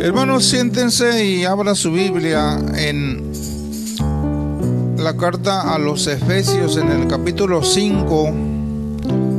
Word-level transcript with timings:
Hermanos, 0.00 0.44
siéntense 0.44 1.26
y 1.26 1.44
abra 1.44 1.74
su 1.74 1.90
Biblia 1.90 2.56
en 2.76 3.32
la 4.96 5.16
carta 5.16 5.74
a 5.74 5.78
los 5.78 6.06
Efesios 6.06 6.76
en 6.76 6.88
el 6.88 7.08
capítulo 7.08 7.64
5. 7.64 8.30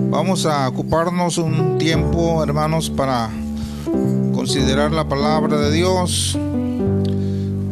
Vamos 0.09 0.45
a 0.45 0.67
ocuparnos 0.67 1.37
un 1.37 1.77
tiempo, 1.77 2.43
hermanos, 2.43 2.89
para 2.89 3.29
considerar 4.33 4.91
la 4.91 5.07
palabra 5.07 5.57
de 5.57 5.71
Dios. 5.71 6.37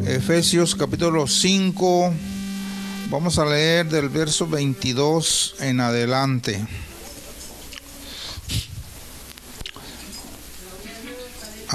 Efesios 0.05 0.73
capítulo 0.73 1.27
5. 1.27 2.13
Vamos 3.09 3.37
a 3.37 3.45
leer 3.45 3.89
del 3.89 4.07
verso 4.07 4.47
22 4.47 5.55
en 5.59 5.81
adelante. 5.81 6.65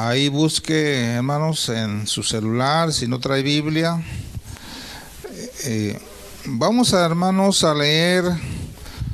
Ahí 0.04 0.28
busque, 0.28 1.12
hermanos, 1.14 1.68
en 1.68 2.08
su 2.08 2.24
celular, 2.24 2.92
si 2.92 3.06
no 3.06 3.20
trae 3.20 3.44
Biblia. 3.44 4.02
Eh, 5.64 5.96
vamos 6.44 6.92
a, 6.92 7.06
hermanos, 7.06 7.62
a 7.62 7.72
leer 7.72 8.24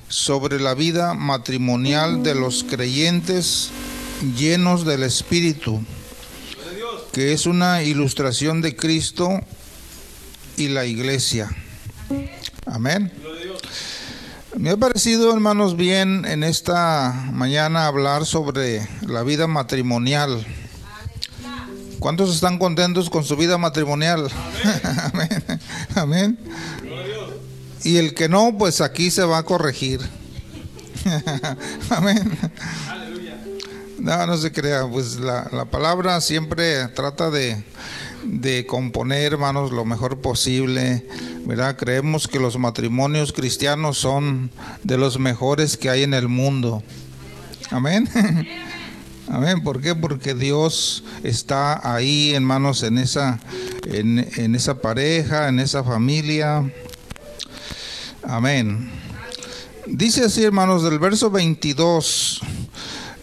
sobre 0.08 0.58
la 0.58 0.72
vida 0.72 1.12
matrimonial 1.12 2.22
de 2.22 2.34
los 2.34 2.64
creyentes 2.64 3.68
llenos 4.38 4.86
del 4.86 5.02
Espíritu, 5.02 5.82
que 7.12 7.34
es 7.34 7.44
una 7.44 7.82
ilustración 7.82 8.62
de 8.62 8.74
Cristo 8.74 9.40
y 10.56 10.68
la 10.68 10.86
iglesia. 10.86 11.50
Amén. 12.64 13.12
Me 14.56 14.70
ha 14.70 14.76
parecido, 14.78 15.34
hermanos, 15.34 15.76
bien 15.76 16.24
en 16.24 16.42
esta 16.42 17.12
mañana 17.30 17.86
hablar 17.86 18.24
sobre 18.24 18.88
la 19.06 19.22
vida 19.22 19.46
matrimonial. 19.46 20.46
¿Cuántos 21.98 22.34
están 22.34 22.58
contentos 22.58 23.10
con 23.10 23.24
su 23.24 23.36
vida 23.36 23.58
matrimonial? 23.58 24.30
Amén. 25.12 25.44
Amén. 25.94 26.38
Y 27.84 27.96
el 27.96 28.14
que 28.14 28.28
no, 28.28 28.56
pues 28.56 28.80
aquí 28.80 29.10
se 29.10 29.24
va 29.24 29.38
a 29.38 29.42
corregir. 29.42 30.00
Amén. 31.90 32.38
No, 33.98 34.26
no 34.26 34.36
se 34.36 34.52
crea, 34.52 34.86
pues 34.86 35.16
la, 35.16 35.48
la 35.52 35.64
palabra 35.64 36.20
siempre 36.20 36.86
trata 36.88 37.30
de, 37.30 37.64
de, 38.24 38.64
componer, 38.64 39.32
hermanos, 39.32 39.72
lo 39.72 39.84
mejor 39.84 40.20
posible, 40.20 41.06
¿verdad? 41.46 41.76
Creemos 41.76 42.28
que 42.28 42.38
los 42.38 42.58
matrimonios 42.58 43.32
cristianos 43.32 43.98
son 43.98 44.50
de 44.84 44.98
los 44.98 45.18
mejores 45.18 45.76
que 45.76 45.90
hay 45.90 46.04
en 46.04 46.14
el 46.14 46.28
mundo. 46.28 46.82
Amén. 47.70 48.08
Amén. 49.30 49.62
¿Por 49.62 49.80
qué? 49.80 49.94
Porque 49.94 50.34
Dios 50.34 51.04
está 51.22 51.92
ahí, 51.94 52.32
hermanos, 52.34 52.82
en 52.82 52.96
esa, 52.98 53.38
en, 53.84 54.26
en 54.36 54.54
esa 54.54 54.80
pareja, 54.80 55.48
en 55.48 55.60
esa 55.60 55.84
familia. 55.84 56.70
Amén. 58.22 58.90
Dice 59.86 60.24
así, 60.24 60.44
hermanos, 60.44 60.82
del 60.82 60.98
verso 60.98 61.30
22. 61.30 62.40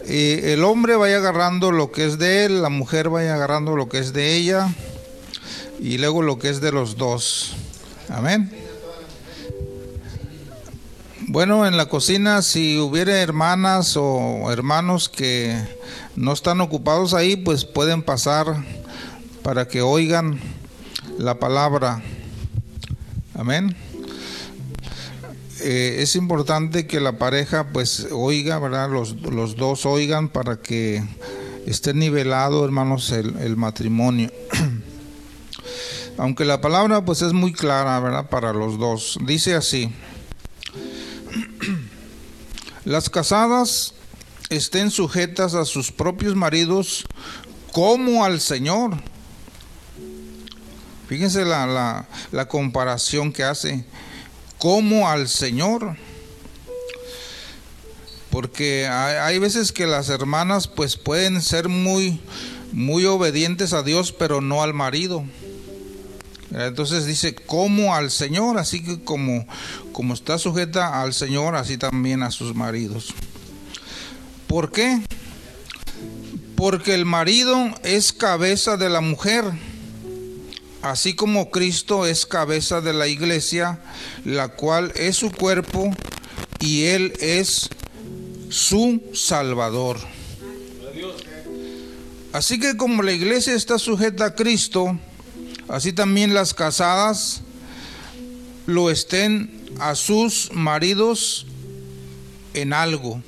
Eh, 0.04 0.52
el 0.52 0.62
hombre 0.62 0.94
vaya 0.94 1.16
agarrando 1.16 1.72
lo 1.72 1.90
que 1.90 2.06
es 2.06 2.18
de 2.18 2.44
él, 2.44 2.62
la 2.62 2.68
mujer 2.68 3.08
vaya 3.08 3.34
agarrando 3.34 3.74
lo 3.74 3.88
que 3.88 3.98
es 3.98 4.12
de 4.12 4.36
ella 4.36 4.72
y 5.80 5.98
luego 5.98 6.22
lo 6.22 6.38
que 6.38 6.48
es 6.48 6.60
de 6.60 6.70
los 6.70 6.96
dos. 6.96 7.56
Amén. 8.08 8.52
Bueno, 11.28 11.66
en 11.66 11.76
la 11.76 11.86
cocina, 11.86 12.40
si 12.42 12.78
hubiera 12.78 13.20
hermanas 13.20 13.96
o 13.96 14.50
hermanos 14.52 15.08
que 15.08 15.56
no 16.16 16.32
están 16.32 16.60
ocupados 16.60 17.14
ahí, 17.14 17.36
pues 17.36 17.64
pueden 17.64 18.02
pasar 18.02 18.64
para 19.42 19.68
que 19.68 19.82
oigan 19.82 20.40
la 21.18 21.38
palabra. 21.38 22.02
Amén. 23.34 23.76
Eh, 25.60 25.96
es 26.00 26.16
importante 26.16 26.86
que 26.86 27.00
la 27.00 27.18
pareja 27.18 27.68
pues 27.72 28.08
oiga, 28.10 28.58
¿verdad? 28.58 28.90
Los, 28.90 29.20
los 29.22 29.56
dos 29.56 29.86
oigan 29.86 30.28
para 30.28 30.56
que 30.56 31.02
esté 31.66 31.92
nivelado, 31.94 32.64
hermanos, 32.64 33.10
el, 33.10 33.36
el 33.38 33.56
matrimonio. 33.56 34.30
Aunque 36.18 36.44
la 36.44 36.60
palabra 36.60 37.04
pues 37.04 37.22
es 37.22 37.32
muy 37.32 37.52
clara, 37.52 37.98
¿verdad? 38.00 38.28
Para 38.30 38.52
los 38.52 38.78
dos. 38.78 39.18
Dice 39.26 39.54
así. 39.54 39.92
Las 42.84 43.10
casadas 43.10 43.95
estén 44.48 44.90
sujetas 44.90 45.54
a 45.54 45.64
sus 45.64 45.90
propios 45.92 46.34
maridos 46.34 47.04
como 47.72 48.24
al 48.24 48.40
Señor. 48.40 48.96
Fíjense 51.08 51.44
la, 51.44 52.06
la, 52.32 52.48
comparación 52.48 53.32
que 53.32 53.44
hace. 53.44 53.84
Como 54.58 55.08
al 55.08 55.28
Señor. 55.28 55.96
Porque 58.30 58.86
hay, 58.86 59.16
hay, 59.16 59.38
veces 59.38 59.72
que 59.72 59.86
las 59.86 60.08
hermanas 60.08 60.66
pues 60.68 60.96
pueden 60.96 61.40
ser 61.40 61.68
muy, 61.68 62.20
muy 62.72 63.04
obedientes 63.04 63.72
a 63.72 63.82
Dios, 63.82 64.12
pero 64.12 64.40
no 64.40 64.62
al 64.62 64.74
marido. 64.74 65.24
Entonces 66.50 67.06
dice, 67.06 67.34
como 67.34 67.94
al 67.94 68.10
Señor, 68.10 68.58
así 68.58 68.82
que 68.82 69.02
como, 69.02 69.46
como 69.92 70.14
está 70.14 70.38
sujeta 70.38 71.02
al 71.02 71.12
Señor, 71.12 71.54
así 71.56 71.76
también 71.76 72.22
a 72.22 72.30
sus 72.30 72.54
maridos. 72.54 73.14
¿Por 74.46 74.70
qué? 74.70 75.00
Porque 76.56 76.94
el 76.94 77.04
marido 77.04 77.72
es 77.82 78.12
cabeza 78.12 78.76
de 78.76 78.88
la 78.88 79.00
mujer, 79.00 79.44
así 80.82 81.14
como 81.14 81.50
Cristo 81.50 82.06
es 82.06 82.26
cabeza 82.26 82.80
de 82.80 82.92
la 82.92 83.08
iglesia, 83.08 83.80
la 84.24 84.48
cual 84.48 84.92
es 84.96 85.16
su 85.16 85.30
cuerpo 85.30 85.90
y 86.60 86.84
Él 86.84 87.12
es 87.20 87.68
su 88.48 89.02
Salvador. 89.12 89.98
Así 92.32 92.60
que 92.60 92.76
como 92.76 93.02
la 93.02 93.12
iglesia 93.12 93.54
está 93.54 93.78
sujeta 93.78 94.26
a 94.26 94.34
Cristo, 94.34 94.98
así 95.68 95.92
también 95.92 96.34
las 96.34 96.54
casadas 96.54 97.40
lo 98.66 98.90
estén 98.90 99.64
a 99.80 99.94
sus 99.94 100.50
maridos 100.52 101.46
en 102.54 102.72
algo. 102.72 103.22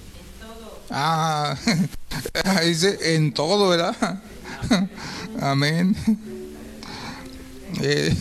Ah, 0.90 1.56
dice 2.64 3.14
en 3.14 3.32
todo, 3.32 3.68
¿verdad? 3.68 4.22
Amén. 5.40 5.94
Eh, 7.80 8.14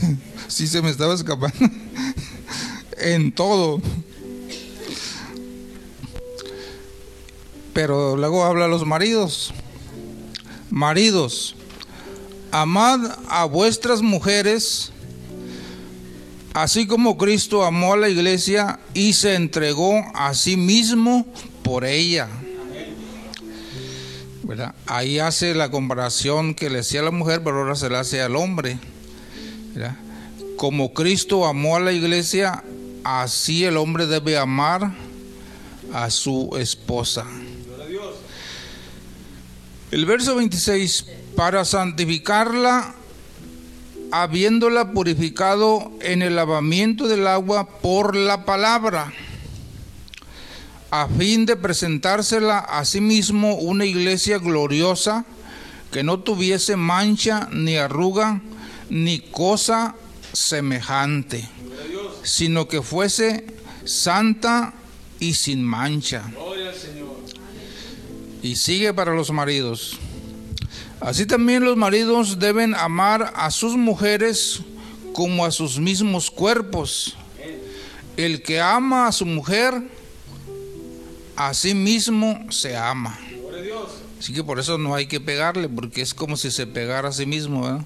sí 0.47 0.67
se 0.67 0.81
me 0.81 0.89
estaba 0.89 1.13
escapando. 1.13 1.57
en 2.97 3.31
todo. 3.31 3.81
Pero 7.73 8.17
luego 8.17 8.43
habla 8.43 8.65
a 8.65 8.67
los 8.67 8.85
maridos. 8.85 9.53
Maridos, 10.69 11.55
amad 12.51 12.99
a 13.29 13.45
vuestras 13.45 14.01
mujeres, 14.01 14.91
así 16.53 16.85
como 16.85 17.17
Cristo 17.17 17.63
amó 17.63 17.93
a 17.93 17.97
la 17.97 18.09
iglesia 18.09 18.79
y 18.93 19.13
se 19.13 19.35
entregó 19.35 20.03
a 20.13 20.33
sí 20.33 20.57
mismo 20.57 21.25
por 21.63 21.85
ella. 21.85 22.27
Ahí 24.85 25.19
hace 25.19 25.53
la 25.53 25.69
comparación 25.69 26.55
que 26.55 26.69
le 26.69 26.79
hacía 26.79 27.01
la 27.01 27.11
mujer, 27.11 27.41
pero 27.43 27.59
ahora 27.59 27.75
se 27.75 27.89
la 27.89 27.99
hace 27.99 28.21
al 28.21 28.35
hombre. 28.35 28.79
Como 30.55 30.93
Cristo 30.93 31.45
amó 31.45 31.75
a 31.75 31.79
la 31.79 31.91
iglesia, 31.91 32.63
así 33.03 33.63
el 33.63 33.77
hombre 33.77 34.07
debe 34.07 34.37
amar 34.37 34.93
a 35.93 36.09
su 36.09 36.49
esposa. 36.59 37.25
El 39.91 40.05
verso 40.05 40.35
26, 40.35 41.05
para 41.35 41.63
santificarla, 41.63 42.95
habiéndola 44.11 44.91
purificado 44.91 45.91
en 46.01 46.21
el 46.21 46.35
lavamiento 46.35 47.07
del 47.07 47.27
agua 47.27 47.67
por 47.81 48.15
la 48.15 48.45
palabra 48.45 49.13
a 50.91 51.07
fin 51.07 51.45
de 51.45 51.55
presentársela 51.55 52.59
a 52.59 52.85
sí 52.85 53.01
mismo 53.01 53.55
una 53.55 53.85
iglesia 53.85 54.37
gloriosa 54.37 55.25
que 55.91 56.03
no 56.03 56.19
tuviese 56.19 56.75
mancha 56.75 57.49
ni 57.51 57.77
arruga 57.77 58.41
ni 58.89 59.19
cosa 59.19 59.95
semejante, 60.33 61.47
sino 62.23 62.67
que 62.67 62.81
fuese 62.81 63.45
santa 63.85 64.73
y 65.19 65.33
sin 65.33 65.63
mancha. 65.63 66.23
Y 68.41 68.55
sigue 68.55 68.93
para 68.93 69.13
los 69.13 69.31
maridos. 69.31 69.97
Así 70.99 71.25
también 71.25 71.63
los 71.63 71.77
maridos 71.77 72.39
deben 72.39 72.75
amar 72.75 73.33
a 73.35 73.51
sus 73.51 73.75
mujeres 73.75 74.61
como 75.13 75.45
a 75.45 75.51
sus 75.51 75.79
mismos 75.79 76.31
cuerpos. 76.31 77.15
El 78.15 78.41
que 78.41 78.59
ama 78.59 79.07
a 79.07 79.11
su 79.11 79.25
mujer, 79.25 79.83
a 81.37 81.53
sí 81.53 81.73
mismo 81.73 82.45
se 82.49 82.75
ama. 82.75 83.17
Así 84.19 84.33
que 84.33 84.43
por 84.43 84.59
eso 84.59 84.77
no 84.77 84.95
hay 84.95 85.05
que 85.05 85.21
pegarle, 85.21 85.69
porque 85.69 86.01
es 86.01 86.13
como 86.13 86.35
si 86.35 86.51
se 86.51 86.65
pegara 86.65 87.09
a 87.09 87.13
sí 87.13 87.27
mismo, 87.27 87.85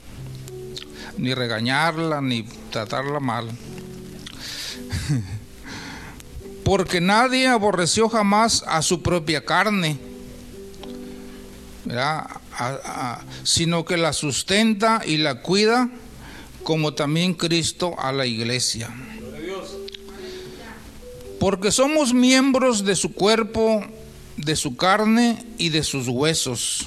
ni 1.18 1.34
regañarla, 1.34 2.22
ni 2.22 2.44
tratarla 2.72 3.20
mal. 3.20 3.52
porque 6.64 7.02
nadie 7.02 7.48
aborreció 7.48 8.08
jamás 8.08 8.64
a 8.66 8.82
su 8.82 9.02
propia 9.02 9.44
carne, 9.44 10.00
sino 13.44 13.84
que 13.84 13.98
la 13.98 14.14
sustenta 14.14 15.02
y 15.06 15.18
la 15.18 15.42
cuida, 15.42 15.90
como 16.64 16.94
también 16.94 17.34
Cristo 17.34 18.00
a 18.00 18.14
la 18.14 18.26
iglesia. 18.26 18.90
Porque 21.42 21.72
somos 21.72 22.14
miembros 22.14 22.86
de 22.86 22.96
su 22.96 23.16
cuerpo, 23.16 23.84
de 24.38 24.56
su 24.56 24.76
carne 24.78 25.44
y 25.58 25.70
de 25.70 25.82
sus 25.82 26.08
huesos. 26.08 26.86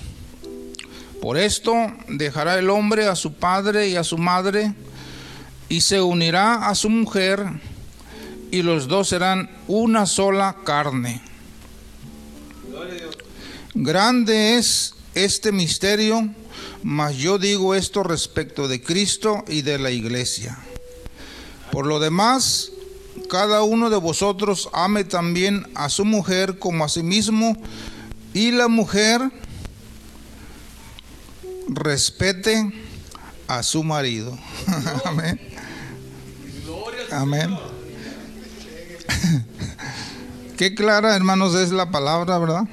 Por 1.20 1.38
esto 1.38 1.74
dejará 2.06 2.56
el 2.56 2.70
hombre 2.70 3.08
a 3.08 3.16
su 3.16 3.32
padre 3.32 3.88
y 3.88 3.96
a 3.96 4.04
su 4.04 4.16
madre 4.16 4.72
y 5.68 5.80
se 5.80 6.00
unirá 6.00 6.68
a 6.68 6.76
su 6.76 6.88
mujer 6.88 7.44
y 8.52 8.62
los 8.62 8.86
dos 8.86 9.08
serán 9.08 9.50
una 9.66 10.06
sola 10.06 10.58
carne. 10.64 11.20
Grande 13.74 14.56
es 14.56 14.94
este 15.16 15.50
misterio, 15.50 16.32
mas 16.84 17.16
yo 17.16 17.38
digo 17.38 17.74
esto 17.74 18.04
respecto 18.04 18.68
de 18.68 18.80
Cristo 18.80 19.42
y 19.48 19.62
de 19.62 19.80
la 19.80 19.90
iglesia. 19.90 20.56
Por 21.72 21.86
lo 21.86 21.98
demás, 21.98 22.70
cada 23.28 23.62
uno 23.62 23.90
de 23.90 23.96
vosotros 23.96 24.68
ame 24.72 25.04
también 25.04 25.66
a 25.74 25.88
su 25.88 26.04
mujer 26.04 26.58
como 26.58 26.84
a 26.84 26.88
sí 26.88 27.02
mismo 27.02 27.56
y 28.32 28.50
la 28.50 28.68
mujer 28.68 29.20
respete 31.68 32.72
a 33.48 33.62
su 33.62 33.82
marido. 33.82 34.38
Amén. 35.04 35.40
Amén. 37.10 37.54
Qué 40.56 40.74
clara, 40.74 41.16
hermanos, 41.16 41.54
es 41.54 41.70
la 41.70 41.90
palabra, 41.90 42.38
¿verdad? 42.38 42.64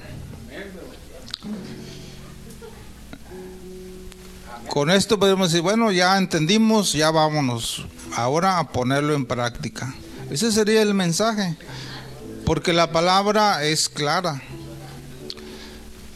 Con 4.67 4.89
esto 4.89 5.19
podemos 5.19 5.51
decir, 5.51 5.61
bueno, 5.61 5.91
ya 5.91 6.17
entendimos, 6.17 6.93
ya 6.93 7.11
vámonos 7.11 7.85
ahora 8.15 8.57
a 8.57 8.69
ponerlo 8.69 9.13
en 9.13 9.25
práctica. 9.25 9.93
Ese 10.31 10.49
sería 10.53 10.81
el 10.81 10.93
mensaje, 10.93 11.57
porque 12.45 12.71
la 12.71 12.93
palabra 12.93 13.65
es 13.65 13.89
clara. 13.89 14.41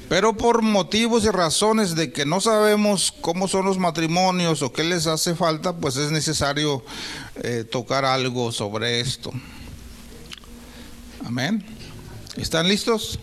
Pero 0.08 0.38
por 0.38 0.62
motivos 0.62 1.26
y 1.26 1.30
razones 1.30 1.96
de 1.96 2.14
que 2.14 2.26
no 2.26 2.40
sabemos 2.40 3.14
cómo 3.20 3.50
son 3.50 3.66
los 3.66 3.78
matrimonios 3.78 4.62
o 4.62 4.72
qué 4.72 4.86
les 4.86 5.06
hace 5.08 5.36
falta, 5.36 5.76
pues 5.76 5.98
es 5.98 6.12
necesario 6.12 6.82
eh, 7.44 7.66
tocar 7.70 8.06
algo 8.06 8.54
sobre 8.54 9.02
esto. 9.02 9.32
Amén. 11.26 11.66
¿Están 12.38 12.70
listos? 12.70 13.20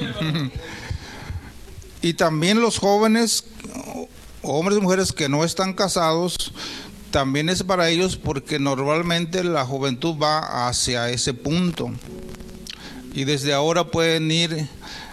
y 2.02 2.14
también 2.14 2.60
los 2.60 2.78
jóvenes, 2.78 3.44
hombres 4.42 4.78
y 4.78 4.82
mujeres 4.82 5.12
que 5.12 5.28
no 5.28 5.42
están 5.42 5.72
casados, 5.72 6.52
también 7.12 7.48
es 7.48 7.62
para 7.62 7.88
ellos 7.90 8.16
porque 8.16 8.58
normalmente 8.58 9.44
la 9.44 9.64
juventud 9.64 10.16
va 10.20 10.66
hacia 10.68 11.10
ese 11.10 11.34
punto. 11.34 11.92
Y 13.12 13.24
desde 13.24 13.52
ahora 13.52 13.84
pueden 13.84 14.30
ir 14.30 14.68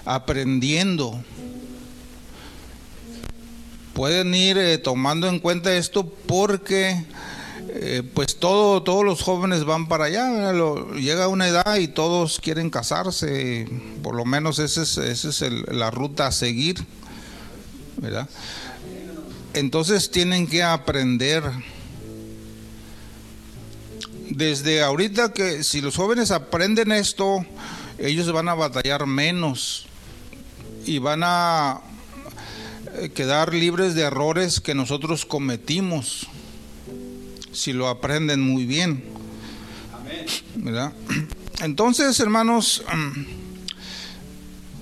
aprendiendo. 0.05 1.21
Pueden 3.93 4.33
ir 4.33 4.57
eh, 4.57 4.77
tomando 4.77 5.27
en 5.27 5.39
cuenta 5.39 5.75
esto 5.75 6.07
porque 6.25 7.05
eh, 7.67 8.01
pues 8.13 8.37
todo, 8.37 8.81
todos 8.81 9.03
los 9.03 9.21
jóvenes 9.21 9.65
van 9.65 9.87
para 9.87 10.05
allá. 10.05 10.53
llega 10.95 11.27
una 11.27 11.49
edad 11.49 11.75
y 11.75 11.89
todos 11.89 12.39
quieren 12.39 12.69
casarse. 12.69 13.67
Por 14.01 14.15
lo 14.15 14.23
menos 14.23 14.57
esa 14.59 14.83
es, 14.83 14.97
esa 14.97 15.27
es 15.27 15.41
la 15.67 15.91
ruta 15.91 16.27
a 16.27 16.31
seguir. 16.31 16.77
¿verdad? 17.97 18.29
Entonces 19.53 20.09
tienen 20.09 20.47
que 20.47 20.63
aprender 20.63 21.43
desde 24.29 24.83
ahorita 24.83 25.33
que 25.33 25.63
si 25.63 25.81
los 25.81 25.95
jóvenes 25.95 26.31
aprenden 26.31 26.91
esto, 26.91 27.45
ellos 27.97 28.31
van 28.31 28.47
a 28.47 28.53
batallar 28.53 29.05
menos 29.07 29.87
y 30.85 30.99
van 30.99 31.21
a 31.23 31.81
eh, 32.97 33.09
quedar 33.09 33.53
libres 33.53 33.95
de 33.95 34.03
errores 34.03 34.59
que 34.59 34.75
nosotros 34.75 35.25
cometimos 35.25 36.27
si 37.51 37.73
lo 37.73 37.87
aprenden 37.89 38.41
muy 38.41 38.65
bien. 38.65 39.03
Entonces, 41.61 42.19
hermanos, 42.19 42.83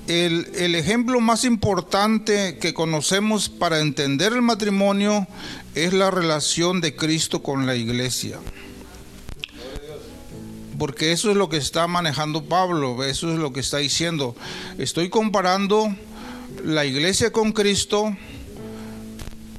el, 0.08 0.48
el, 0.56 0.76
ejemplo 0.76 1.20
más 1.22 1.44
importante 1.44 2.58
que 2.60 2.74
conocemos 2.74 3.50
para 3.50 3.80
entender 3.80 4.34
el 4.34 4.42
matrimonio 4.42 5.28
es 5.76 5.94
la 5.94 6.12
relación 6.12 6.82
de 6.82 6.96
Cristo 6.96 7.42
con 7.42 7.66
la 7.66 7.76
iglesia 7.76 8.40
porque 10.78 11.12
eso 11.12 11.32
es 11.32 11.38
lo 11.38 11.50
que 11.50 11.58
está 11.58 11.88
manejando 11.88 12.46
Pablo, 12.46 13.04
eso 13.04 13.32
es 13.32 13.40
lo 13.40 13.52
que 13.54 13.60
está 13.60 13.78
diciendo. 13.78 14.36
Estoy 14.78 15.10
comparando 15.10 15.96
la 16.64 16.86
iglesia 16.86 17.32
con 17.32 17.52
Cristo 17.52 18.16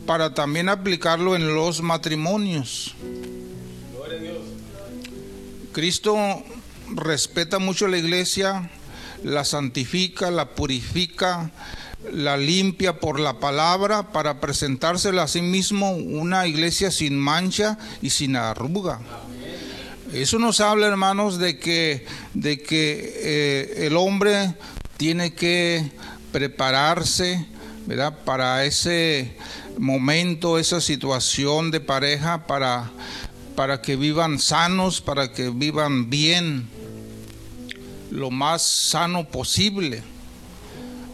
para 0.06 0.34
también 0.34 0.68
aplicarlo 0.68 1.36
en 1.36 1.54
los 1.54 1.82
matrimonios. 1.82 2.94
Cristo 5.72 6.16
respeta 6.94 7.58
mucho 7.58 7.88
la 7.88 7.98
iglesia, 7.98 8.70
la 9.22 9.44
santifica, 9.44 10.30
la 10.30 10.54
purifica, 10.54 11.50
la 12.12 12.36
limpia 12.36 13.00
por 13.00 13.20
la 13.20 13.38
palabra 13.38 14.12
para 14.12 14.40
presentársela 14.40 15.24
a 15.24 15.28
sí 15.28 15.42
mismo 15.42 15.90
una 15.90 16.46
iglesia 16.46 16.90
sin 16.90 17.18
mancha 17.18 17.76
y 18.00 18.10
sin 18.10 18.36
arruga. 18.36 19.00
Eso 20.12 20.38
nos 20.38 20.60
habla, 20.60 20.86
hermanos, 20.86 21.38
de 21.38 21.58
que, 21.58 22.06
de 22.32 22.62
que 22.62 23.12
eh, 23.16 23.86
el 23.86 23.96
hombre 23.98 24.54
tiene 24.96 25.34
que 25.34 25.92
prepararse, 26.32 27.46
¿verdad? 27.86 28.18
Para 28.24 28.64
ese 28.64 29.36
momento, 29.76 30.58
esa 30.58 30.80
situación 30.80 31.70
de 31.70 31.80
pareja, 31.80 32.46
para, 32.46 32.90
para 33.54 33.82
que 33.82 33.96
vivan 33.96 34.38
sanos, 34.38 35.02
para 35.02 35.30
que 35.30 35.50
vivan 35.50 36.08
bien, 36.08 36.68
lo 38.10 38.30
más 38.30 38.62
sano 38.62 39.28
posible, 39.28 40.02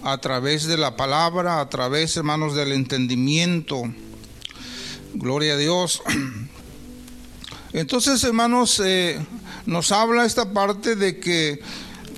a 0.04 0.18
través 0.18 0.66
de 0.66 0.76
la 0.76 0.96
palabra, 0.96 1.60
a 1.60 1.68
través, 1.68 2.16
hermanos, 2.16 2.54
del 2.54 2.70
entendimiento. 2.70 3.82
Gloria 5.14 5.54
a 5.54 5.56
Dios. 5.56 6.00
Entonces, 7.74 8.22
hermanos, 8.22 8.80
eh, 8.84 9.18
nos 9.66 9.90
habla 9.90 10.24
esta 10.24 10.52
parte 10.52 10.94
de 10.94 11.18
que 11.18 11.60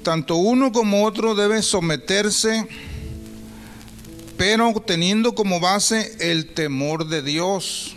tanto 0.02 0.36
uno 0.36 0.70
como 0.70 1.04
otro 1.04 1.34
deben 1.34 1.62
someterse, 1.62 2.68
pero 4.36 4.70
teniendo 4.86 5.34
como 5.34 5.58
base 5.58 6.14
el 6.20 6.52
temor 6.52 7.08
de 7.08 7.22
Dios. 7.22 7.96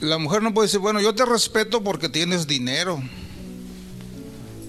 La 0.00 0.18
mujer 0.18 0.40
no 0.40 0.54
puede 0.54 0.68
decir, 0.68 0.78
bueno, 0.78 1.00
yo 1.00 1.12
te 1.12 1.26
respeto 1.26 1.82
porque 1.82 2.08
tienes 2.08 2.46
dinero. 2.46 3.02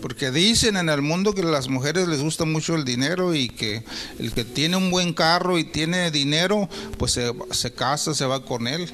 Porque 0.01 0.31
dicen 0.31 0.77
en 0.77 0.89
el 0.89 1.01
mundo 1.01 1.33
que 1.33 1.41
a 1.41 1.45
las 1.45 1.69
mujeres 1.69 2.07
les 2.07 2.21
gusta 2.21 2.45
mucho 2.45 2.75
el 2.75 2.85
dinero 2.85 3.33
y 3.33 3.49
que 3.49 3.83
el 4.19 4.31
que 4.31 4.43
tiene 4.43 4.77
un 4.77 4.91
buen 4.91 5.13
carro 5.13 5.57
y 5.57 5.63
tiene 5.63 6.11
dinero, 6.11 6.69
pues 6.97 7.13
se, 7.13 7.33
se 7.51 7.73
casa, 7.73 8.13
se 8.13 8.25
va 8.25 8.45
con 8.45 8.67
él. 8.67 8.89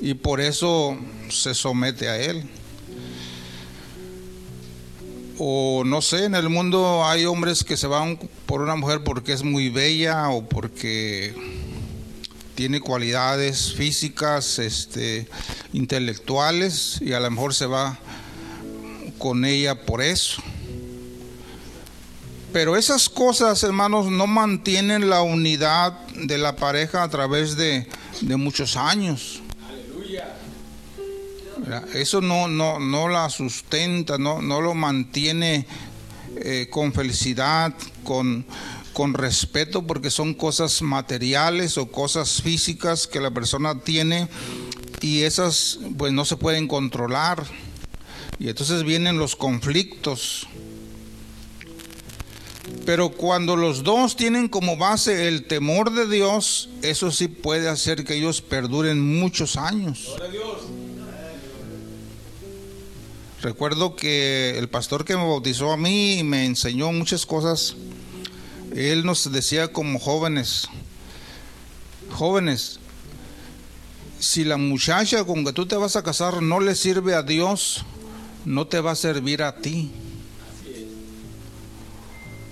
Y 0.00 0.14
por 0.14 0.40
eso 0.40 0.98
se 1.30 1.54
somete 1.54 2.08
a 2.08 2.18
él. 2.18 2.48
O 5.38 5.82
no 5.84 6.02
sé, 6.02 6.26
en 6.26 6.34
el 6.34 6.48
mundo 6.48 7.04
hay 7.04 7.24
hombres 7.24 7.64
que 7.64 7.76
se 7.76 7.86
van 7.86 8.18
por 8.46 8.60
una 8.60 8.76
mujer 8.76 9.02
porque 9.02 9.32
es 9.32 9.42
muy 9.42 9.70
bella 9.70 10.28
o 10.28 10.46
porque 10.46 11.34
tiene 12.54 12.80
cualidades 12.80 13.72
físicas, 13.72 14.58
este, 14.58 15.26
intelectuales 15.72 17.00
y 17.00 17.12
a 17.12 17.20
lo 17.20 17.30
mejor 17.30 17.54
se 17.54 17.66
va 17.66 17.98
con 19.22 19.44
ella 19.44 19.86
por 19.86 20.02
eso. 20.02 20.42
Pero 22.52 22.76
esas 22.76 23.08
cosas, 23.08 23.62
hermanos, 23.62 24.10
no 24.10 24.26
mantienen 24.26 25.08
la 25.08 25.22
unidad 25.22 25.92
de 26.08 26.38
la 26.38 26.56
pareja 26.56 27.04
a 27.04 27.08
través 27.08 27.56
de, 27.56 27.86
muchos 28.36 28.76
años. 28.76 29.40
Eso 31.94 32.20
no, 32.20 32.48
no, 32.48 32.80
no 32.80 33.08
la 33.08 33.30
sustenta, 33.30 34.18
no, 34.18 34.42
no 34.42 34.60
lo 34.60 34.74
mantiene 34.74 35.66
eh, 36.38 36.66
con 36.68 36.92
felicidad, 36.92 37.72
con, 38.02 38.44
con 38.92 39.14
respeto, 39.14 39.86
porque 39.86 40.10
son 40.10 40.34
cosas 40.34 40.82
materiales 40.82 41.78
o 41.78 41.92
cosas 41.92 42.42
físicas 42.42 43.06
que 43.06 43.20
la 43.20 43.30
persona 43.30 43.78
tiene 43.78 44.26
y 45.00 45.22
esas 45.22 45.78
pues 45.96 46.12
no 46.12 46.24
se 46.24 46.36
pueden 46.36 46.66
controlar. 46.66 47.44
Y 48.42 48.48
entonces 48.48 48.82
vienen 48.82 49.18
los 49.18 49.36
conflictos. 49.36 50.48
Pero 52.84 53.10
cuando 53.10 53.54
los 53.54 53.84
dos 53.84 54.16
tienen 54.16 54.48
como 54.48 54.76
base 54.76 55.28
el 55.28 55.44
temor 55.44 55.92
de 55.92 56.08
Dios, 56.08 56.68
eso 56.82 57.12
sí 57.12 57.28
puede 57.28 57.68
hacer 57.68 58.02
que 58.02 58.16
ellos 58.16 58.42
perduren 58.42 59.00
muchos 59.00 59.54
años. 59.56 60.16
Recuerdo 63.42 63.94
que 63.94 64.58
el 64.58 64.68
pastor 64.68 65.04
que 65.04 65.16
me 65.16 65.22
bautizó 65.22 65.70
a 65.70 65.76
mí 65.76 66.18
y 66.18 66.24
me 66.24 66.44
enseñó 66.44 66.90
muchas 66.90 67.24
cosas, 67.24 67.76
él 68.74 69.06
nos 69.06 69.30
decía 69.30 69.72
como 69.72 70.00
jóvenes, 70.00 70.66
jóvenes, 72.10 72.80
si 74.18 74.42
la 74.42 74.56
muchacha 74.56 75.22
con 75.22 75.44
que 75.44 75.52
tú 75.52 75.64
te 75.66 75.76
vas 75.76 75.94
a 75.94 76.02
casar 76.02 76.42
no 76.42 76.58
le 76.58 76.74
sirve 76.74 77.14
a 77.14 77.22
Dios, 77.22 77.84
no 78.44 78.66
te 78.66 78.80
va 78.80 78.92
a 78.92 78.96
servir 78.96 79.42
a 79.42 79.56
ti. 79.56 79.90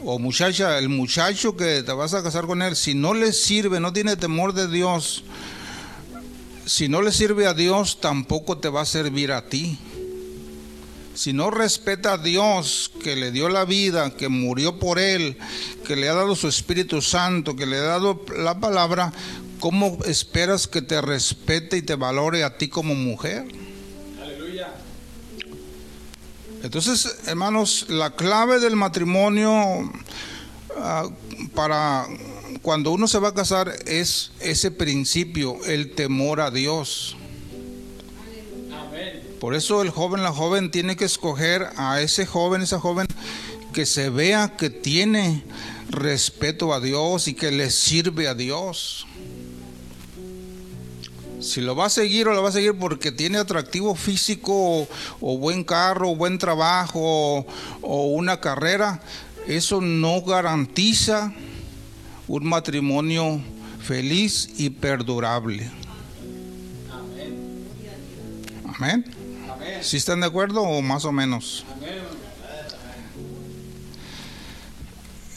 O 0.02 0.18
muchacha, 0.18 0.78
el 0.78 0.88
muchacho 0.88 1.56
que 1.56 1.82
te 1.82 1.92
vas 1.92 2.14
a 2.14 2.22
casar 2.22 2.46
con 2.46 2.62
él, 2.62 2.74
si 2.74 2.94
no 2.94 3.12
le 3.12 3.32
sirve, 3.32 3.80
no 3.80 3.92
tiene 3.92 4.16
temor 4.16 4.54
de 4.54 4.66
Dios, 4.66 5.24
si 6.64 6.88
no 6.88 7.02
le 7.02 7.12
sirve 7.12 7.46
a 7.46 7.54
Dios, 7.54 8.00
tampoco 8.00 8.58
te 8.58 8.68
va 8.68 8.82
a 8.82 8.86
servir 8.86 9.32
a 9.32 9.48
ti. 9.48 9.78
Si 11.14 11.32
no 11.32 11.50
respeta 11.50 12.14
a 12.14 12.18
Dios 12.18 12.92
que 13.02 13.16
le 13.16 13.32
dio 13.32 13.48
la 13.48 13.64
vida, 13.64 14.16
que 14.16 14.28
murió 14.28 14.78
por 14.78 14.98
él, 14.98 15.36
que 15.86 15.96
le 15.96 16.08
ha 16.08 16.14
dado 16.14 16.36
su 16.36 16.48
Espíritu 16.48 17.02
Santo, 17.02 17.56
que 17.56 17.66
le 17.66 17.76
ha 17.76 17.82
dado 17.82 18.24
la 18.38 18.58
palabra, 18.58 19.12
¿cómo 19.58 19.98
esperas 20.06 20.66
que 20.66 20.80
te 20.80 21.00
respete 21.02 21.76
y 21.76 21.82
te 21.82 21.96
valore 21.96 22.44
a 22.44 22.56
ti 22.56 22.68
como 22.68 22.94
mujer? 22.94 23.46
Entonces, 26.62 27.20
hermanos, 27.26 27.86
la 27.88 28.10
clave 28.10 28.60
del 28.60 28.76
matrimonio 28.76 29.90
ah, 30.76 31.08
para 31.54 32.06
cuando 32.62 32.90
uno 32.90 33.08
se 33.08 33.18
va 33.18 33.28
a 33.28 33.34
casar 33.34 33.72
es 33.86 34.32
ese 34.40 34.70
principio, 34.70 35.56
el 35.64 35.94
temor 35.94 36.40
a 36.40 36.50
Dios. 36.50 37.16
Por 39.40 39.54
eso 39.54 39.80
el 39.80 39.88
joven, 39.88 40.22
la 40.22 40.32
joven 40.32 40.70
tiene 40.70 40.96
que 40.96 41.06
escoger 41.06 41.70
a 41.76 42.02
ese 42.02 42.26
joven, 42.26 42.60
esa 42.60 42.78
joven 42.78 43.06
que 43.72 43.86
se 43.86 44.10
vea 44.10 44.56
que 44.58 44.68
tiene 44.68 45.44
respeto 45.88 46.74
a 46.74 46.80
Dios 46.80 47.26
y 47.26 47.34
que 47.34 47.50
le 47.50 47.70
sirve 47.70 48.28
a 48.28 48.34
Dios. 48.34 49.06
Si 51.40 51.60
lo 51.60 51.74
va 51.74 51.86
a 51.86 51.90
seguir 51.90 52.28
o 52.28 52.34
lo 52.34 52.42
va 52.42 52.50
a 52.50 52.52
seguir 52.52 52.74
porque 52.78 53.12
tiene 53.12 53.38
atractivo 53.38 53.94
físico 53.94 54.86
o, 55.20 55.38
buen 55.38 55.64
carro, 55.64 56.10
o 56.10 56.16
buen 56.16 56.38
trabajo 56.38 57.46
o, 57.80 58.06
una 58.08 58.40
carrera, 58.40 59.00
eso 59.46 59.80
no 59.80 60.20
garantiza 60.22 61.32
un 62.28 62.46
matrimonio 62.46 63.40
feliz 63.82 64.50
y 64.58 64.70
perdurable. 64.70 65.70
Amén. 68.66 69.04
¿Sí 69.80 69.96
están 69.96 70.20
de 70.20 70.26
acuerdo 70.26 70.62
o 70.62 70.82
más 70.82 71.04
o 71.04 71.12
menos? 71.12 71.64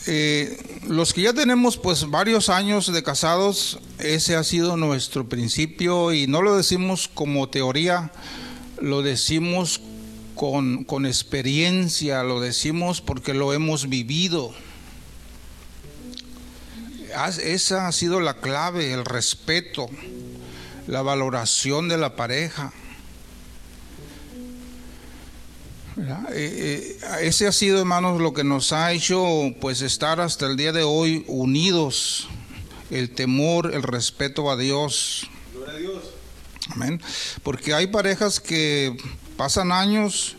Eh, 0.06 0.58
los 0.88 1.14
que 1.14 1.22
ya 1.22 1.34
tenemos 1.34 1.78
pues 1.78 2.10
varios 2.10 2.50
años 2.50 2.92
de 2.92 3.04
casados, 3.04 3.80
ese 4.00 4.36
ha 4.36 4.44
sido 4.44 4.76
nuestro 4.76 5.30
principio 5.30 6.12
y 6.12 6.28
no 6.28 6.42
lo 6.42 6.58
decimos 6.58 7.10
como 7.14 7.48
teoría, 7.48 8.12
lo 8.82 9.02
decimos 9.02 9.80
con, 10.36 10.84
con 10.84 11.06
experiencia, 11.06 12.24
lo 12.24 12.42
decimos 12.42 13.00
porque 13.00 13.34
lo 13.34 13.54
hemos 13.54 13.88
vivido. 13.88 14.54
Esa 17.44 17.88
ha 17.88 17.92
sido 17.92 18.20
la 18.20 18.34
clave, 18.36 18.92
el 18.92 19.06
respeto, 19.06 19.88
la 20.88 21.02
valoración 21.02 21.88
de 21.88 21.98
la 21.98 22.16
pareja. 22.18 22.74
Eh, 25.96 26.18
eh, 26.34 26.98
ese 27.22 27.48
ha 27.48 27.52
sido, 27.52 27.80
hermanos, 27.80 28.20
lo 28.20 28.34
que 28.34 28.44
nos 28.44 28.74
ha 28.74 28.92
hecho 28.92 29.26
pues 29.62 29.82
estar 29.82 30.20
hasta 30.20 30.48
el 30.48 30.58
día 30.58 30.72
de 30.72 30.84
hoy 30.84 31.24
unidos, 31.28 32.28
el 32.90 33.12
temor, 33.12 33.74
el 33.74 33.84
respeto 33.84 34.50
a 34.50 34.58
Dios. 34.58 35.30
Gloria 35.54 35.74
a 35.74 35.78
Dios. 35.78 36.04
Amén. 36.70 37.02
Porque 37.44 37.74
hay 37.74 37.88
parejas 37.88 38.40
que 38.40 38.98
pasan 39.38 39.72
años, 39.72 40.36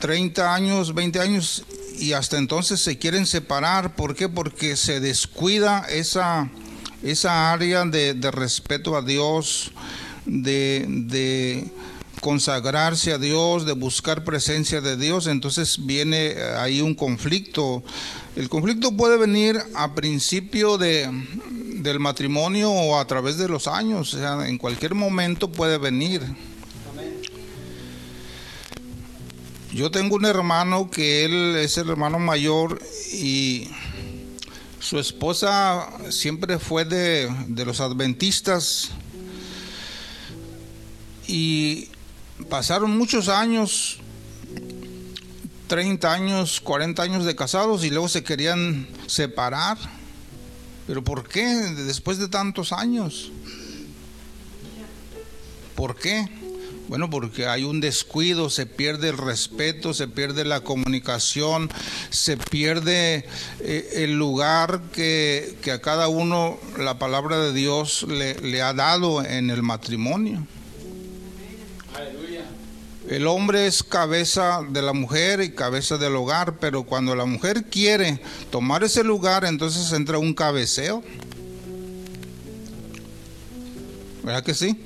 30 0.00 0.54
años, 0.54 0.94
20 0.94 1.20
años 1.20 1.64
y 1.98 2.12
hasta 2.12 2.36
entonces 2.36 2.80
se 2.80 2.98
quieren 2.98 3.26
separar. 3.26 3.94
¿Por 3.96 4.14
qué? 4.14 4.28
Porque 4.28 4.76
se 4.76 5.00
descuida 5.00 5.86
esa, 5.88 6.50
esa 7.02 7.52
área 7.52 7.84
de, 7.84 8.14
de 8.14 8.30
respeto 8.30 8.96
a 8.96 9.02
Dios, 9.02 9.72
de, 10.26 10.84
de 10.88 11.68
consagrarse 12.20 13.12
a 13.12 13.18
Dios, 13.18 13.66
de 13.66 13.72
buscar 13.72 14.24
presencia 14.24 14.80
de 14.80 14.96
Dios, 14.96 15.26
entonces 15.26 15.86
viene 15.86 16.34
ahí 16.58 16.80
un 16.80 16.94
conflicto. 16.94 17.82
El 18.36 18.48
conflicto 18.48 18.96
puede 18.96 19.16
venir 19.16 19.58
a 19.74 19.94
principio 19.94 20.78
de, 20.78 21.08
del 21.82 22.00
matrimonio 22.00 22.70
o 22.70 22.98
a 22.98 23.06
través 23.06 23.38
de 23.38 23.48
los 23.48 23.66
años, 23.66 24.14
o 24.14 24.18
sea, 24.18 24.48
en 24.48 24.58
cualquier 24.58 24.94
momento 24.94 25.50
puede 25.50 25.78
venir. 25.78 26.22
Yo 29.72 29.90
tengo 29.90 30.16
un 30.16 30.24
hermano 30.24 30.90
que 30.90 31.24
él 31.24 31.56
es 31.56 31.76
el 31.78 31.90
hermano 31.90 32.18
mayor 32.18 32.80
y 33.12 33.68
su 34.80 34.98
esposa 34.98 35.88
siempre 36.10 36.58
fue 36.58 36.84
de, 36.84 37.28
de 37.48 37.64
los 37.64 37.80
adventistas 37.80 38.90
y 41.26 41.88
pasaron 42.48 42.96
muchos 42.96 43.28
años, 43.28 43.98
30 45.68 46.12
años, 46.12 46.60
40 46.60 47.02
años 47.02 47.24
de 47.24 47.36
casados 47.36 47.84
y 47.84 47.90
luego 47.90 48.08
se 48.08 48.24
querían 48.24 48.88
separar. 49.06 49.78
¿Pero 50.86 51.04
por 51.04 51.28
qué 51.28 51.44
después 51.44 52.18
de 52.18 52.28
tantos 52.28 52.72
años? 52.72 53.30
¿Por 55.74 55.96
qué? 55.96 56.26
Bueno, 56.88 57.10
porque 57.10 57.46
hay 57.46 57.64
un 57.64 57.80
descuido, 57.80 58.48
se 58.48 58.64
pierde 58.64 59.10
el 59.10 59.18
respeto, 59.18 59.92
se 59.92 60.08
pierde 60.08 60.46
la 60.46 60.60
comunicación, 60.60 61.70
se 62.08 62.38
pierde 62.38 63.26
eh, 63.60 63.90
el 63.96 64.18
lugar 64.18 64.80
que, 64.90 65.58
a 65.70 65.78
cada 65.80 66.08
uno 66.08 66.58
la 66.78 66.98
palabra 66.98 67.38
de 67.38 67.52
Dios 67.52 68.06
le 68.08 68.62
ha 68.62 68.72
dado 68.72 69.22
en 69.22 69.50
el 69.50 69.62
matrimonio. 69.62 70.46
El 73.08 73.26
hombre 73.26 73.66
es 73.66 73.82
cabeza 73.82 74.60
de 74.68 74.82
la 74.82 74.92
mujer 74.92 75.40
y 75.40 75.52
cabeza 75.52 75.96
del 75.96 76.14
hogar, 76.14 76.58
pero 76.58 76.84
cuando 76.84 77.16
la 77.16 77.24
mujer 77.24 77.64
quiere 77.64 78.20
tomar 78.50 78.84
ese 78.84 79.02
lugar, 79.02 79.46
entonces 79.46 79.90
entra 79.92 80.18
un 80.18 80.34
cabeceo. 80.34 81.02
¿Verdad 84.22 84.44
que 84.44 84.52
sí? 84.52 84.84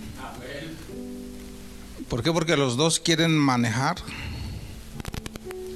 ¿Por 2.08 2.22
qué? 2.22 2.30
Porque 2.30 2.56
los 2.56 2.76
dos 2.76 3.00
quieren 3.00 3.36
manejar. 3.36 3.96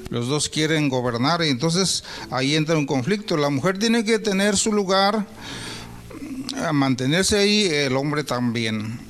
Los 0.08 0.28
dos 0.28 0.48
quieren 0.48 0.88
gobernar 0.88 1.42
y 1.42 1.48
entonces 1.48 2.04
ahí 2.30 2.54
entra 2.54 2.78
un 2.78 2.86
conflicto. 2.86 3.36
La 3.36 3.50
mujer 3.50 3.76
tiene 3.76 4.04
que 4.04 4.20
tener 4.20 4.56
su 4.56 4.72
lugar, 4.72 5.26
mantenerse 6.72 7.38
ahí, 7.38 7.64
el 7.66 7.96
hombre 7.96 8.22
también. 8.22 9.00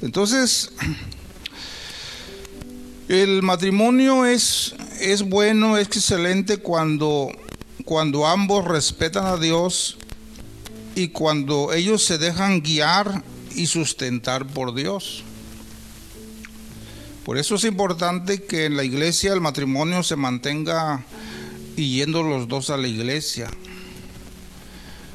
Entonces, 0.00 0.70
el 3.08 3.42
matrimonio 3.42 4.26
es, 4.26 4.74
es 5.00 5.22
bueno, 5.22 5.78
es 5.78 5.86
excelente 5.86 6.58
cuando, 6.58 7.30
cuando 7.86 8.26
ambos 8.26 8.66
respetan 8.66 9.24
a 9.24 9.38
Dios 9.38 9.96
y 10.94 11.08
cuando 11.08 11.72
ellos 11.72 12.04
se 12.04 12.18
dejan 12.18 12.60
guiar 12.60 13.24
y 13.54 13.66
sustentar 13.66 14.46
por 14.46 14.74
Dios. 14.74 15.24
Por 17.24 17.38
eso 17.38 17.54
es 17.54 17.64
importante 17.64 18.42
que 18.42 18.66
en 18.66 18.76
la 18.76 18.84
iglesia 18.84 19.32
el 19.32 19.40
matrimonio 19.40 20.02
se 20.02 20.16
mantenga 20.16 21.02
yendo 21.76 22.22
los 22.22 22.46
dos 22.46 22.68
a 22.68 22.76
la 22.76 22.88
iglesia. 22.88 23.48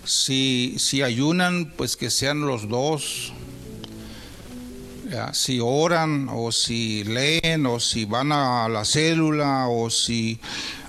Si, 0.03 0.75
si 0.79 1.03
ayunan, 1.03 1.71
pues 1.77 1.95
que 1.95 2.09
sean 2.09 2.41
los 2.41 2.67
dos 2.67 3.33
si 5.33 5.59
oran 5.61 6.27
o 6.31 6.51
si 6.51 7.03
leen 7.03 7.65
o 7.65 7.79
si 7.79 8.05
van 8.05 8.31
a 8.31 8.67
la 8.69 8.85
célula 8.85 9.67
o 9.67 9.89
si 9.89 10.39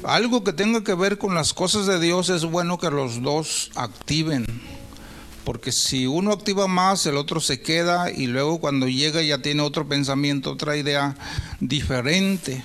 algo 0.02 0.45
que 0.45 0.52
tenga 0.52 0.83
que 0.83 0.95
ver 0.95 1.19
con 1.19 1.35
las 1.35 1.52
cosas 1.52 1.87
de 1.87 1.99
Dios 2.00 2.28
es 2.31 2.45
bueno 2.45 2.78
que 2.78 2.90
los 2.90 3.23
dos 3.23 3.71
activen. 3.75 4.47
Porque 5.45 5.73
si 5.73 6.07
uno 6.07 6.33
activa 6.33 6.66
más, 6.66 7.04
el 7.04 7.16
otro 7.16 7.38
se 7.38 7.61
queda 7.61 8.11
y 8.11 8.26
luego 8.26 8.61
cuando 8.61 8.88
llega 8.88 9.21
ya 9.21 9.43
tiene 9.43 9.62
otro 9.62 9.87
pensamiento, 9.87 10.52
otra 10.52 10.76
idea 10.76 11.16
diferente. 11.61 12.64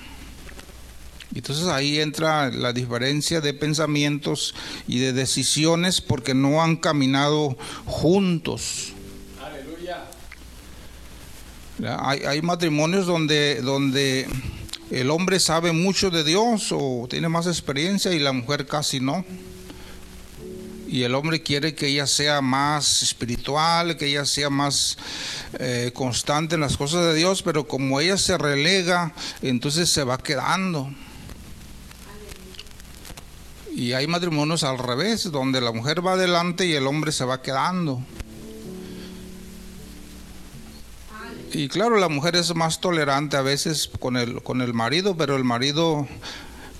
Entonces 1.34 1.66
ahí 1.66 2.00
entra 2.00 2.50
la 2.50 2.72
diferencia 2.72 3.40
de 3.40 3.54
pensamientos 3.54 4.54
y 4.88 4.98
de 4.98 5.12
decisiones 5.12 6.00
porque 6.00 6.34
no 6.34 6.62
han 6.62 6.76
caminado 6.76 7.56
juntos. 7.84 8.94
Hay, 11.86 12.42
matrimonios 12.42 13.06
donde, 13.06 13.62
donde 13.62 14.28
el 14.90 15.10
hombre 15.10 15.40
sabe 15.40 15.72
mucho 15.72 16.10
de 16.10 16.24
Dios 16.24 16.68
o 16.72 17.06
tiene 17.08 17.28
más 17.28 17.46
experiencia 17.46 18.12
y 18.12 18.18
la 18.18 18.32
mujer 18.32 18.66
casi 18.66 19.00
no. 19.00 19.24
Y 20.86 21.04
el 21.04 21.14
hombre 21.14 21.42
quiere 21.42 21.74
que 21.74 21.86
ella 21.86 22.06
sea 22.06 22.40
más 22.40 23.02
espiritual, 23.02 23.96
que 23.96 24.06
ella 24.06 24.26
sea 24.26 24.50
más 24.50 24.98
eh, 25.58 25.92
constante 25.94 26.56
en 26.56 26.60
las 26.60 26.76
cosas 26.76 27.04
de 27.06 27.14
Dios, 27.14 27.42
pero 27.42 27.68
como 27.68 28.00
ella 28.00 28.18
se 28.18 28.36
relega, 28.36 29.14
entonces 29.40 29.88
se 29.88 30.02
va 30.02 30.18
quedando. 30.18 30.90
Y 33.72 33.92
hay 33.92 34.08
matrimonios 34.08 34.64
al 34.64 34.78
revés, 34.78 35.30
donde 35.30 35.60
la 35.60 35.70
mujer 35.70 36.04
va 36.04 36.14
adelante 36.14 36.66
y 36.66 36.74
el 36.74 36.86
hombre 36.88 37.12
se 37.12 37.24
va 37.24 37.40
quedando. 37.40 38.02
Y 41.52 41.68
claro, 41.68 41.96
la 41.98 42.08
mujer 42.08 42.36
es 42.36 42.54
más 42.54 42.80
tolerante 42.80 43.36
a 43.36 43.42
veces 43.42 43.90
con 43.98 44.16
el, 44.16 44.42
con 44.42 44.60
el 44.60 44.72
marido, 44.72 45.16
pero 45.16 45.36
el 45.36 45.42
marido 45.44 46.06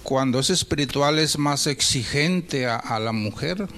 cuando 0.02 0.38
es 0.38 0.50
espiritual 0.50 1.18
es 1.18 1.38
más 1.38 1.66
exigente 1.66 2.66
a, 2.66 2.98
la 2.98 3.12
mujer. 3.12 3.68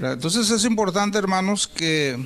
Entonces 0.00 0.50
es 0.50 0.64
importante, 0.64 1.18
hermanos, 1.18 1.68
que 1.68 2.18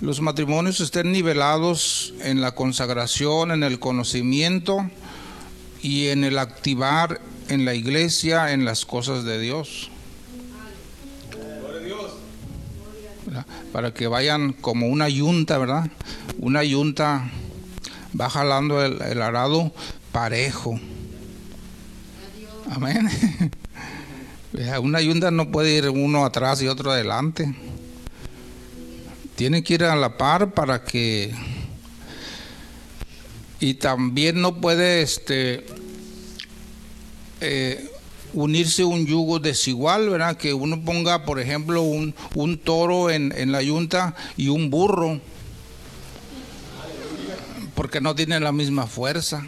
los 0.00 0.20
matrimonios 0.20 0.80
estén 0.80 1.12
nivelados 1.12 2.14
en 2.22 2.40
la 2.40 2.54
consagración, 2.54 3.50
en 3.50 3.62
el 3.62 3.78
conocimiento 3.78 4.88
y 5.80 6.08
en 6.08 6.24
el 6.24 6.38
activar 6.38 7.20
en 7.48 7.64
la 7.64 7.74
iglesia 7.74 8.52
en 8.52 8.64
las 8.64 8.86
cosas 8.86 9.24
de 9.24 9.38
Dios. 9.38 9.91
Para 13.72 13.92
que 13.92 14.06
vayan 14.06 14.52
como 14.52 14.86
una 14.88 15.08
yunta, 15.08 15.58
¿verdad? 15.58 15.90
Una 16.38 16.64
yunta 16.64 17.30
va 18.18 18.30
jalando 18.30 18.84
el, 18.84 19.22
arado 19.22 19.72
parejo. 20.12 20.78
Amén. 22.70 23.08
Una 24.82 25.00
yunta 25.00 25.30
no 25.30 25.50
puede 25.50 25.74
ir 25.74 25.88
uno 25.88 26.26
atrás 26.26 26.60
y 26.60 26.68
otro 26.68 26.90
adelante. 26.90 27.54
Tiene 29.34 29.62
que 29.62 29.74
ir 29.74 29.84
a 29.84 29.96
la 29.96 30.18
par 30.18 30.52
para 30.52 30.84
que 30.84 31.34
y 33.60 33.74
también 33.74 34.40
no 34.40 34.60
puede 34.60 35.02
este 35.02 35.64
eh, 37.40 37.88
unirse 38.32 38.84
un 38.84 39.06
yugo 39.06 39.38
desigual, 39.38 40.08
¿verdad? 40.08 40.36
Que 40.36 40.54
uno 40.54 40.80
ponga, 40.82 41.24
por 41.24 41.40
ejemplo, 41.40 41.82
un, 41.82 42.14
un 42.34 42.58
toro 42.58 43.10
en, 43.10 43.32
en, 43.36 43.52
la 43.52 43.62
yunta 43.62 44.14
y 44.36 44.48
un 44.48 44.70
burro, 44.70 45.20
porque 47.74 48.00
no 48.00 48.14
tienen 48.14 48.42
la 48.42 48.52
misma 48.52 48.86
fuerza, 48.86 49.44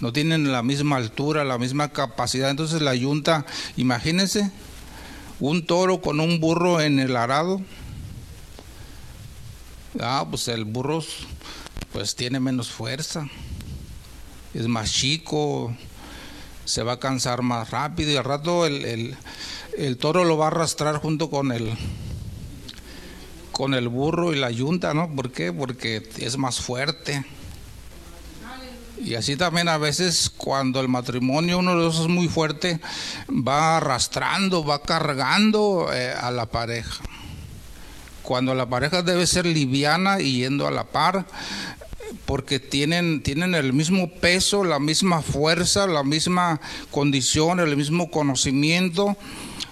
no 0.00 0.12
tienen 0.12 0.50
la 0.50 0.62
misma 0.62 0.96
altura, 0.96 1.44
la 1.44 1.58
misma 1.58 1.90
capacidad. 1.90 2.50
Entonces 2.50 2.80
la 2.80 2.94
yunta, 2.94 3.46
imagínense, 3.76 4.50
un 5.38 5.64
toro 5.66 6.00
con 6.00 6.20
un 6.20 6.40
burro 6.40 6.80
en 6.80 6.98
el 6.98 7.16
arado. 7.16 7.60
Ah, 10.00 10.26
pues 10.28 10.48
el 10.48 10.64
burro 10.64 11.02
pues 11.92 12.14
tiene 12.14 12.38
menos 12.38 12.70
fuerza, 12.70 13.28
es 14.54 14.68
más 14.68 14.92
chico, 14.92 15.74
se 16.64 16.82
va 16.82 16.92
a 16.92 17.00
cansar 17.00 17.42
más 17.42 17.70
rápido 17.70 18.12
y 18.12 18.16
al 18.16 18.24
rato 18.24 18.66
el, 18.66 19.16
toro 19.98 20.24
lo 20.24 20.36
va 20.36 20.46
a 20.46 20.48
arrastrar 20.48 20.96
junto 20.96 21.30
con 21.30 21.52
el 21.52 21.76
con 23.52 23.74
el 23.74 23.88
burro 23.88 24.32
y 24.32 24.38
la 24.38 24.50
yunta, 24.50 24.94
¿no? 24.94 25.14
¿Por 25.14 25.32
qué? 25.32 25.52
Porque 25.52 26.08
es 26.16 26.38
más 26.38 26.60
fuerte. 26.60 27.24
Y 29.02 29.14
así 29.14 29.36
también 29.36 29.68
a 29.68 29.76
veces 29.76 30.30
cuando 30.34 30.80
el 30.80 30.88
matrimonio 30.88 31.58
uno 31.58 31.78
de 31.78 31.88
esos 31.88 32.02
es 32.02 32.08
muy 32.08 32.28
fuerte, 32.28 32.80
va 33.28 33.78
arrastrando, 33.78 34.64
va 34.64 34.82
cargando 34.82 35.90
eh, 35.92 36.12
a 36.12 36.30
la 36.30 36.46
pareja. 36.46 37.02
Cuando 38.22 38.54
la 38.54 38.66
pareja 38.66 39.02
debe 39.02 39.26
ser 39.26 39.46
liviana 39.46 40.20
y 40.20 40.38
yendo 40.38 40.66
a 40.66 40.70
la 40.70 40.84
par, 40.84 41.26
porque 42.26 42.58
tienen, 42.60 43.22
tienen 43.22 43.54
el 43.54 43.72
mismo 43.72 44.10
peso, 44.10 44.64
la 44.64 44.78
misma 44.78 45.22
fuerza, 45.22 45.86
la 45.86 46.02
misma 46.02 46.60
condición, 46.90 47.60
el 47.60 47.76
mismo 47.76 48.10
conocimiento, 48.10 49.16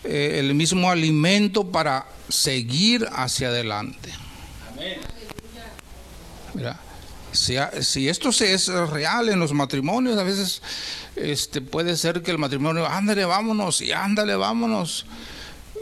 eh, 0.05 0.37
el 0.39 0.55
mismo 0.55 0.91
alimento 0.91 1.71
para 1.71 2.07
seguir 2.29 3.09
hacia 3.13 3.49
adelante. 3.49 4.11
si, 7.33 8.09
esto 8.09 8.31
es 8.31 8.69
real 8.69 9.29
en 9.29 9.39
los 9.39 9.53
matrimonios, 9.53 10.19
a 10.19 10.23
veces 10.23 10.63
este, 11.17 11.61
puede 11.61 11.97
ser 11.97 12.23
que 12.23 12.31
el 12.31 12.39
matrimonio, 12.39 12.87
ándale, 12.87 13.25
vámonos, 13.25 13.81
y 13.81 13.93
ándale, 13.93 14.37
vámonos 14.37 15.07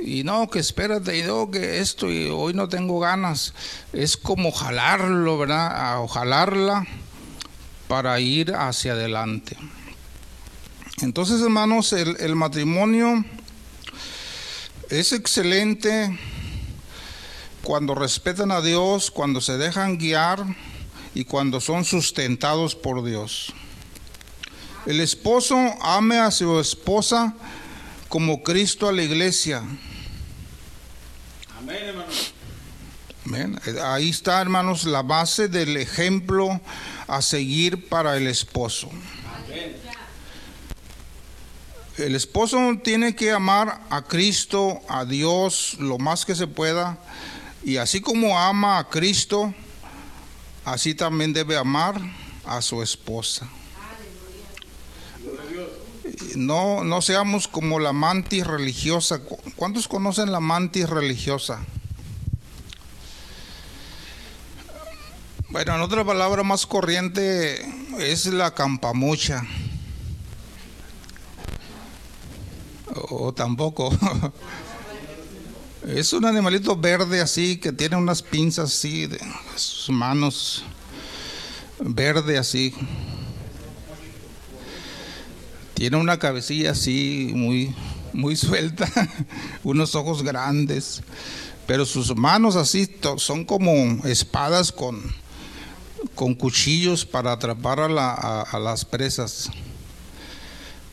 y 0.04 0.24
no, 0.24 0.48
que 0.48 0.58
espérate, 0.58 1.18
y 1.18 1.22
no, 1.22 1.50
que 1.50 1.78
esto, 1.80 2.10
y 2.10 2.28
hoy 2.28 2.54
no 2.54 2.68
tengo 2.68 3.00
ganas. 3.00 3.54
Es 3.92 4.16
como 4.16 4.52
jalarlo, 4.52 5.38
¿verdad? 5.38 6.00
O 6.02 6.08
jalarla 6.08 6.86
para 7.88 8.18
ir 8.20 8.54
hacia 8.54 8.92
adelante. 8.92 9.56
Entonces, 11.02 11.40
hermanos, 11.40 11.92
el, 11.92 12.16
el 12.20 12.34
matrimonio 12.36 13.24
es 14.88 15.12
excelente 15.12 16.18
cuando 17.62 17.94
respetan 17.94 18.52
a 18.52 18.60
Dios, 18.60 19.10
cuando 19.10 19.40
se 19.40 19.58
dejan 19.58 19.98
guiar 19.98 20.44
y 21.14 21.24
cuando 21.24 21.60
son 21.60 21.84
sustentados 21.84 22.74
por 22.74 23.04
Dios. 23.04 23.52
El 24.86 25.00
esposo 25.00 25.56
ame 25.82 26.18
a 26.18 26.30
su 26.30 26.60
esposa 26.60 27.34
como 28.08 28.42
Cristo 28.42 28.88
a 28.88 28.92
la 28.92 29.02
iglesia. 29.02 29.62
Amén, 31.58 31.82
hermano. 31.82 32.12
Ahí 33.84 34.10
está, 34.10 34.40
hermanos, 34.40 34.84
la 34.84 35.02
base 35.02 35.48
del 35.48 35.76
ejemplo 35.76 36.60
a 37.08 37.22
seguir 37.22 37.88
para 37.88 38.16
el 38.16 38.26
esposo. 38.28 38.88
El 41.98 42.14
esposo 42.14 42.58
tiene 42.84 43.16
que 43.16 43.32
amar 43.32 43.80
a 43.90 44.02
Cristo, 44.02 44.80
a 44.88 45.04
Dios, 45.04 45.76
lo 45.80 45.98
más 45.98 46.26
que 46.26 46.34
se 46.34 46.46
pueda. 46.46 46.98
Y 47.64 47.78
así 47.78 48.00
como 48.00 48.38
ama 48.38 48.78
a 48.78 48.88
Cristo, 48.88 49.52
así 50.64 50.94
también 50.94 51.32
debe 51.32 51.56
amar 51.56 52.00
a 52.44 52.60
su 52.62 52.82
esposa 52.82 53.48
no, 56.36 56.84
no 56.84 57.02
seamos 57.02 57.48
como 57.48 57.78
la 57.78 57.92
mantis 57.92 58.46
religiosa. 58.46 59.20
¿Cuántos 59.56 59.88
conocen 59.88 60.32
la 60.32 60.40
mantis 60.40 60.88
religiosa? 60.88 61.60
Bueno, 65.48 65.74
en 65.74 65.80
otra 65.80 66.04
palabra 66.04 66.42
más 66.42 66.66
corriente 66.66 67.64
es 67.98 68.26
la 68.26 68.54
campamucha. 68.54 69.42
O, 73.08 73.32
tampoco. 73.32 73.90
es 75.86 76.12
un 76.12 76.24
animalito 76.24 76.76
verde 76.76 77.20
así 77.20 77.58
que 77.58 77.72
tiene 77.72 77.96
unas 77.96 78.22
pinzas 78.22 78.74
así 78.74 79.06
de 79.06 79.20
sus 79.54 79.90
manos 79.90 80.64
verde 81.78 82.38
así 82.38 82.74
tiene 85.76 85.98
una 85.98 86.18
cabecilla 86.18 86.70
así 86.70 87.32
muy, 87.34 87.74
muy 88.14 88.34
suelta, 88.34 88.88
unos 89.62 89.94
ojos 89.94 90.22
grandes, 90.22 91.02
pero 91.66 91.84
sus 91.84 92.16
manos 92.16 92.56
así 92.56 92.88
son 93.18 93.44
como 93.44 93.70
espadas 94.06 94.72
con, 94.72 95.02
con 96.14 96.34
cuchillos 96.34 97.04
para 97.04 97.32
atrapar 97.32 97.80
a, 97.80 98.40
a 98.40 98.58
las 98.58 98.86
presas. 98.86 99.50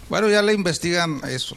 Bueno, 0.09 0.27
ya 0.29 0.41
le 0.41 0.53
investigan 0.53 1.21
eso. 1.29 1.55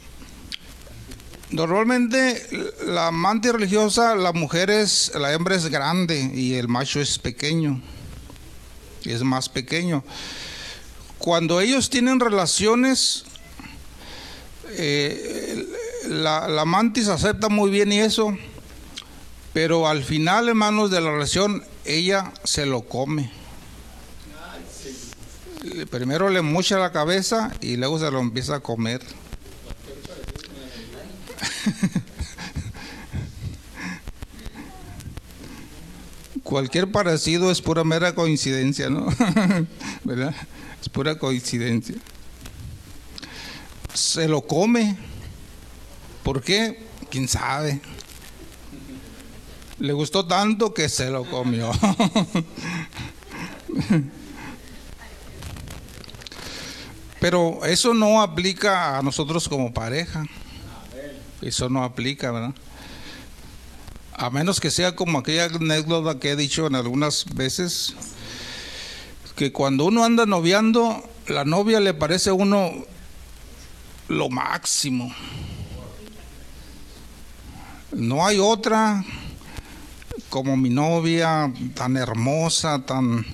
Normalmente 1.50 2.46
la 2.86 3.08
amante 3.08 3.50
religiosa, 3.50 4.14
la 4.14 4.32
mujer 4.32 4.70
es, 4.70 5.10
la 5.16 5.32
hembra 5.32 5.56
es 5.56 5.66
grande 5.66 6.30
y 6.32 6.54
el 6.54 6.68
macho 6.68 7.00
es 7.00 7.18
pequeño, 7.18 7.82
es 9.04 9.22
más 9.24 9.48
pequeño. 9.48 10.04
Cuando 11.18 11.60
ellos 11.60 11.90
tienen 11.90 12.20
relaciones, 12.20 13.24
eh, 14.70 15.66
la, 16.08 16.48
la 16.48 16.64
mantis 16.64 17.08
acepta 17.08 17.48
muy 17.48 17.70
bien 17.70 17.92
y 17.92 18.00
eso, 18.00 18.36
pero 19.52 19.88
al 19.88 20.04
final, 20.04 20.48
hermanos, 20.48 20.90
de 20.90 21.00
la 21.00 21.10
relación, 21.10 21.64
ella 21.84 22.32
se 22.44 22.66
lo 22.66 22.82
come. 22.82 23.30
Primero 25.90 26.28
le 26.30 26.42
mocha 26.42 26.78
la 26.78 26.92
cabeza 26.92 27.52
y 27.60 27.76
luego 27.76 27.98
se 27.98 28.10
lo 28.10 28.20
empieza 28.20 28.56
a 28.56 28.60
comer. 28.60 29.02
Cualquier 36.42 36.90
parecido 36.92 37.50
es 37.50 37.60
pura 37.60 37.82
mera 37.82 38.14
coincidencia, 38.14 38.88
¿no? 38.88 39.06
¿Verdad? 40.04 40.34
Es 40.86 40.90
pura 40.90 41.18
coincidencia. 41.18 41.96
Se 43.92 44.28
lo 44.28 44.42
come. 44.42 44.96
¿Por 46.22 46.40
qué? 46.40 46.86
¿Quién 47.10 47.26
sabe? 47.26 47.80
Le 49.80 49.92
gustó 49.92 50.28
tanto 50.28 50.72
que 50.72 50.88
se 50.88 51.10
lo 51.10 51.28
comió. 51.28 51.72
Pero 57.20 57.64
eso 57.64 57.92
no 57.92 58.22
aplica 58.22 58.96
a 58.96 59.02
nosotros 59.02 59.48
como 59.48 59.74
pareja. 59.74 60.24
Eso 61.42 61.68
no 61.68 61.82
aplica, 61.82 62.30
¿verdad? 62.30 62.54
A 64.12 64.30
menos 64.30 64.60
que 64.60 64.70
sea 64.70 64.94
como 64.94 65.18
aquella 65.18 65.46
anécdota 65.46 66.20
que 66.20 66.30
he 66.30 66.36
dicho 66.36 66.68
en 66.68 66.76
algunas 66.76 67.24
veces, 67.34 67.96
que 69.36 69.52
cuando 69.52 69.84
uno 69.84 70.04
anda 70.04 70.24
noviando, 70.24 71.08
la 71.28 71.44
novia 71.44 71.78
le 71.78 71.92
parece 71.92 72.30
a 72.30 72.34
uno 72.34 72.72
lo 74.08 74.30
máximo. 74.30 75.14
No 77.92 78.26
hay 78.26 78.38
otra 78.38 79.04
como 80.30 80.56
mi 80.56 80.70
novia, 80.70 81.52
tan 81.74 81.96
hermosa, 81.96 82.84
tan 82.84 83.24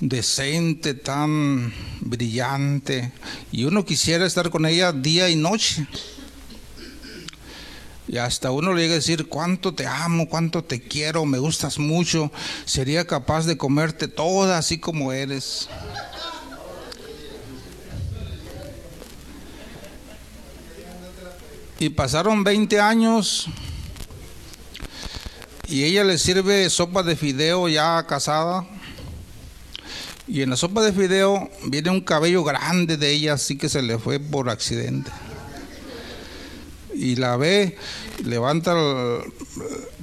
decente, 0.00 0.94
tan 0.94 1.72
brillante, 2.00 3.12
y 3.50 3.64
uno 3.64 3.84
quisiera 3.84 4.26
estar 4.26 4.50
con 4.50 4.66
ella 4.66 4.92
día 4.92 5.30
y 5.30 5.36
noche. 5.36 5.86
Y 8.06 8.18
hasta 8.18 8.50
uno 8.50 8.74
le 8.74 8.82
llega 8.82 8.94
a 8.94 8.96
decir 8.96 9.28
cuánto 9.28 9.74
te 9.74 9.86
amo, 9.86 10.28
cuánto 10.28 10.62
te 10.62 10.80
quiero, 10.80 11.24
me 11.24 11.38
gustas 11.38 11.78
mucho, 11.78 12.30
sería 12.66 13.06
capaz 13.06 13.46
de 13.46 13.56
comerte 13.56 14.08
toda 14.08 14.58
así 14.58 14.78
como 14.78 15.12
eres. 15.12 15.68
Y 21.78 21.88
pasaron 21.90 22.44
20 22.44 22.80
años 22.80 23.48
y 25.66 25.84
ella 25.84 26.04
le 26.04 26.18
sirve 26.18 26.68
sopa 26.68 27.02
de 27.02 27.16
fideo 27.16 27.68
ya 27.68 28.06
casada. 28.06 28.66
Y 30.26 30.42
en 30.42 30.50
la 30.50 30.56
sopa 30.56 30.82
de 30.82 30.92
fideo 30.92 31.50
viene 31.66 31.90
un 31.90 32.00
cabello 32.00 32.44
grande 32.44 32.96
de 32.96 33.10
ella, 33.10 33.34
así 33.34 33.58
que 33.58 33.68
se 33.68 33.82
le 33.82 33.98
fue 33.98 34.18
por 34.20 34.48
accidente. 34.50 35.10
Y 36.94 37.16
la 37.16 37.36
ve, 37.36 37.76
levanta 38.24 38.74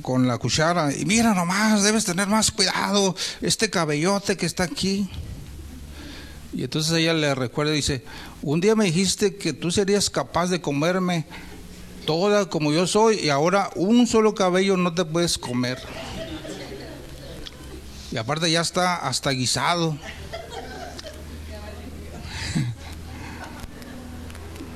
con 0.01 0.27
la 0.27 0.37
cuchara 0.37 0.93
y 0.93 1.05
mira 1.05 1.33
nomás, 1.33 1.83
debes 1.83 2.05
tener 2.05 2.27
más 2.27 2.51
cuidado, 2.51 3.15
este 3.41 3.69
cabellote 3.69 4.35
que 4.37 4.45
está 4.45 4.63
aquí. 4.63 5.09
Y 6.53 6.63
entonces 6.63 6.93
ella 6.93 7.13
le 7.13 7.33
recuerda 7.33 7.71
y 7.71 7.77
dice, 7.77 8.03
un 8.41 8.59
día 8.59 8.75
me 8.75 8.85
dijiste 8.85 9.35
que 9.35 9.53
tú 9.53 9.71
serías 9.71 10.09
capaz 10.09 10.47
de 10.47 10.59
comerme 10.59 11.25
toda 12.05 12.49
como 12.49 12.73
yo 12.73 12.87
soy 12.87 13.19
y 13.19 13.29
ahora 13.29 13.69
un 13.75 14.07
solo 14.07 14.35
cabello 14.35 14.75
no 14.75 14.93
te 14.93 15.05
puedes 15.05 15.37
comer. 15.37 15.79
Y 18.11 18.17
aparte 18.17 18.51
ya 18.51 18.61
está 18.61 18.97
hasta 18.97 19.29
guisado. 19.31 19.97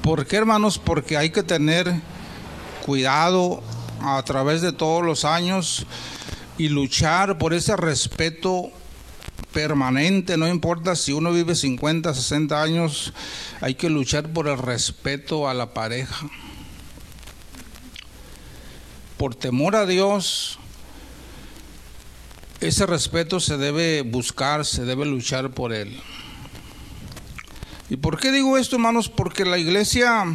¿Por 0.05 0.27
qué 0.27 0.35
hermanos? 0.35 0.77
Porque 0.77 1.17
hay 1.17 1.31
que 1.31 1.41
tener 1.41 1.91
cuidado 2.85 3.63
a 4.03 4.21
través 4.21 4.61
de 4.61 4.71
todos 4.71 5.03
los 5.03 5.25
años 5.25 5.87
y 6.59 6.69
luchar 6.69 7.39
por 7.39 7.55
ese 7.55 7.75
respeto 7.75 8.69
permanente, 9.51 10.37
no 10.37 10.47
importa 10.47 10.95
si 10.95 11.11
uno 11.11 11.33
vive 11.33 11.55
50, 11.55 12.13
60 12.13 12.61
años, 12.61 13.13
hay 13.61 13.73
que 13.73 13.89
luchar 13.89 14.31
por 14.31 14.47
el 14.47 14.59
respeto 14.59 15.49
a 15.49 15.55
la 15.55 15.73
pareja 15.73 16.29
por 19.17 19.33
temor 19.33 19.75
a 19.75 19.87
Dios, 19.87 20.59
ese 22.59 22.85
respeto 22.85 23.39
se 23.39 23.57
debe 23.57 24.03
buscar, 24.03 24.65
se 24.65 24.85
debe 24.85 25.05
luchar 25.05 25.49
por 25.49 25.73
él. 25.73 25.99
¿Y 27.87 27.97
por 27.97 28.19
qué 28.19 28.31
digo 28.31 28.57
esto, 28.57 28.77
hermanos? 28.77 29.09
Porque 29.09 29.45
la 29.45 29.59
iglesia, 29.59 30.25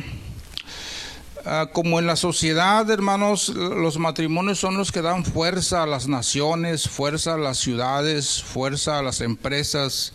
ah, 1.44 1.68
como 1.72 1.98
en 1.98 2.06
la 2.06 2.14
sociedad, 2.14 2.88
hermanos, 2.88 3.48
los 3.48 3.98
matrimonios 3.98 4.60
son 4.60 4.76
los 4.76 4.92
que 4.92 5.02
dan 5.02 5.24
fuerza 5.24 5.82
a 5.82 5.86
las 5.86 6.06
naciones, 6.06 6.88
fuerza 6.88 7.34
a 7.34 7.38
las 7.38 7.58
ciudades, 7.58 8.40
fuerza 8.40 9.00
a 9.00 9.02
las 9.02 9.20
empresas, 9.20 10.12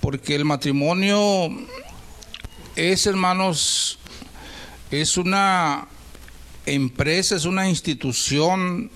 porque 0.00 0.36
el 0.36 0.46
matrimonio 0.46 1.50
es, 2.76 3.06
hermanos, 3.06 3.98
es 4.90 5.18
una 5.18 5.86
empresa, 6.64 7.36
es 7.36 7.44
una 7.44 7.68
institución 7.68 8.90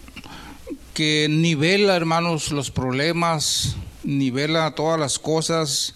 que 0.94 1.26
nivela, 1.28 1.96
hermanos, 1.96 2.50
los 2.50 2.70
problemas, 2.70 3.76
nivela 4.04 4.74
todas 4.74 4.98
las 4.98 5.18
cosas 5.18 5.94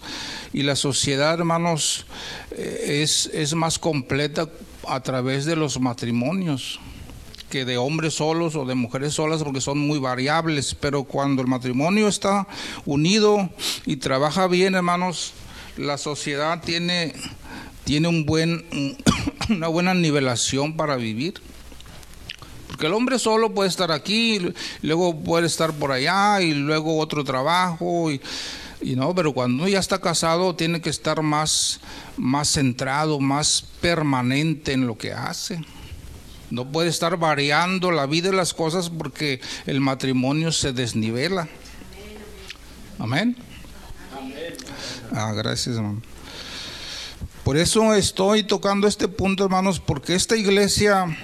y 0.53 0.63
la 0.63 0.75
sociedad, 0.75 1.33
hermanos, 1.39 2.05
eh, 2.51 3.01
es, 3.03 3.27
es 3.33 3.53
más 3.53 3.79
completa 3.79 4.49
a 4.87 5.01
través 5.01 5.45
de 5.45 5.55
los 5.55 5.79
matrimonios 5.79 6.79
que 7.49 7.65
de 7.65 7.77
hombres 7.77 8.15
solos 8.15 8.55
o 8.55 8.65
de 8.65 8.75
mujeres 8.75 9.13
solas 9.13 9.43
porque 9.43 9.61
son 9.61 9.79
muy 9.79 9.99
variables, 9.99 10.75
pero 10.75 11.03
cuando 11.03 11.41
el 11.41 11.47
matrimonio 11.47 12.07
está 12.07 12.47
unido 12.85 13.49
y 13.85 13.97
trabaja 13.97 14.47
bien, 14.47 14.75
hermanos, 14.75 15.33
la 15.77 15.97
sociedad 15.97 16.61
tiene, 16.61 17.13
tiene 17.85 18.07
un 18.07 18.25
buen, 18.25 18.65
una 19.49 19.67
buena 19.67 19.93
nivelación 19.93 20.75
para 20.75 20.97
vivir. 20.97 21.35
Porque 22.67 22.87
el 22.87 22.93
hombre 22.93 23.17
solo 23.17 23.53
puede 23.53 23.69
estar 23.69 23.91
aquí, 23.91 24.53
luego 24.81 25.17
puede 25.17 25.47
estar 25.47 25.73
por 25.73 25.91
allá 25.91 26.41
y 26.41 26.53
luego 26.53 26.99
otro 26.99 27.23
trabajo 27.23 28.11
y, 28.11 28.21
no, 28.81 29.15
pero 29.15 29.33
cuando 29.33 29.63
uno 29.63 29.67
ya 29.67 29.79
está 29.79 29.99
casado 29.99 30.55
tiene 30.55 30.81
que 30.81 30.89
estar 30.89 31.21
más, 31.21 31.79
más 32.15 32.49
centrado, 32.49 33.19
más 33.19 33.65
permanente 33.81 34.73
en 34.73 34.87
lo 34.87 34.97
que 34.97 35.13
hace. 35.13 35.59
No 36.49 36.71
puede 36.71 36.89
estar 36.89 37.17
variando 37.17 37.91
la 37.91 38.05
vida 38.05 38.29
y 38.29 38.35
las 38.35 38.53
cosas 38.53 38.89
porque 38.89 39.41
el 39.65 39.81
matrimonio 39.81 40.51
se 40.51 40.71
desnivela. 40.71 41.47
Amén. 42.99 43.35
Ah, 45.11 45.33
gracias, 45.33 45.75
hermano. 45.75 46.01
Por 47.43 47.57
eso 47.57 47.93
estoy 47.93 48.43
tocando 48.43 48.87
este 48.87 49.07
punto, 49.07 49.45
hermanos, 49.45 49.79
porque 49.79 50.15
esta 50.15 50.35
iglesia 50.35 51.17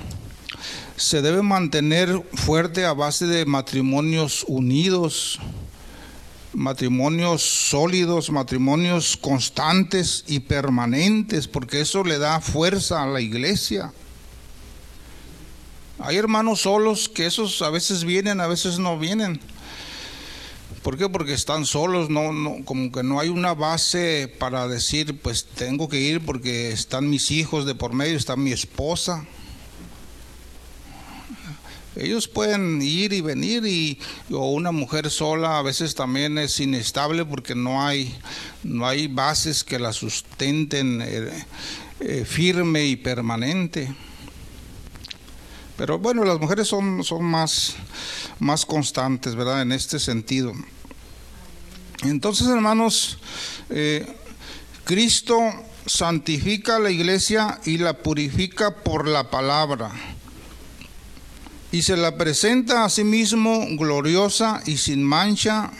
se 0.96 1.22
debe 1.22 1.42
mantener 1.42 2.22
fuerte 2.34 2.86
a 2.86 2.94
base 2.94 3.26
de 3.26 3.46
matrimonios 3.46 4.46
unidos, 4.48 5.40
matrimonios 6.54 7.42
sólidos, 7.42 8.30
matrimonios 8.30 9.18
constantes 9.18 10.24
y 10.28 10.42
permanentes, 10.42 11.48
porque 11.48 11.82
eso 11.82 12.04
le 12.04 12.18
da 12.18 12.42
fuerza 12.42 13.04
a 13.04 13.08
la 13.08 13.22
iglesia. 13.22 13.94
Hay 16.00 16.18
hermanos 16.18 16.62
solos 16.62 17.10
que 17.10 17.26
esos 17.26 17.62
a 17.62 17.70
veces 17.70 18.04
vienen, 18.04 18.42
a 18.42 18.48
veces 18.48 18.80
no 18.80 18.98
vienen. 19.00 19.40
¿Por 20.82 20.98
qué? 20.98 21.08
Porque 21.08 21.34
están 21.34 21.66
solos, 21.66 22.10
no, 22.10 22.34
no, 22.34 22.66
como 22.66 22.92
que 22.92 23.04
no 23.04 23.20
hay 23.20 23.30
una 23.30 23.54
base 23.54 24.28
para 24.38 24.68
decir, 24.68 25.18
pues 25.22 25.46
tengo 25.46 25.88
que 25.88 26.02
ir 26.02 26.26
porque 26.26 26.72
están 26.72 27.10
mis 27.10 27.32
hijos 27.32 27.66
de 27.66 27.74
por 27.74 27.94
medio, 27.94 28.18
está 28.18 28.36
mi 28.36 28.52
esposa. 28.52 29.26
Ellos 31.96 32.28
pueden 32.28 32.82
ir 32.82 33.14
y 33.14 33.22
venir 33.22 33.66
y 33.66 34.00
o 34.32 34.52
una 34.52 34.72
mujer 34.72 35.10
sola 35.12 35.60
a 35.60 35.62
veces 35.62 35.94
también 35.94 36.38
es 36.38 36.60
inestable 36.60 37.24
porque 37.24 37.54
no 37.54 37.86
hay 37.86 38.16
no 38.64 38.88
hay 38.88 39.08
bases 39.08 39.64
que 39.64 39.78
la 39.78 39.94
sustenten 39.94 41.02
eh, 41.02 41.46
eh, 42.00 42.26
firme 42.26 42.86
y 42.86 42.96
permanente. 42.96 43.94
Pero 45.78 46.00
bueno, 46.00 46.24
las 46.24 46.40
mujeres 46.40 46.68
son, 46.68 47.04
son 47.04 47.24
más, 47.24 47.76
más 48.40 48.66
constantes, 48.66 49.36
¿verdad? 49.36 49.62
En 49.62 49.72
este 49.72 50.00
sentido. 50.00 50.54
Entonces, 52.04 52.48
hermanos, 52.48 53.18
eh, 53.70 54.06
Cristo 54.84 55.40
santifica 55.86 56.76
a 56.76 56.80
la 56.80 56.92
iglesia 56.92 57.60
y 57.66 57.78
la 57.78 57.94
purifica 58.04 58.84
por 58.84 59.08
la 59.08 59.30
palabra. 59.30 59.92
Y 61.74 61.82
se 61.82 61.98
la 61.98 62.16
presenta 62.18 62.86
a 62.86 62.90
sí 62.90 63.04
mismo 63.04 63.66
gloriosa 63.72 64.62
y 64.68 64.78
sin 64.78 65.04
mancha 65.04 65.72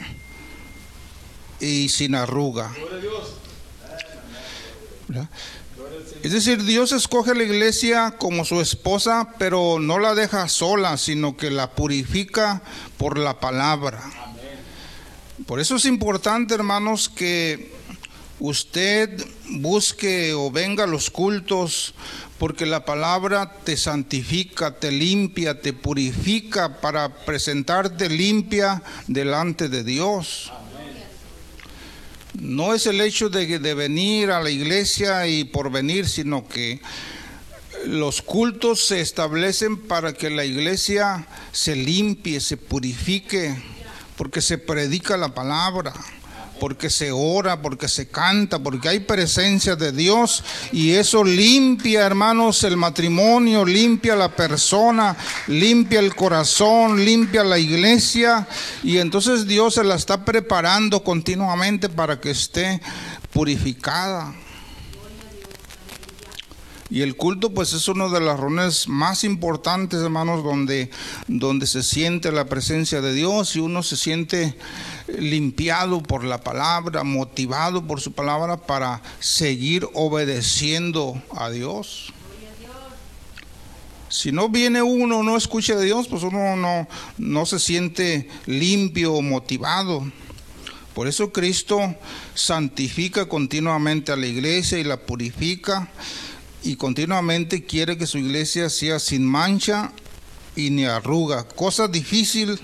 y 1.60 1.88
sin 1.88 2.16
arruga. 2.16 2.72
Es 6.24 6.32
decir, 6.32 6.64
Dios 6.64 6.90
escoge 6.90 7.30
a 7.30 7.34
la 7.34 7.44
iglesia 7.44 8.16
como 8.18 8.44
su 8.44 8.60
esposa, 8.60 9.34
pero 9.38 9.78
no 9.78 10.00
la 10.00 10.16
deja 10.16 10.48
sola, 10.48 10.96
sino 10.96 11.36
que 11.36 11.52
la 11.52 11.70
purifica 11.76 12.60
por 12.98 13.16
la 13.16 13.38
palabra. 13.38 14.02
Por 15.46 15.60
eso 15.60 15.76
es 15.76 15.84
importante, 15.84 16.54
hermanos, 16.54 17.08
que 17.08 17.72
usted 18.40 19.24
busque 19.50 20.34
o 20.34 20.50
venga 20.50 20.84
a 20.84 20.88
los 20.88 21.08
cultos, 21.08 21.94
porque 22.44 22.66
la 22.66 22.84
palabra 22.84 23.50
te 23.64 23.74
santifica, 23.74 24.78
te 24.78 24.92
limpia, 24.92 25.62
te 25.62 25.72
purifica 25.72 26.78
para 26.78 27.24
presentarte 27.24 28.10
limpia 28.10 28.82
delante 29.06 29.70
de 29.70 29.82
Dios. 29.82 30.52
No 32.38 32.74
es 32.74 32.86
el 32.86 33.00
hecho 33.00 33.30
de, 33.30 33.46
venir 33.72 34.30
a 34.30 34.42
la 34.42 34.50
iglesia 34.50 35.26
y 35.26 35.44
por 35.44 35.72
venir, 35.72 36.06
sino 36.06 36.46
que 36.46 36.82
los 37.86 38.20
cultos 38.20 38.88
se 38.88 39.00
establecen 39.00 39.78
para 39.78 40.12
que 40.12 40.28
la 40.28 40.44
iglesia 40.44 41.26
se 41.50 41.74
limpie, 41.74 42.40
se 42.40 42.58
purifique, 42.58 43.56
porque 44.18 44.42
se 44.42 44.58
predica 44.58 45.16
la 45.16 45.32
palabra 45.34 45.94
porque 46.60 46.90
se 46.90 47.10
ora, 47.12 47.60
porque 47.60 47.88
se 47.88 48.08
canta, 48.08 48.58
porque 48.58 48.88
hay 48.88 49.00
presencia 49.00 49.76
de 49.76 49.92
Dios 49.92 50.44
y 50.72 50.92
eso 50.92 51.24
limpia, 51.24 52.06
hermanos, 52.06 52.64
el 52.64 52.76
matrimonio, 52.76 53.64
limpia 53.64 54.16
la 54.16 54.34
persona, 54.34 55.16
limpia 55.46 56.00
el 56.00 56.14
corazón, 56.14 57.04
limpia 57.04 57.44
la 57.44 57.58
iglesia 57.58 58.46
y 58.82 58.98
entonces 58.98 59.46
Dios 59.46 59.74
se 59.74 59.84
la 59.84 59.94
está 59.94 60.24
preparando 60.24 61.02
continuamente 61.02 61.88
para 61.88 62.20
que 62.20 62.30
esté 62.30 62.80
purificada. 63.32 64.34
Y 66.90 67.00
el 67.00 67.16
culto 67.16 67.50
pues 67.50 67.72
es 67.72 67.88
uno 67.88 68.10
de 68.10 68.20
las 68.20 68.38
reuniones 68.38 68.88
más 68.88 69.24
importantes, 69.24 70.00
hermanos, 70.00 70.44
donde, 70.44 70.90
donde 71.28 71.66
se 71.66 71.82
siente 71.82 72.30
la 72.30 72.44
presencia 72.44 73.00
de 73.00 73.14
Dios 73.14 73.56
y 73.56 73.60
uno 73.60 73.82
se 73.82 73.96
siente 73.96 74.54
limpiado 75.08 76.02
por 76.02 76.24
la 76.24 76.42
palabra, 76.42 77.02
motivado 77.02 77.86
por 77.86 78.00
su 78.00 78.12
palabra 78.12 78.58
para 78.58 79.02
seguir 79.18 79.88
obedeciendo 79.94 81.20
a 81.34 81.48
Dios. 81.50 82.12
Si 84.10 84.30
no 84.30 84.48
viene 84.48 84.82
uno, 84.82 85.22
no 85.22 85.36
escucha 85.36 85.74
de 85.74 85.86
Dios, 85.86 86.06
pues 86.06 86.22
uno 86.22 86.54
no, 86.54 86.86
no 87.18 87.46
se 87.46 87.58
siente 87.58 88.28
limpio 88.46 89.14
o 89.14 89.22
motivado. 89.22 90.04
Por 90.94 91.08
eso 91.08 91.32
Cristo 91.32 91.96
santifica 92.34 93.26
continuamente 93.26 94.12
a 94.12 94.16
la 94.16 94.26
iglesia 94.26 94.78
y 94.78 94.84
la 94.84 94.98
purifica 94.98 95.90
y 96.64 96.76
continuamente 96.76 97.64
quiere 97.64 97.96
que 97.96 98.06
su 98.06 98.18
iglesia 98.18 98.68
sea 98.68 98.98
sin 98.98 99.24
mancha 99.24 99.92
y 100.56 100.70
ni 100.70 100.84
arruga. 100.84 101.46
Cosa 101.46 101.86
difícil, 101.86 102.58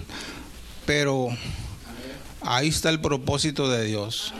pero 0.86 1.28
Ahí 2.42 2.68
está 2.68 2.88
el 2.88 3.00
propósito 3.00 3.68
de 3.68 3.84
Dios. 3.84 4.32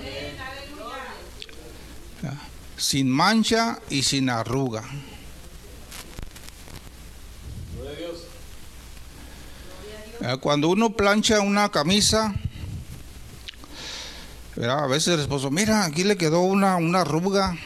Sin 2.77 3.11
mancha 3.11 3.79
y 3.91 4.03
sin 4.03 4.31
arruga. 4.31 4.83
Cuando 10.41 10.69
uno 10.69 10.91
plancha 10.91 11.41
una 11.41 11.71
camisa, 11.71 12.35
a 14.63 14.87
veces 14.87 15.15
el 15.15 15.21
esposo, 15.21 15.51
mira, 15.51 15.85
aquí 15.85 16.05
le 16.05 16.17
quedó 16.17 16.41
una, 16.41 16.77
una 16.77 17.03
arruga. 17.03 17.59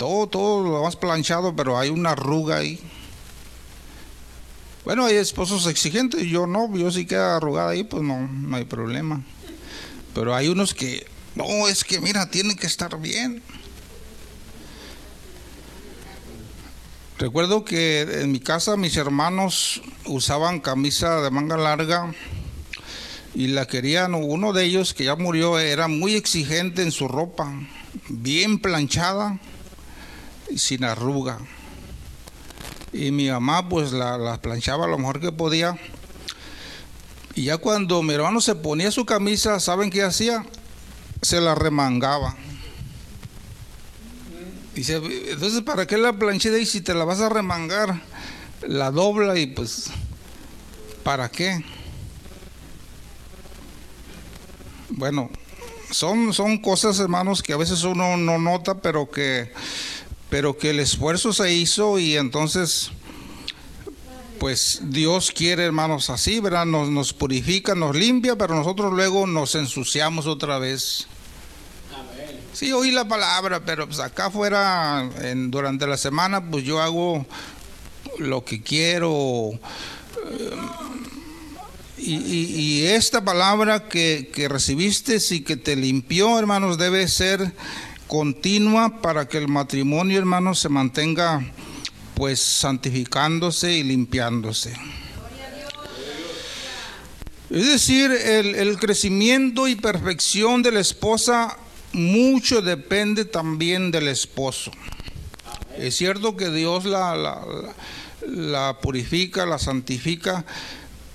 Todo, 0.00 0.28
todo 0.28 0.62
lo 0.62 0.82
más 0.82 0.96
planchado, 0.96 1.54
pero 1.54 1.78
hay 1.78 1.90
una 1.90 2.12
arruga 2.12 2.56
ahí. 2.56 2.80
Bueno, 4.82 5.04
hay 5.04 5.16
esposos 5.16 5.66
exigentes, 5.66 6.22
yo 6.22 6.46
no, 6.46 6.74
yo 6.74 6.90
sí 6.90 7.04
queda 7.04 7.36
arrugada 7.36 7.72
ahí, 7.72 7.84
pues 7.84 8.02
no, 8.02 8.26
no 8.26 8.56
hay 8.56 8.64
problema. 8.64 9.22
Pero 10.14 10.34
hay 10.34 10.48
unos 10.48 10.72
que, 10.72 11.06
no, 11.34 11.68
es 11.68 11.84
que 11.84 12.00
mira, 12.00 12.30
tiene 12.30 12.56
que 12.56 12.66
estar 12.66 12.98
bien. 12.98 13.42
Recuerdo 17.18 17.66
que 17.66 18.00
en 18.00 18.32
mi 18.32 18.40
casa 18.40 18.78
mis 18.78 18.96
hermanos 18.96 19.82
usaban 20.06 20.60
camisa 20.60 21.20
de 21.20 21.30
manga 21.30 21.58
larga 21.58 22.14
y 23.34 23.48
la 23.48 23.66
querían, 23.66 24.14
uno 24.14 24.54
de 24.54 24.64
ellos 24.64 24.94
que 24.94 25.04
ya 25.04 25.16
murió 25.16 25.58
era 25.58 25.88
muy 25.88 26.14
exigente 26.14 26.80
en 26.80 26.90
su 26.90 27.06
ropa, 27.06 27.52
bien 28.08 28.60
planchada 28.60 29.38
sin 30.58 30.84
arruga 30.84 31.38
y 32.92 33.10
mi 33.10 33.30
mamá 33.30 33.68
pues 33.68 33.92
la, 33.92 34.38
planchaba 34.40 34.86
lo 34.86 34.98
mejor 34.98 35.20
que 35.20 35.32
podía. 35.32 35.78
Y 37.34 37.44
ya 37.44 37.58
cuando 37.58 38.02
mi 38.02 38.14
hermano 38.14 38.40
se 38.40 38.54
ponía 38.54 38.90
su 38.90 39.06
camisa, 39.06 39.60
¿saben 39.60 39.90
qué 39.90 40.02
hacía? 40.02 40.44
Se 41.22 41.40
la 41.40 41.54
remangaba. 41.54 42.36
Dice, 44.74 44.96
entonces, 44.96 45.62
¿para 45.62 45.86
qué 45.86 45.98
la 45.98 46.12
planché 46.14 46.58
y 46.60 46.66
si 46.66 46.80
te 46.80 46.94
la 46.94 47.04
vas 47.04 47.20
a 47.20 47.28
remangar? 47.28 48.00
La 48.66 48.90
dobla 48.90 49.38
y 49.38 49.46
pues, 49.46 49.90
¿para 51.02 51.28
qué? 51.28 51.64
Bueno, 54.90 55.30
son, 55.90 56.32
son 56.32 56.58
cosas, 56.58 56.98
hermanos, 56.98 57.42
que 57.42 57.52
a 57.52 57.56
veces 57.56 57.84
uno 57.84 58.16
no 58.16 58.38
nota, 58.38 58.80
pero 58.80 59.10
que 59.10 59.52
pero 60.30 60.56
que 60.56 60.70
el 60.70 60.80
esfuerzo 60.80 61.32
se 61.32 61.52
hizo 61.52 61.98
y 61.98 62.16
entonces 62.16 62.92
pues 64.38 64.80
Dios 64.84 65.32
quiere, 65.32 65.66
hermanos, 65.66 66.08
así, 66.08 66.40
¿verdad? 66.40 66.64
Nos, 66.64 66.88
nos 66.88 67.12
purifica, 67.12 67.74
nos 67.74 67.94
limpia, 67.94 68.36
pero 68.36 68.54
nosotros 68.54 68.90
luego 68.94 69.26
nos 69.26 69.54
ensuciamos 69.54 70.26
otra 70.26 70.58
vez. 70.58 71.06
Sí, 72.54 72.72
oí 72.72 72.90
la 72.90 73.06
palabra, 73.06 73.60
pero 73.66 73.86
pues 73.86 74.00
acá 74.00 74.26
afuera, 74.26 75.10
durante 75.48 75.86
la 75.86 75.98
semana, 75.98 76.42
pues 76.50 76.64
yo 76.64 76.80
hago 76.80 77.26
lo 78.18 78.42
que 78.42 78.62
quiero. 78.62 79.50
Eh, 80.30 80.50
y, 81.98 82.14
y, 82.14 82.86
esta 82.86 83.22
palabra 83.22 83.88
que, 83.88 84.30
que 84.34 84.48
recibiste 84.48 85.18
y 85.30 85.42
que 85.42 85.58
te 85.58 85.76
limpió, 85.76 86.38
hermanos, 86.38 86.78
debe 86.78 87.06
ser 87.08 87.52
continua 88.10 89.00
para 89.00 89.28
que 89.28 89.38
el 89.38 89.46
matrimonio, 89.46 90.18
hermanos, 90.18 90.58
se 90.58 90.68
mantenga 90.68 91.48
pues 92.16 92.40
santificándose 92.40 93.72
y 93.74 93.84
limpiándose. 93.84 94.74
Es 97.50 97.66
decir, 97.66 98.10
el, 98.10 98.76
crecimiento 98.78 99.68
y 99.68 99.76
perfección 99.76 100.60
de 100.64 100.72
la 100.72 100.80
esposa 100.80 101.56
mucho 101.92 102.62
depende 102.62 103.24
también 103.24 103.92
del 103.92 104.08
esposo. 104.08 104.72
Es 105.78 105.94
cierto 105.96 106.36
que 106.36 106.50
Dios 106.50 106.86
la, 106.86 107.14
la, 107.14 107.44
la 108.26 108.80
purifica, 108.80 109.46
la 109.46 109.60
santifica, 109.60 110.44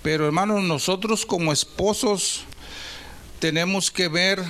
pero 0.02 0.26
hermanos, 0.26 0.64
nosotros 0.64 1.26
como 1.26 1.52
esposos 1.52 2.46
tenemos 3.40 3.92
que 3.92 4.08
ver 4.08 4.42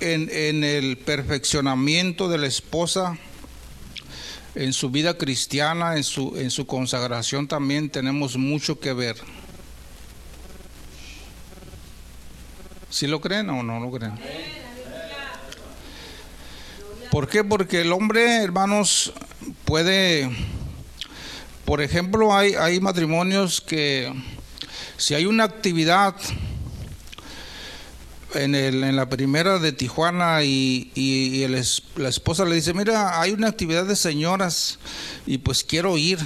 en, 0.00 0.64
el 0.64 0.96
perfeccionamiento 0.98 2.28
de 2.28 2.38
la 2.38 2.46
esposa, 2.46 3.18
en 4.54 4.72
su 4.72 4.90
vida 4.90 5.16
cristiana, 5.16 5.96
en 5.96 6.04
su, 6.04 6.36
en 6.36 6.50
su 6.50 6.66
consagración 6.66 7.48
también 7.48 7.90
tenemos 7.90 8.36
mucho 8.36 8.80
que 8.80 8.92
ver. 8.92 9.16
¿Sí 12.90 13.06
lo 13.06 13.20
creen 13.20 13.50
o 13.50 13.62
no 13.62 13.80
lo 13.80 13.90
creen? 13.90 14.14
¿Por 17.10 17.28
qué? 17.28 17.44
Porque 17.44 17.82
el 17.82 17.92
hombre, 17.92 18.42
hermanos, 18.42 19.12
puede, 19.64 20.30
por 21.64 21.80
ejemplo, 21.80 22.36
hay, 22.36 22.54
hay 22.54 22.80
matrimonios 22.80 23.60
que 23.60 24.12
si 24.96 25.14
hay 25.14 25.26
una 25.26 25.44
actividad 25.44 26.16
en, 28.34 28.54
el, 28.54 28.84
en 28.84 28.96
la 28.96 29.08
primera 29.08 29.58
de 29.58 29.72
Tijuana 29.72 30.42
y, 30.44 30.90
y, 30.94 31.46
la 31.96 32.08
esposa 32.08 32.44
le 32.44 32.54
dice, 32.56 32.74
mira, 32.74 33.20
hay 33.20 33.32
una 33.32 33.48
actividad 33.48 33.86
de 33.86 33.96
señoras 33.96 34.78
y 35.26 35.38
pues 35.38 35.64
quiero 35.64 35.96
ir. 35.96 36.18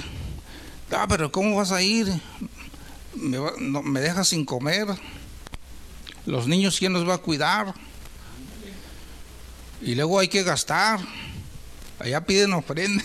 Ah, 0.91 1.05
pero 1.07 1.31
¿cómo 1.31 1.55
vas 1.55 1.71
a 1.71 1.81
ir? 1.81 2.07
Me, 3.15 3.39
me 3.59 3.99
dejas 4.01 4.29
sin 4.29 4.45
comer. 4.45 4.87
Los 6.25 6.47
niños, 6.47 6.77
¿quién 6.77 6.93
los 6.93 7.07
va 7.07 7.15
a 7.15 7.19
cuidar? 7.19 7.73
Y 9.81 9.95
luego 9.95 10.19
hay 10.19 10.27
que 10.27 10.43
gastar. 10.43 10.99
Allá 11.99 12.25
piden 12.25 12.53
ofrenda. 12.53 13.03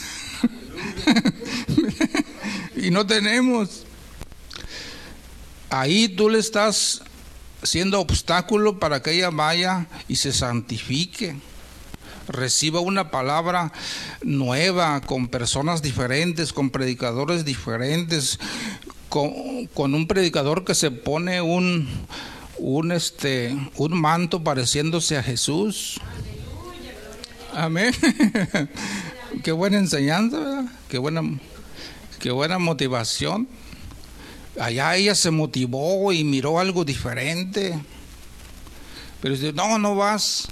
y 2.77 2.91
no 2.91 3.07
tenemos. 3.07 3.85
Ahí 5.71 6.09
tú 6.09 6.31
le 6.31 6.39
estás 6.39 7.03
siendo 7.69 8.01
obstáculo 8.01 8.79
para 8.79 9.03
que 9.03 9.13
ella 9.13 9.31
vaya 9.31 9.87
y 10.09 10.17
se 10.17 10.33
santifique. 10.33 11.37
Reciba 12.27 12.81
una 12.81 13.11
palabra 13.11 13.73
nueva, 14.23 15.01
con 15.01 15.29
personas 15.29 15.81
diferentes, 15.83 16.53
con 16.53 16.71
predicadores 16.71 17.45
diferentes, 17.45 18.39
con, 19.09 19.95
un 19.95 20.07
predicador 20.07 20.65
que 20.65 20.75
se 20.75 20.91
pone 20.91 21.41
un, 21.41 21.89
un, 22.59 22.93
este, 22.93 23.57
un 23.77 23.99
manto 23.99 24.45
pareciéndose 24.45 25.17
a 25.17 25.23
Jesús. 25.23 26.01
Amén. 27.55 27.95
qué 29.43 29.53
buena 29.53 29.79
enseñanza, 29.79 30.39
¿verdad? 30.39 30.65
Qué 30.89 30.99
buena, 30.99 31.23
qué 32.19 32.31
buena 32.31 32.59
motivación. 32.59 33.49
Allá 34.61 34.97
ella 34.97 35.15
se 35.15 35.31
motivó 35.31 36.13
y 36.13 36.25
miró 36.25 36.59
algo 36.59 36.85
diferente. 36.85 37.79
Pero 39.21 39.35
dice, 39.35 39.53
no, 39.53 39.79
no 39.79 39.95
vas. 39.95 40.49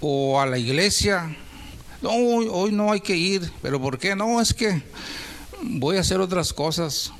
O 0.00 0.40
a 0.40 0.46
la 0.46 0.58
iglesia. 0.58 1.36
No, 2.02 2.10
hoy, 2.10 2.72
no 2.72 2.92
hay 2.92 3.00
que 3.00 3.16
ir. 3.16 3.50
¿Pero 3.62 3.80
por 3.80 3.98
qué? 3.98 4.14
No, 4.14 4.40
es 4.40 4.54
que 4.54 4.82
voy 5.62 5.96
a 5.96 6.00
hacer 6.00 6.20
otras 6.20 6.52
cosas. 6.52 7.12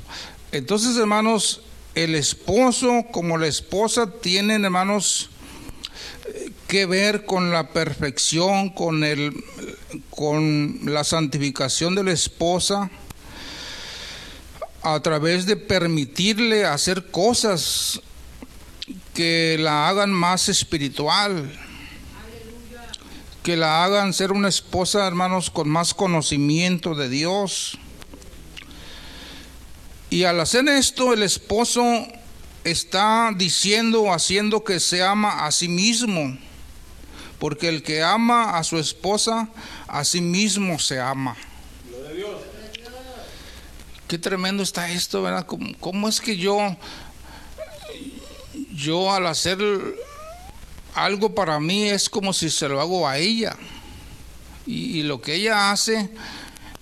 Entonces, 0.53 0.97
hermanos, 0.97 1.63
el 1.95 2.15
esposo 2.15 3.05
como 3.11 3.39
la 3.39 3.49
esposa 3.49 4.13
tienen, 4.21 4.65
hermanos, 4.65 5.31
que 6.69 6.87
ver 6.87 7.25
con 7.25 7.51
la 7.51 7.71
perfección, 7.71 8.71
con, 8.71 9.03
el, 9.03 9.33
con 10.11 10.81
la 10.85 11.03
santificación 11.03 11.95
de 11.95 12.05
la 12.05 12.13
esposa, 12.13 12.91
a 14.83 15.01
través 15.01 15.47
de 15.47 15.57
permitirle 15.57 16.65
hacer 16.65 17.11
cosas 17.11 18.01
que 19.15 19.57
la 19.59 19.89
hagan 19.89 20.11
más 20.11 20.49
espiritual, 20.49 21.51
que 23.43 23.57
la 23.57 23.85
hagan 23.85 24.13
ser 24.13 24.33
una 24.33 24.49
esposa, 24.49 25.07
hermanos, 25.07 25.51
con 25.51 25.69
más 25.69 25.95
conocimiento 25.95 26.95
de 26.95 27.09
Dios. 27.09 27.79
Y 30.11 30.25
al 30.25 30.41
hacer 30.41 30.69
esto, 30.69 31.13
el 31.13 31.23
esposo 31.23 31.83
está 32.65 33.33
diciendo 33.37 34.03
o 34.03 34.13
haciendo 34.13 34.65
que 34.65 34.81
se 34.81 35.03
ama 35.03 35.47
a 35.47 35.53
sí 35.53 35.69
mismo 35.69 36.37
porque 37.39 37.69
el 37.69 37.83
que 37.83 38.03
ama 38.03 38.59
a 38.59 38.65
su 38.65 38.79
esposa, 38.79 39.49
a 39.87 40.05
sí 40.05 40.21
mismo 40.21 40.79
se 40.79 41.01
ama. 41.01 41.37
Qué 44.09 44.19
tremendo 44.19 44.63
está 44.63 44.91
esto, 44.91 45.23
¿verdad? 45.23 45.47
¿Cómo, 45.81 46.09
es 46.09 46.21
que 46.21 46.37
yo, 46.37 46.59
yo 48.75 49.13
al 49.13 49.27
hacer 49.27 49.59
algo 50.95 51.35
para 51.35 51.61
mí 51.61 51.85
es 51.91 52.09
como 52.09 52.33
si 52.33 52.49
se 52.49 52.69
lo 52.69 52.81
hago 52.81 53.07
a 53.07 53.19
ella? 53.19 53.55
Y, 54.67 55.03
lo 55.03 55.21
que 55.21 55.35
ella 55.35 55.71
hace 55.71 56.11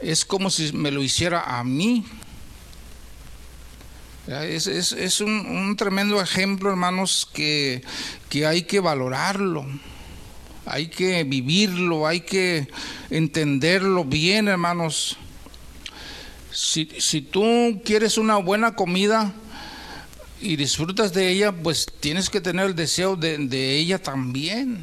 es 0.01 0.25
como 0.25 0.51
si 0.51 0.73
me 0.73 0.91
lo 0.91 1.03
hiciera 1.03 1.59
a 1.59 1.65
mí. 1.65 2.07
Es, 4.29 5.21
un, 5.21 5.47
un, 5.47 5.77
tremendo 5.77 6.21
ejemplo, 6.21 6.71
hermanos, 6.71 7.29
que, 7.33 7.83
que 8.29 8.47
hay 8.47 8.63
que 8.63 8.81
valorarlo 8.81 9.67
hay 10.67 10.89
que 10.89 11.23
vivirlo, 11.23 12.07
hay 12.07 12.21
que 12.21 12.69
entenderlo 13.09 14.05
bien, 14.05 14.49
hermanos. 14.49 15.17
Si, 16.57 16.87
tú 17.21 17.83
quieres 17.85 18.17
una 18.17 18.39
buena 18.39 18.75
comida 18.75 19.35
y 20.41 20.57
disfrutas 20.57 21.13
de 21.13 21.29
ella, 21.29 21.53
pues 21.53 21.85
tienes 22.01 22.31
que 22.31 22.41
tener 22.41 22.65
el 22.65 22.75
deseo 22.75 23.15
de, 23.15 23.77
ella 23.77 24.03
también. 24.03 24.83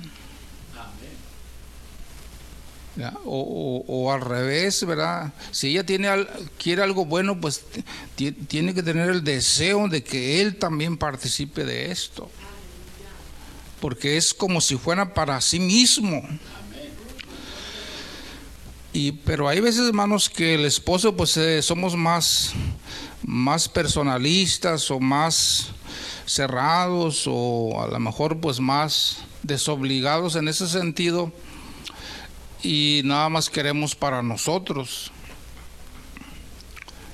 O, 3.25 3.83
o, 3.87 4.13
al 4.13 4.21
revés, 4.21 4.85
¿verdad? 4.85 5.33
Si 5.49 5.69
ella 5.69 5.83
tiene, 5.83 6.27
quiere 6.59 6.83
algo 6.83 7.05
bueno, 7.05 7.41
pues 7.41 7.65
tiene 8.15 8.75
que 8.75 8.83
tener 8.83 9.09
el 9.09 9.23
deseo 9.23 9.87
de 9.87 10.03
que 10.03 10.41
él 10.41 10.57
también 10.57 10.95
participe 10.95 11.65
de 11.65 11.91
esto 11.91 12.29
porque 13.83 14.15
es 14.15 14.33
como 14.33 14.61
si 14.61 14.77
fuera 14.77 15.13
para 15.13 15.41
sí 15.41 15.59
mismo. 15.59 16.25
Y, 18.93 19.11
pero 19.11 19.49
hay 19.49 19.59
veces, 19.59 19.87
hermanos, 19.87 20.29
que 20.29 20.53
el 20.53 20.65
esposo, 20.65 21.15
pues 21.15 21.35
eh, 21.37 21.63
somos 21.63 21.95
más, 21.95 22.53
más 23.25 23.67
personalistas 23.67 24.91
o 24.91 24.99
más 24.99 25.71
cerrados 26.25 27.23
o 27.27 27.81
a 27.81 27.87
lo 27.87 27.99
mejor 27.99 28.39
pues 28.39 28.59
más 28.59 29.17
desobligados 29.41 30.37
en 30.37 30.47
ese 30.47 30.69
sentido 30.69 31.33
y 32.61 33.01
nada 33.03 33.29
más 33.29 33.49
queremos 33.49 33.95
para 33.95 34.21
nosotros. 34.21 35.11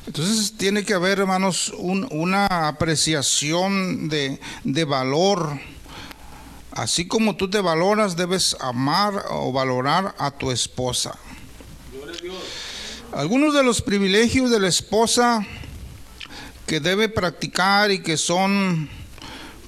Entonces 0.05 0.57
tiene 0.57 0.83
que 0.83 0.93
haber, 0.93 1.19
hermanos, 1.19 1.71
una 1.77 2.67
apreciación 2.67 4.09
de, 4.09 4.39
de 4.63 4.83
valor 4.83 5.59
Así 6.71 7.07
como 7.07 7.35
tú 7.35 7.49
te 7.49 7.61
valoras, 7.61 8.15
debes 8.15 8.55
amar 8.59 9.25
o 9.31 9.51
valorar 9.51 10.15
a 10.17 10.31
tu 10.31 10.51
esposa. 10.51 11.17
Algunos 13.13 13.55
de 13.55 13.63
los 13.63 13.81
privilegios 13.81 14.51
de 14.51 14.59
la 14.59 14.67
esposa 14.67 15.45
que 16.67 16.79
debe 16.79 17.09
practicar 17.09 17.89
y 17.89 18.03
que 18.03 18.17
son 18.17 18.87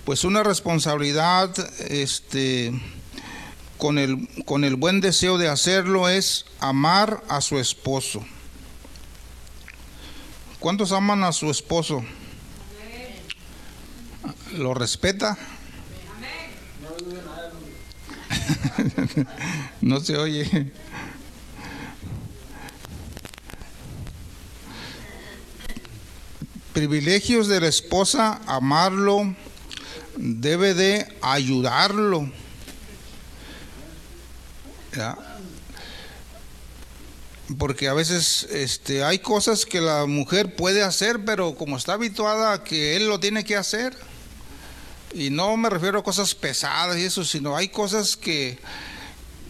pues 0.06 0.24
una 0.24 0.44
responsabilidad 0.44 1.52
este 1.90 2.72
con 3.78 3.98
el 3.98 4.30
con 4.46 4.64
el 4.64 4.76
buen 4.76 5.02
deseo 5.02 5.40
de 5.40 5.50
hacerlo 5.50 6.08
es 6.08 6.46
amar 6.60 7.24
a 7.30 7.42
su 7.42 7.58
esposo. 7.58 8.24
¿Cuántos 10.60 10.92
aman 10.92 11.24
a 11.24 11.32
su 11.32 11.50
esposo? 11.50 12.04
¿Lo 14.54 14.76
respeta? 14.76 15.36
no 19.82 20.00
se 20.00 20.16
oye. 20.18 20.72
Privilegios 26.74 27.48
de 27.48 27.60
la 27.60 27.68
esposa, 27.68 28.40
amarlo, 28.46 29.36
debe 30.18 30.74
de 30.74 31.08
ayudarlo. 31.22 32.32
Porque 37.58 37.88
a 37.88 37.94
veces 37.94 38.48
este, 38.52 39.04
hay 39.04 39.20
cosas 39.20 39.66
que 39.66 39.82
la 39.82 40.06
mujer 40.06 40.56
puede 40.56 40.84
hacer, 40.84 41.26
pero 41.26 41.56
como 41.56 41.76
está 41.78 41.94
habituada 41.94 42.54
a 42.54 42.64
que 42.64 42.96
él 42.96 43.08
lo 43.08 43.20
tiene 43.20 43.44
que 43.44 43.58
hacer, 43.58 43.98
y 45.14 45.30
no 45.30 45.58
me 45.58 45.70
refiero 45.70 46.00
a 46.00 46.04
cosas 46.04 46.34
pesadas 46.36 46.98
y 46.98 47.04
eso, 47.04 47.26
sino 47.26 47.58
hay 47.58 47.68
cosas 47.68 48.16
que, 48.16 48.58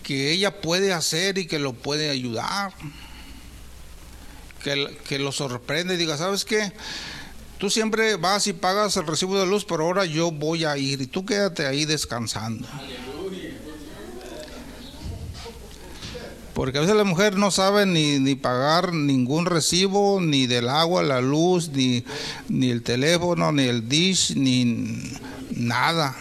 que 0.02 0.32
ella 0.32 0.62
puede 0.62 0.92
hacer 0.94 1.38
y 1.38 1.46
que 1.46 1.60
lo 1.60 1.74
puede 1.74 2.10
ayudar. 2.10 2.74
Que, 4.64 5.20
lo 5.20 5.32
sorprende 5.32 5.96
y 5.96 5.98
diga, 5.98 6.18
¿sabes 6.18 6.46
qué? 6.46 6.72
Tú 7.58 7.70
siempre 7.70 8.16
vas 8.16 8.48
y 8.48 8.54
pagas 8.54 8.98
el 8.98 9.08
recibo 9.08 9.40
de 9.40 9.46
luz, 9.46 9.66
pero 9.66 9.86
ahora 9.86 10.06
yo 10.06 10.32
voy 10.32 10.66
a 10.66 10.78
ir 10.78 11.02
y 11.02 11.08
tú 11.08 11.26
quédate 11.26 11.66
ahí 11.66 11.86
descansando. 11.86 12.68
Porque 16.54 16.78
a 16.78 16.82
veces 16.82 16.96
la 16.96 17.04
mujer 17.04 17.38
no 17.38 17.50
sabe 17.50 17.86
ni, 17.86 18.20
ni 18.20 18.36
pagar 18.36 18.94
ningún 18.94 19.46
recibo, 19.46 20.20
ni 20.22 20.48
del 20.48 20.70
agua, 20.70 21.02
la 21.02 21.22
luz, 21.22 21.70
ni, 21.70 22.04
ni 22.50 22.70
el 22.70 22.84
teléfono, 22.84 23.52
ni 23.52 23.64
el 23.64 23.88
dish, 23.88 24.36
ni 24.36 25.16
nada. 25.52 26.16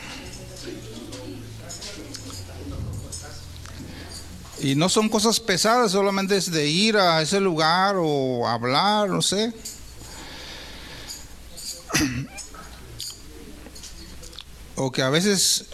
Y 4.60 4.74
no 4.74 4.88
son 4.88 5.08
cosas 5.08 5.40
pesadas, 5.40 5.92
solamente 5.92 6.36
es 6.36 6.50
de 6.50 6.68
ir 6.68 6.96
a 6.96 7.22
ese 7.22 7.40
lugar 7.40 7.96
o 7.98 8.46
hablar, 8.46 9.08
no 9.08 9.22
sé. 9.22 9.52
O 14.76 14.92
que 14.92 15.02
a 15.02 15.10
veces 15.10 15.66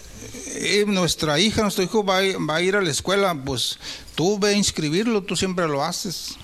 eh, 0.47 0.85
nuestra 0.87 1.39
hija, 1.39 1.61
nuestro 1.61 1.83
hijo 1.83 2.03
va, 2.03 2.19
va 2.49 2.55
a 2.55 2.61
ir 2.61 2.75
a 2.75 2.81
la 2.81 2.91
escuela, 2.91 3.35
pues 3.35 3.77
tú 4.15 4.39
ve 4.39 4.49
a 4.49 4.53
inscribirlo, 4.53 5.21
tú 5.21 5.35
siempre 5.35 5.67
lo 5.67 5.83
haces. 5.83 6.37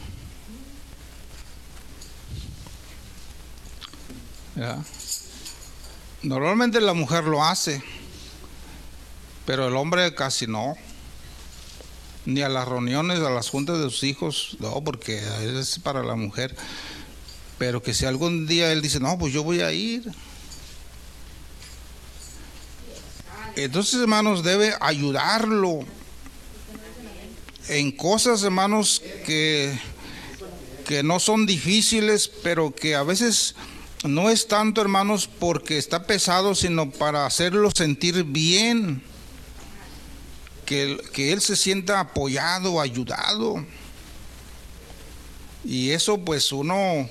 Normalmente 6.22 6.80
la 6.80 6.94
mujer 6.94 7.24
lo 7.26 7.44
hace, 7.44 7.84
pero 9.46 9.68
el 9.68 9.76
hombre 9.76 10.14
casi 10.14 10.48
no. 10.48 10.78
Ni 12.26 12.42
a 12.42 12.50
las 12.50 12.68
reuniones, 12.68 13.20
a 13.20 13.30
las 13.30 13.50
juntas 13.50 13.80
de 13.80 13.90
sus 13.90 14.04
hijos, 14.04 14.58
no, 14.60 14.82
porque 14.84 15.22
es 15.60 15.80
para 15.80 16.04
la 16.04 16.16
mujer. 16.16 16.56
Pero 17.58 17.84
que 17.84 17.94
si 17.94 18.06
algún 18.06 18.48
día 18.48 18.72
él 18.72 18.82
dice, 18.82 19.00
no, 19.00 19.18
pues 19.18 19.34
yo 19.34 19.44
voy 19.44 19.62
a 19.62 19.72
ir. 19.72 20.10
Entonces, 23.56 24.00
hermanos, 24.00 24.44
debe 24.44 24.74
ayudarlo 24.80 25.86
en 27.68 27.92
cosas, 27.92 28.44
hermanos, 28.44 29.02
que, 29.26 29.78
que 30.86 31.04
no 31.04 31.20
son 31.20 31.46
difíciles, 31.46 32.30
pero 32.42 32.74
que 32.74 32.96
a 32.96 33.04
veces 33.04 33.56
no 34.04 34.30
es 34.30 34.48
tanto, 34.48 34.82
hermanos, 34.82 35.30
porque 35.40 35.78
está 35.78 36.06
pesado, 36.06 36.56
sino 36.56 36.90
para 36.90 37.26
hacerlo 37.26 37.70
sentir 37.72 38.24
bien. 38.24 39.04
Que, 41.12 41.32
él 41.32 41.40
se 41.40 41.56
sienta 41.56 42.00
apoyado, 42.00 42.82
ayudado. 42.82 43.64
Y 45.64 45.92
eso 45.92 46.18
pues 46.18 46.52
uno, 46.52 47.08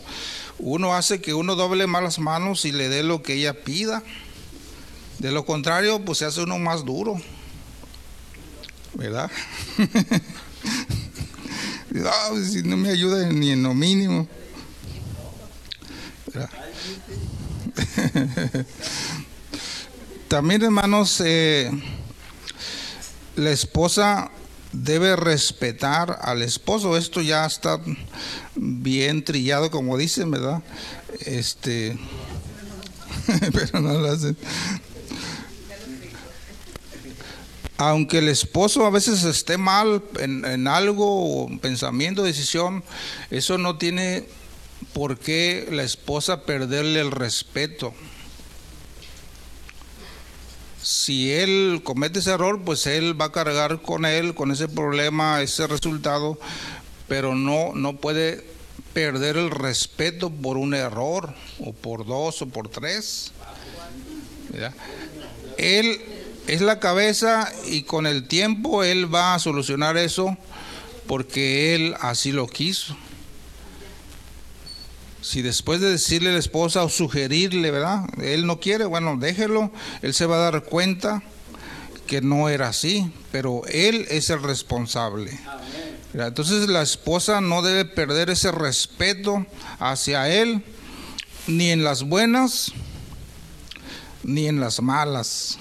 uno 0.59 0.95
hace 0.95 1.21
que 1.21 1.33
uno 1.33 1.55
doble 1.55 1.87
más 1.87 2.03
las 2.03 2.19
manos 2.19 2.65
y 2.65 2.73
le 2.73 2.89
dé 2.89 3.05
lo 3.05 3.23
que 3.23 3.35
ella 3.35 3.63
pida. 3.63 4.03
De 5.21 5.31
lo 5.31 5.47
contrario, 5.47 6.05
pues 6.05 6.19
se 6.19 6.25
hace 6.25 6.43
uno 6.43 6.59
más 6.59 6.85
duro. 6.85 7.21
¿Verdad? 8.95 9.31
Pues, 12.31 12.53
si 12.53 12.63
no 12.63 12.79
me 12.79 12.89
ayuda 12.89 13.31
ni 13.31 13.51
en 13.51 13.63
lo 13.63 13.75
mínimo. 13.75 14.27
También, 20.29 20.63
hermanos, 20.63 21.21
eh, 21.23 21.71
la 23.37 23.51
esposa 23.51 24.31
debe 24.73 25.17
respetar 25.17 26.19
al 26.23 26.43
esposo. 26.43 26.97
Esto 26.97 27.21
ya 27.21 27.45
está 27.47 27.81
bien 28.57 29.25
trillado, 29.25 29.71
como 29.71 29.97
dicen, 29.97 30.31
¿verdad? 30.31 30.63
Este, 31.21 31.97
pero 33.53 33.81
no 33.81 33.99
lo 33.99 34.11
hacen. 34.11 34.37
Aunque 37.79 38.19
el 38.19 38.29
esposo 38.29 38.87
a 38.87 38.91
veces 38.91 39.25
esté 39.25 39.59
mal 39.59 40.03
en, 40.21 40.45
en 40.45 40.69
algo, 40.69 41.49
pensamiento, 41.61 42.23
decisión, 42.23 42.85
eso 43.31 43.59
no 43.59 43.77
tiene 43.77 44.25
por 44.93 45.19
qué 45.19 45.69
la 45.71 45.83
esposa 45.83 46.45
perderle 46.45 47.01
el 47.01 47.11
respeto. 47.11 47.93
Si 50.83 51.33
él 51.33 51.81
comete 51.85 52.19
ese 52.19 52.33
error, 52.33 52.61
pues 52.65 52.87
él 52.87 53.21
va 53.21 53.27
a 53.27 53.33
cargar 53.33 53.83
con 53.83 54.05
él, 54.05 54.35
con 54.35 54.51
ese 54.51 54.69
problema, 54.69 55.41
ese 55.41 55.67
resultado, 55.67 56.39
pero 57.09 57.35
no, 57.35 57.73
no 57.75 57.97
puede 57.97 58.45
perder 58.93 59.37
el 59.37 59.51
respeto 59.51 60.31
por 60.31 60.57
un 60.57 60.75
error, 60.75 61.35
o 61.61 61.73
por 61.73 62.05
dos, 62.05 62.43
o 62.43 62.47
por 62.49 62.69
tres. 62.69 63.33
Él 65.57 66.01
es 66.47 66.61
la 66.61 66.81
cabeza 66.81 67.51
y 67.67 67.83
con 67.83 68.07
el 68.07 68.27
tiempo 68.27 68.83
él 68.83 69.13
va 69.13 69.35
a 69.35 69.39
solucionar 69.39 69.97
eso 69.97 70.37
porque 71.07 71.75
él 71.75 71.95
así 72.01 72.33
lo 72.33 72.47
quiso. 72.47 72.97
Si 75.23 75.41
después 75.41 75.81
de 75.81 75.89
decirle 75.89 76.31
a 76.31 76.33
la 76.33 76.39
esposa 76.41 76.83
o 76.83 76.89
sugerirle, 76.89 77.71
¿verdad? 77.71 78.05
Él 78.21 78.45
no 78.45 78.59
quiere, 78.59 78.85
bueno, 78.85 79.17
déjelo, 79.17 79.71
él 80.03 80.15
se 80.15 80.27
va 80.27 80.37
a 80.37 80.51
dar 80.51 80.65
cuenta 80.65 81.23
que 82.09 82.21
no 82.21 82.49
era 82.49 82.69
así, 82.69 83.11
pero 83.31 83.63
él 83.67 84.07
es 84.11 84.31
el 84.31 84.43
responsable. 84.43 85.39
Entonces 86.13 86.69
la 86.69 86.83
esposa 86.83 87.41
no 87.41 87.63
debe 87.63 87.85
perder 87.85 88.31
ese 88.31 88.51
respeto 88.51 89.47
hacia 89.79 90.29
él, 90.29 90.63
ni 91.47 91.71
en 91.71 91.85
las 91.85 92.03
buenas, 92.03 92.73
ni 94.25 94.49
en 94.49 94.61
las 94.61 94.83
malas. 94.83 95.57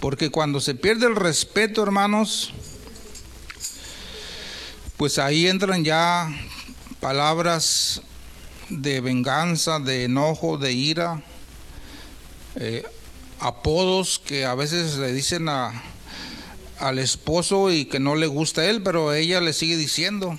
Porque 0.00 0.30
cuando 0.30 0.60
se 0.60 0.74
pierde 0.74 1.06
el 1.06 1.16
respeto, 1.16 1.82
hermanos, 1.82 2.52
pues 4.96 5.18
ahí 5.18 5.46
entran 5.46 5.84
ya 5.84 6.28
palabras 7.00 8.02
de 8.68 9.00
venganza, 9.00 9.80
de 9.80 10.04
enojo, 10.04 10.58
de 10.58 10.72
ira, 10.72 11.22
eh, 12.56 12.84
apodos 13.40 14.18
que 14.18 14.44
a 14.44 14.54
veces 14.54 14.96
le 14.96 15.12
dicen 15.12 15.48
a, 15.48 15.82
al 16.78 16.98
esposo 16.98 17.72
y 17.72 17.86
que 17.86 17.98
no 17.98 18.16
le 18.16 18.26
gusta 18.26 18.60
a 18.60 18.66
él, 18.66 18.82
pero 18.82 19.14
ella 19.14 19.40
le 19.40 19.54
sigue 19.54 19.76
diciendo, 19.78 20.38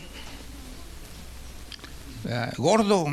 eh, 2.30 2.51
gordo, 2.57 3.05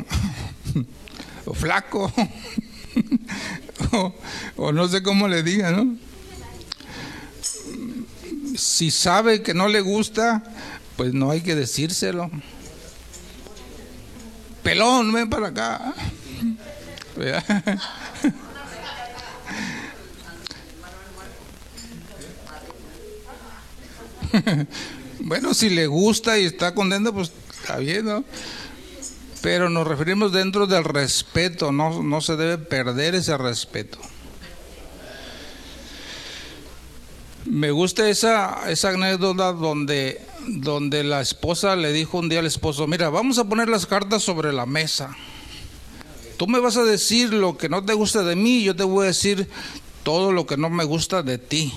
o 1.45 1.53
flaco, 1.55 2.13
o, 3.91 4.15
o, 4.57 4.71
no 4.71 4.87
sé 4.87 5.01
cómo 5.01 5.27
le 5.27 5.41
diga, 5.41 5.71
¿no? 5.71 5.97
Si 8.55 8.91
sabe 8.91 9.41
que 9.41 9.53
no 9.55 9.67
le 9.67 9.81
gusta, 9.81 10.43
pues 10.97 11.13
no 11.13 11.31
hay 11.31 11.41
que 11.41 11.55
decírselo 11.55 12.29
pelón, 14.63 15.11
ven 15.11 15.29
para 15.29 15.47
acá. 15.47 15.93
bueno, 25.19 25.53
si 25.53 25.69
le 25.69 25.87
gusta 25.87 26.37
y 26.37 26.45
está 26.45 26.73
contento, 26.73 27.13
pues 27.13 27.31
está 27.59 27.77
bien, 27.77 28.05
¿no? 28.05 28.23
Pero 29.41 29.69
nos 29.69 29.87
referimos 29.87 30.31
dentro 30.33 30.67
del 30.67 30.83
respeto, 30.83 31.71
no, 31.71 32.03
no 32.03 32.21
se 32.21 32.35
debe 32.35 32.57
perder 32.57 33.15
ese 33.15 33.37
respeto. 33.37 33.97
Me 37.45 37.71
gusta 37.71 38.09
esa, 38.09 38.69
esa 38.69 38.89
anécdota 38.89 39.53
donde 39.53 40.21
donde 40.49 41.03
la 41.03 41.21
esposa 41.21 41.75
le 41.75 41.93
dijo 41.93 42.17
un 42.17 42.29
día 42.29 42.39
al 42.39 42.45
esposo, 42.45 42.87
mira, 42.87 43.09
vamos 43.09 43.37
a 43.37 43.45
poner 43.45 43.69
las 43.69 43.85
cartas 43.85 44.23
sobre 44.23 44.51
la 44.51 44.65
mesa. 44.65 45.15
Tú 46.37 46.47
me 46.47 46.59
vas 46.59 46.77
a 46.77 46.83
decir 46.83 47.33
lo 47.33 47.57
que 47.57 47.69
no 47.69 47.83
te 47.85 47.93
gusta 47.93 48.23
de 48.23 48.35
mí, 48.35 48.63
yo 48.63 48.75
te 48.75 48.83
voy 48.83 49.03
a 49.03 49.07
decir 49.07 49.49
todo 50.03 50.31
lo 50.31 50.45
que 50.45 50.57
no 50.57 50.69
me 50.69 50.83
gusta 50.83 51.21
de 51.21 51.37
ti. 51.37 51.73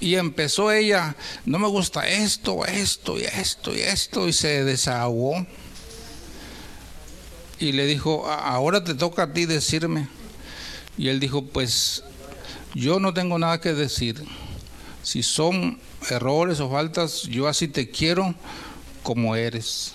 Y 0.00 0.16
empezó 0.16 0.70
ella, 0.70 1.16
no 1.46 1.58
me 1.58 1.68
gusta 1.68 2.06
esto, 2.06 2.64
esto 2.66 3.18
y 3.18 3.24
esto 3.24 3.74
y 3.74 3.80
esto, 3.80 4.28
y 4.28 4.32
se 4.32 4.64
desahogó. 4.64 5.46
Y 7.58 7.72
le 7.72 7.86
dijo, 7.86 8.28
ahora 8.30 8.84
te 8.84 8.94
toca 8.94 9.24
a 9.24 9.32
ti 9.32 9.46
decirme. 9.46 10.08
Y 10.96 11.08
él 11.08 11.20
dijo, 11.20 11.46
pues 11.46 12.04
yo 12.74 13.00
no 13.00 13.14
tengo 13.14 13.38
nada 13.38 13.60
que 13.60 13.72
decir. 13.72 14.22
Si 15.02 15.22
son 15.22 15.78
errores 16.10 16.60
o 16.60 16.70
faltas, 16.70 17.22
yo 17.22 17.48
así 17.48 17.68
te 17.68 17.90
quiero 17.90 18.34
como 19.02 19.36
eres. 19.36 19.92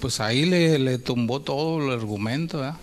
Pues 0.00 0.20
ahí 0.20 0.44
le, 0.46 0.98
tumbó 0.98 1.40
todo 1.40 1.84
el 1.84 1.92
argumento. 1.92 2.74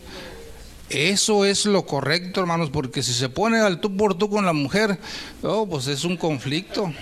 Eso 0.90 1.46
es 1.46 1.66
lo 1.66 1.86
correcto, 1.86 2.42
hermanos, 2.42 2.70
porque 2.70 3.02
si 3.04 3.14
se 3.14 3.30
pone 3.30 3.60
al 3.60 3.80
tú 3.82 3.96
por 3.96 4.16
tú 4.16 4.30
con 4.30 4.46
la 4.46 4.54
mujer, 4.54 5.00
oh, 5.42 5.68
pues 5.68 5.88
es 5.88 6.04
un 6.04 6.18
conflicto. 6.18 6.94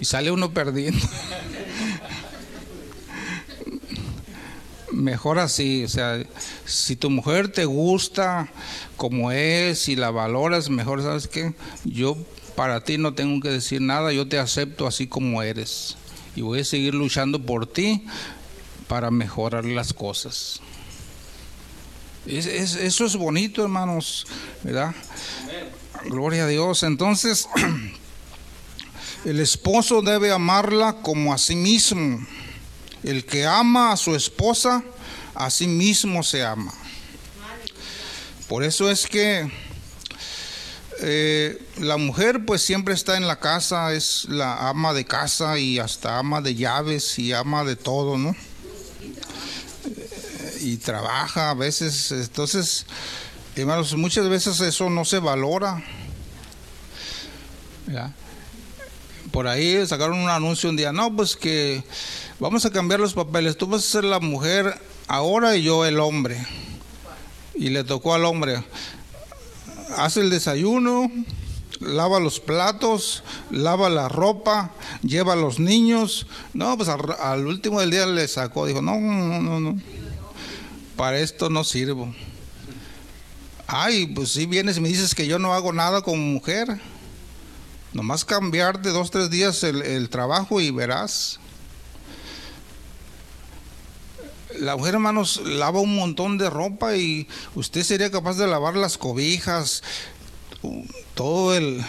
Y 0.00 0.04
sale 0.04 0.30
uno 0.30 0.52
perdiendo. 0.52 1.06
Mejor 4.92 5.38
así, 5.38 5.84
o 5.84 5.88
sea, 5.88 6.22
si 6.64 6.96
tu 6.96 7.10
mujer 7.10 7.50
te 7.50 7.64
gusta 7.64 8.50
como 8.96 9.32
es 9.32 9.88
y 9.88 9.96
la 9.96 10.10
valoras, 10.10 10.70
mejor 10.70 11.02
sabes 11.02 11.26
que 11.28 11.54
yo 11.84 12.16
para 12.56 12.82
ti 12.82 12.98
no 12.98 13.14
tengo 13.14 13.40
que 13.40 13.50
decir 13.50 13.80
nada, 13.80 14.12
yo 14.12 14.28
te 14.28 14.38
acepto 14.38 14.86
así 14.86 15.06
como 15.06 15.42
eres 15.42 15.96
y 16.34 16.42
voy 16.42 16.60
a 16.60 16.64
seguir 16.64 16.94
luchando 16.94 17.40
por 17.40 17.66
ti 17.66 18.04
para 18.88 19.10
mejorar 19.10 19.64
las 19.64 19.92
cosas. 19.92 20.60
eso 22.26 23.04
es 23.06 23.16
bonito, 23.16 23.62
hermanos, 23.62 24.26
¿verdad? 24.62 24.94
Gloria 26.04 26.44
a 26.44 26.48
Dios. 26.48 26.82
Entonces, 26.82 27.48
el 29.24 29.40
esposo 29.40 30.02
debe 30.02 30.32
amarla 30.32 30.96
como 31.02 31.32
a 31.32 31.38
sí 31.38 31.54
mismo. 31.54 32.26
El 33.02 33.24
que 33.24 33.46
ama 33.46 33.92
a 33.92 33.96
su 33.96 34.14
esposa, 34.14 34.82
a 35.34 35.50
sí 35.50 35.66
mismo 35.66 36.22
se 36.22 36.44
ama. 36.44 36.72
Por 38.48 38.64
eso 38.64 38.90
es 38.90 39.06
que 39.06 39.50
eh, 41.02 41.62
la 41.78 41.96
mujer 41.96 42.44
pues 42.46 42.62
siempre 42.62 42.94
está 42.94 43.16
en 43.16 43.26
la 43.26 43.38
casa, 43.38 43.92
es 43.92 44.26
la 44.28 44.68
ama 44.68 44.92
de 44.92 45.04
casa 45.04 45.58
y 45.58 45.78
hasta 45.78 46.18
ama 46.18 46.40
de 46.40 46.54
llaves 46.54 47.18
y 47.18 47.32
ama 47.32 47.64
de 47.64 47.76
todo, 47.76 48.16
¿no? 48.18 48.34
y 50.62 50.76
trabaja 50.76 51.50
a 51.50 51.54
veces. 51.54 52.12
Entonces, 52.12 52.86
hermanos, 53.56 53.94
muchas 53.96 54.28
veces 54.28 54.60
eso 54.60 54.88
no 54.90 55.04
se 55.04 55.18
valora. 55.18 55.82
Por 59.30 59.46
ahí 59.48 59.86
sacaron 59.86 60.18
un 60.18 60.28
anuncio 60.28 60.70
un 60.70 60.76
día, 60.76 60.92
no, 60.92 61.14
pues 61.14 61.36
que 61.36 61.82
vamos 62.38 62.64
a 62.64 62.70
cambiar 62.70 63.00
los 63.00 63.14
papeles, 63.14 63.56
tú 63.56 63.66
vas 63.66 63.82
a 63.82 63.90
ser 63.90 64.04
la 64.04 64.20
mujer 64.20 64.78
ahora 65.08 65.56
y 65.56 65.62
yo 65.62 65.84
el 65.84 66.00
hombre. 66.00 66.46
Y 67.54 67.70
le 67.70 67.84
tocó 67.84 68.14
al 68.14 68.24
hombre, 68.24 68.62
hace 69.96 70.20
el 70.20 70.30
desayuno, 70.30 71.10
lava 71.80 72.20
los 72.20 72.40
platos, 72.40 73.22
lava 73.50 73.90
la 73.90 74.08
ropa, 74.08 74.72
lleva 75.02 75.34
a 75.34 75.36
los 75.36 75.58
niños. 75.58 76.26
No, 76.54 76.76
pues 76.76 76.88
al, 76.88 77.46
último 77.46 77.80
del 77.80 77.90
día 77.90 78.06
le 78.06 78.26
sacó, 78.28 78.66
dijo, 78.66 78.82
no, 78.82 78.98
no, 78.98 79.40
no, 79.40 79.60
no, 79.60 79.80
para 80.96 81.20
esto 81.20 81.50
no 81.50 81.64
sirvo. 81.64 82.14
Ay, 83.66 84.06
pues 84.06 84.30
si 84.30 84.46
vienes 84.46 84.76
y 84.76 84.80
me 84.80 84.88
dices 84.88 85.14
que 85.14 85.26
yo 85.26 85.38
no 85.38 85.54
hago 85.54 85.72
nada 85.72 86.02
como 86.02 86.16
mujer, 86.22 86.80
nomás 87.92 88.24
cambiar 88.24 88.82
de 88.82 88.90
dos, 88.90 89.10
tres 89.10 89.30
días 89.30 89.62
el 89.64 90.08
trabajo 90.10 90.60
y 90.60 90.70
verás. 90.70 91.40
La 94.62 94.76
mujer, 94.76 94.94
hermanos, 94.94 95.40
lava 95.44 95.80
un 95.80 95.96
montón 95.96 96.38
de 96.38 96.48
ropa 96.48 96.94
y 96.94 97.26
usted 97.56 97.82
sería 97.82 98.12
capaz 98.12 98.36
de 98.36 98.46
lavar 98.46 98.76
las 98.76 98.96
cobijas, 98.96 99.82
todo 101.14 101.56
el 101.56 101.84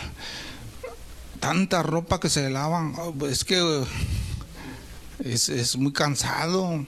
tanta 1.40 1.84
ropa 1.84 2.20
que 2.20 2.30
se 2.30 2.50
lavan, 2.50 2.96
es 3.30 3.44
que 3.44 3.84
es, 5.24 5.50
es 5.50 5.78
muy 5.78 5.94
cansado. 5.94 6.84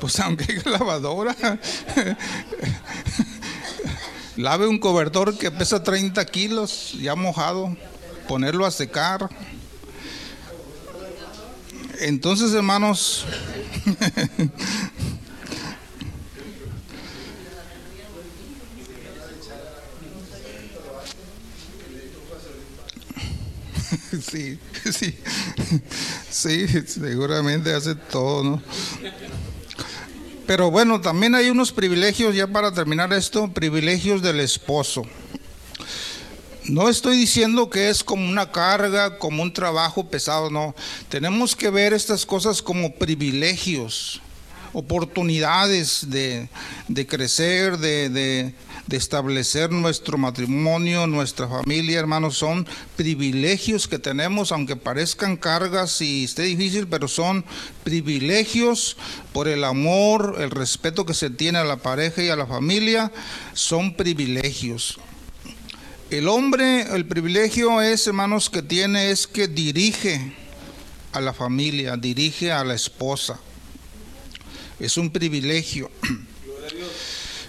Pues 0.00 0.18
aunque 0.20 0.50
hay 0.50 0.72
lavadora, 0.72 1.36
lave 4.36 4.66
un 4.66 4.78
cobertor 4.78 5.36
que 5.36 5.50
pesa 5.50 5.82
30 5.82 6.24
kilos, 6.24 6.94
ya 6.98 7.16
mojado, 7.16 7.76
ponerlo 8.26 8.64
a 8.64 8.70
secar. 8.70 9.28
Entonces, 12.00 12.52
hermanos, 12.52 13.24
sí, 24.30 24.58
sí, 24.92 25.14
sí, 26.30 26.66
seguramente 26.86 27.72
hace 27.72 27.94
todo, 27.94 28.44
¿no? 28.44 28.62
Pero 30.46 30.70
bueno, 30.70 31.00
también 31.00 31.34
hay 31.34 31.48
unos 31.48 31.72
privilegios, 31.72 32.34
ya 32.34 32.46
para 32.46 32.72
terminar 32.72 33.12
esto, 33.12 33.52
privilegios 33.52 34.22
del 34.22 34.40
esposo. 34.40 35.02
No 36.66 36.88
estoy 36.88 37.18
diciendo 37.18 37.68
que 37.68 37.90
es 37.90 38.02
como 38.02 38.26
una 38.26 38.50
carga, 38.50 39.18
como 39.18 39.42
un 39.42 39.52
trabajo 39.52 40.08
pesado, 40.08 40.48
no. 40.48 40.74
Tenemos 41.10 41.54
que 41.54 41.68
ver 41.68 41.92
estas 41.92 42.24
cosas 42.24 42.62
como 42.62 42.94
privilegios, 42.94 44.22
oportunidades 44.72 46.08
de, 46.08 46.48
de 46.88 47.06
crecer, 47.06 47.76
de, 47.76 48.08
de, 48.08 48.54
de 48.86 48.96
establecer 48.96 49.72
nuestro 49.72 50.16
matrimonio, 50.16 51.06
nuestra 51.06 51.48
familia, 51.48 51.98
hermanos, 51.98 52.38
son 52.38 52.66
privilegios 52.96 53.86
que 53.86 53.98
tenemos, 53.98 54.50
aunque 54.50 54.74
parezcan 54.74 55.36
cargas 55.36 56.00
y 56.00 56.24
esté 56.24 56.44
difícil, 56.44 56.88
pero 56.88 57.08
son 57.08 57.44
privilegios 57.82 58.96
por 59.34 59.48
el 59.48 59.64
amor, 59.64 60.36
el 60.40 60.50
respeto 60.50 61.04
que 61.04 61.12
se 61.12 61.28
tiene 61.28 61.58
a 61.58 61.64
la 61.64 61.76
pareja 61.76 62.22
y 62.22 62.30
a 62.30 62.36
la 62.36 62.46
familia, 62.46 63.12
son 63.52 63.94
privilegios. 63.94 64.98
El 66.18 66.28
hombre, 66.28 66.82
el 66.94 67.06
privilegio 67.06 67.80
es, 67.80 68.06
hermanos, 68.06 68.48
que 68.48 68.62
tiene 68.62 69.10
es 69.10 69.26
que 69.26 69.48
dirige 69.48 70.32
a 71.10 71.20
la 71.20 71.32
familia, 71.32 71.96
dirige 71.96 72.52
a 72.52 72.62
la 72.62 72.74
esposa. 72.74 73.40
Es 74.78 74.96
un 74.96 75.10
privilegio. 75.10 75.90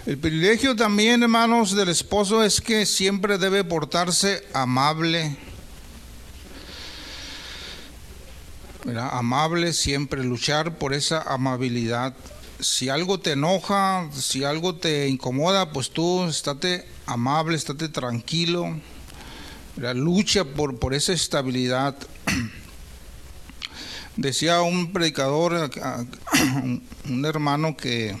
El 0.04 0.18
privilegio 0.18 0.74
también, 0.74 1.22
hermanos, 1.22 1.76
del 1.76 1.90
esposo 1.90 2.42
es 2.42 2.60
que 2.60 2.86
siempre 2.86 3.38
debe 3.38 3.62
portarse 3.62 4.44
amable. 4.52 5.36
Amable, 9.12 9.74
siempre 9.74 10.24
luchar 10.24 10.76
por 10.76 10.92
esa 10.92 11.22
amabilidad. 11.22 12.16
Si 12.60 12.88
algo 12.88 13.20
te 13.20 13.32
enoja, 13.32 14.08
si 14.12 14.44
algo 14.44 14.76
te 14.76 15.08
incomoda, 15.08 15.72
pues 15.72 15.90
tú 15.90 16.24
estate 16.24 16.86
amable, 17.04 17.56
estate 17.56 17.88
tranquilo. 17.88 18.80
Lucha 19.76 20.44
por, 20.44 20.78
por 20.78 20.94
esa 20.94 21.12
estabilidad. 21.12 21.96
Decía 24.16 24.62
un 24.62 24.92
predicador, 24.92 25.70
un 27.04 27.24
hermano 27.24 27.76
que 27.76 28.16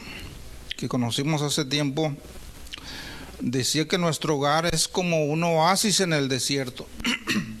que 0.76 0.88
conocimos 0.88 1.40
hace 1.42 1.64
tiempo, 1.64 2.14
decía 3.40 3.88
que 3.88 3.96
nuestro 3.98 4.36
hogar 4.36 4.66
es 4.66 4.88
como 4.88 5.24
un 5.24 5.42
oasis 5.42 6.00
en 6.00 6.12
el 6.12 6.28
desierto. 6.28 6.86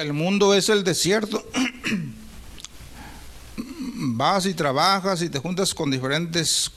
El 0.00 0.12
mundo 0.12 0.54
es 0.54 0.68
el 0.68 0.84
desierto. 0.84 1.44
Vas 4.04 4.46
y 4.46 4.54
trabajas 4.54 5.22
y 5.22 5.28
te 5.28 5.38
juntas 5.38 5.72
con 5.72 5.88
diferentes 5.88 6.72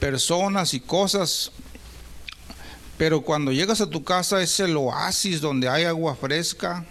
personas 0.00 0.74
y 0.74 0.80
cosas, 0.80 1.52
pero 2.98 3.20
cuando 3.20 3.52
llegas 3.52 3.80
a 3.80 3.88
tu 3.88 4.02
casa 4.02 4.42
es 4.42 4.58
el 4.58 4.76
oasis 4.76 5.40
donde 5.40 5.68
hay 5.68 5.84
agua 5.84 6.16
fresca, 6.16 6.84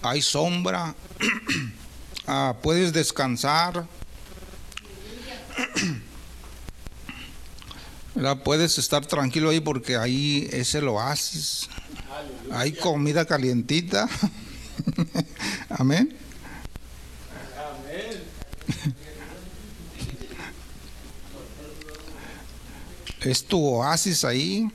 hay 0.00 0.22
sombra, 0.22 0.94
ah, 2.26 2.56
puedes 2.62 2.94
descansar, 2.94 3.86
Puedes 8.44 8.78
estar 8.78 9.04
tranquilo 9.04 9.50
ahí 9.50 9.60
porque 9.60 9.98
ahí 9.98 10.48
es 10.50 10.74
el 10.74 10.88
oasis. 10.88 11.68
Hay 12.50 12.72
comida 12.72 13.26
calientita. 13.26 14.08
Amén. 15.68 16.16
Es 23.26 23.44
tu 23.44 23.60
oasis 23.60 24.24
ahí. 24.24 24.70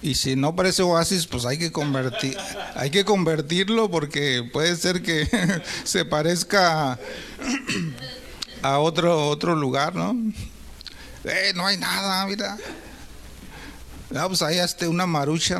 Y 0.00 0.14
si 0.14 0.36
no 0.36 0.54
parece 0.54 0.82
oasis, 0.82 1.26
pues 1.26 1.46
hay 1.46 1.58
que 1.58 1.72
convertir, 1.72 2.36
hay 2.76 2.90
que 2.90 3.04
convertirlo 3.04 3.90
porque 3.90 4.48
puede 4.52 4.76
ser 4.76 5.02
que 5.02 5.26
se 5.84 6.04
parezca 6.04 6.96
a 8.62 8.78
otro, 8.78 9.28
otro 9.28 9.56
lugar, 9.56 9.96
¿no? 9.96 10.14
Eh, 11.24 11.52
no 11.56 11.66
hay 11.66 11.76
nada, 11.76 12.24
mira. 12.26 12.56
Ah, 14.14 14.28
pues 14.28 14.40
ahí 14.42 14.58
hasta 14.58 14.88
una 14.88 15.06
marucha. 15.06 15.58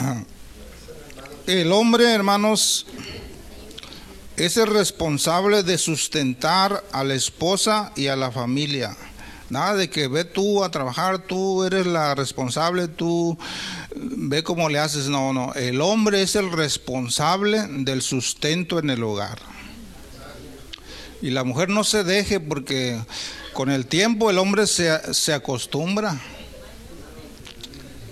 Ah. 0.00 0.24
El 1.46 1.72
hombre, 1.72 2.10
hermanos, 2.10 2.86
es 4.38 4.56
el 4.56 4.66
responsable 4.66 5.62
de 5.62 5.76
sustentar 5.76 6.82
a 6.90 7.04
la 7.04 7.12
esposa 7.12 7.92
y 7.96 8.06
a 8.06 8.16
la 8.16 8.32
familia. 8.32 8.96
Nada 9.50 9.74
de 9.74 9.90
que 9.90 10.08
ve 10.08 10.24
tú 10.24 10.64
a 10.64 10.70
trabajar, 10.70 11.18
tú 11.18 11.64
eres 11.64 11.84
la 11.84 12.14
responsable, 12.14 12.88
tú 12.88 13.36
ve 13.94 14.42
cómo 14.42 14.70
le 14.70 14.78
haces. 14.78 15.08
No, 15.08 15.34
no. 15.34 15.52
El 15.52 15.82
hombre 15.82 16.22
es 16.22 16.34
el 16.34 16.50
responsable 16.50 17.66
del 17.68 18.00
sustento 18.00 18.78
en 18.78 18.88
el 18.88 19.02
hogar. 19.02 19.38
Y 21.20 21.28
la 21.28 21.44
mujer 21.44 21.68
no 21.68 21.84
se 21.84 22.04
deje 22.04 22.40
porque 22.40 22.98
con 23.52 23.70
el 23.70 23.84
tiempo 23.84 24.30
el 24.30 24.38
hombre 24.38 24.66
se, 24.66 25.12
se 25.12 25.34
acostumbra. 25.34 26.18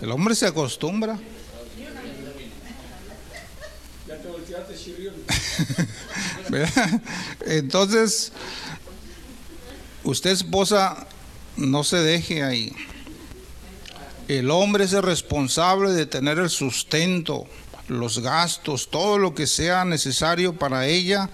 El 0.02 0.10
hombre 0.10 0.34
se 0.34 0.46
acostumbra. 0.46 1.18
Entonces, 7.46 8.32
usted 10.05 10.30
esposa 10.30 11.07
no 11.57 11.84
se 11.84 11.98
deje 11.98 12.42
ahí. 12.42 12.72
El 14.28 14.50
hombre 14.50 14.84
es 14.84 14.92
el 14.92 15.03
responsable 15.03 15.92
de 15.92 16.07
tener 16.07 16.38
el 16.38 16.50
sustento, 16.50 17.46
los 17.88 18.20
gastos, 18.20 18.88
todo 18.88 19.18
lo 19.18 19.34
que 19.34 19.46
sea 19.46 19.84
necesario 19.84 20.55
para 20.55 20.86
ella 20.86 21.28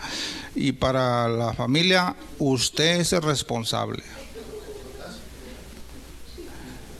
y 0.55 0.73
para 0.73 1.29
la 1.29 1.53
familia. 1.53 2.17
Usted 2.39 3.01
es 3.01 3.13
el 3.13 3.23
responsable. 3.23 4.03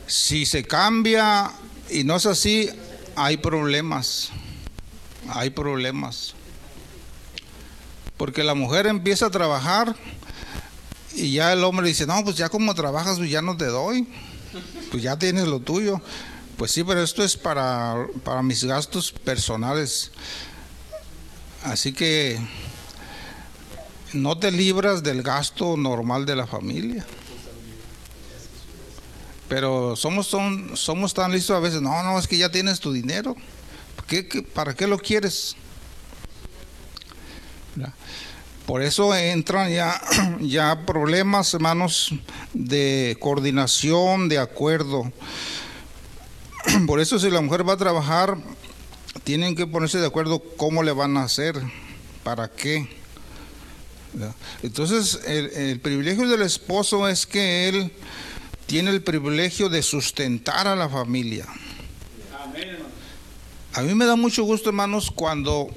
Si 0.07 0.45
se 0.45 0.63
cambia 0.63 1.51
y 1.89 2.03
no 2.03 2.15
es 2.15 2.25
así, 2.25 2.69
hay 3.15 3.37
problemas. 3.37 4.31
Hay 5.29 5.49
problemas. 5.49 6.33
Porque 8.17 8.43
la 8.43 8.53
mujer 8.53 8.87
empieza 8.87 9.27
a 9.27 9.29
trabajar 9.29 9.95
y 11.13 11.33
ya 11.33 11.53
el 11.53 11.63
hombre 11.63 11.87
dice, 11.87 12.05
no, 12.05 12.23
pues 12.23 12.35
ya 12.35 12.49
como 12.49 12.75
trabajas, 12.75 13.17
pues 13.17 13.29
ya 13.29 13.41
no 13.41 13.57
te 13.57 13.65
doy. 13.65 14.07
Pues 14.91 15.03
ya 15.03 15.17
tienes 15.17 15.47
lo 15.47 15.59
tuyo. 15.59 16.01
Pues 16.57 16.71
sí, 16.71 16.83
pero 16.83 17.01
esto 17.01 17.23
es 17.23 17.37
para, 17.37 18.07
para 18.23 18.43
mis 18.43 18.63
gastos 18.63 19.11
personales. 19.11 20.11
Así 21.63 21.93
que 21.93 22.39
no 24.13 24.37
te 24.37 24.51
libras 24.51 25.03
del 25.03 25.23
gasto 25.23 25.77
normal 25.77 26.25
de 26.25 26.35
la 26.35 26.47
familia. 26.47 27.05
Pero 29.47 29.95
somos, 29.95 30.27
son, 30.27 30.75
somos 30.75 31.13
tan 31.13 31.31
listos 31.31 31.55
a 31.55 31.59
veces, 31.59 31.81
no, 31.81 32.03
no, 32.03 32.19
es 32.19 32.27
que 32.27 32.37
ya 32.37 32.51
tienes 32.51 32.79
tu 32.79 32.91
dinero. 32.91 33.35
Para 34.53 34.73
qué 34.73 34.87
lo 34.87 34.97
quieres? 34.97 35.55
Por 38.65 38.83
eso 38.83 39.15
entran 39.15 39.71
ya, 39.71 39.99
ya 40.41 40.85
problemas, 40.85 41.51
hermanos, 41.55 42.13
de 42.53 43.17
coordinación, 43.19 44.29
de 44.29 44.37
acuerdo. 44.37 45.11
Por 46.85 46.99
eso 46.99 47.17
si 47.17 47.31
la 47.31 47.41
mujer 47.41 47.67
va 47.67 47.73
a 47.73 47.77
trabajar, 47.77 48.37
tienen 49.23 49.55
que 49.55 49.65
ponerse 49.65 49.97
de 49.97 50.05
acuerdo 50.05 50.43
cómo 50.55 50.83
le 50.83 50.91
van 50.91 51.17
a 51.17 51.23
hacer, 51.23 51.55
para 52.23 52.47
qué. 52.47 52.87
Entonces, 54.61 55.19
el, 55.25 55.79
privilegio 55.79 56.27
del 56.27 56.41
esposo 56.41 57.07
es 57.07 57.25
que 57.25 57.69
él 57.69 57.91
tiene 58.65 58.91
el 58.91 59.01
privilegio 59.01 59.69
de 59.69 59.81
sustentar 59.81 60.67
a 60.67 60.75
la 60.75 60.89
familia. 60.89 61.47
A 63.79 63.81
mí 63.81 63.95
me 63.95 64.05
da 64.05 64.17
mucho 64.17 64.43
gusto, 64.43 64.67
hermanos, 64.67 65.09
cuando 65.09 65.69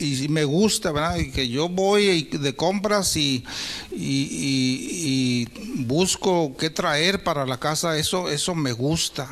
y 0.00 0.26
me 0.26 0.42
gusta, 0.42 0.92
Y 1.20 1.30
que 1.30 1.48
yo 1.48 1.68
voy 1.68 2.24
de 2.24 2.56
compras 2.56 3.16
y, 3.16 3.44
y, 3.92 5.46
busco 5.84 6.56
qué 6.56 6.68
traer 6.68 7.22
para 7.22 7.46
la 7.46 7.60
casa, 7.60 7.96
eso, 7.96 8.28
eso 8.28 8.56
me 8.56 8.72
gusta. 8.72 9.28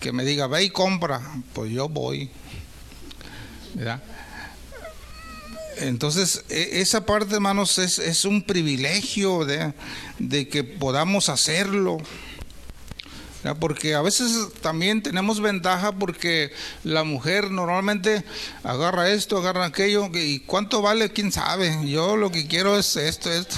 Que 0.00 0.10
me 0.10 0.24
diga, 0.24 0.48
ve 0.48 0.64
y 0.64 0.70
compra, 0.70 1.22
pues 1.52 1.70
yo 1.70 1.88
voy. 1.88 2.30
¿verdad? 3.74 4.02
Entonces, 5.76 6.42
e, 6.48 6.80
esa 6.80 7.06
parte, 7.06 7.36
hermanos, 7.36 7.78
es, 7.78 8.00
es 8.00 8.24
un 8.24 8.42
privilegio 8.42 9.44
de, 9.44 9.72
de, 10.18 10.48
que 10.48 10.64
podamos 10.64 11.28
hacerlo. 11.28 11.98
Porque 13.60 13.94
a 13.94 14.02
veces 14.02 14.48
también 14.60 15.02
tenemos 15.02 15.40
ventaja 15.40 15.92
porque 15.92 16.50
la 16.84 17.04
mujer 17.04 17.50
normalmente 17.50 18.24
agarra 18.64 19.10
esto, 19.10 19.38
agarra 19.38 19.66
aquello, 19.66 20.10
y 20.12 20.40
cuánto 20.40 20.82
vale, 20.82 21.12
quién 21.12 21.30
sabe. 21.30 21.78
Yo 21.88 22.16
lo 22.16 22.30
que 22.30 22.46
quiero 22.46 22.76
es 22.76 22.96
esto, 22.96 23.32
esto. 23.32 23.56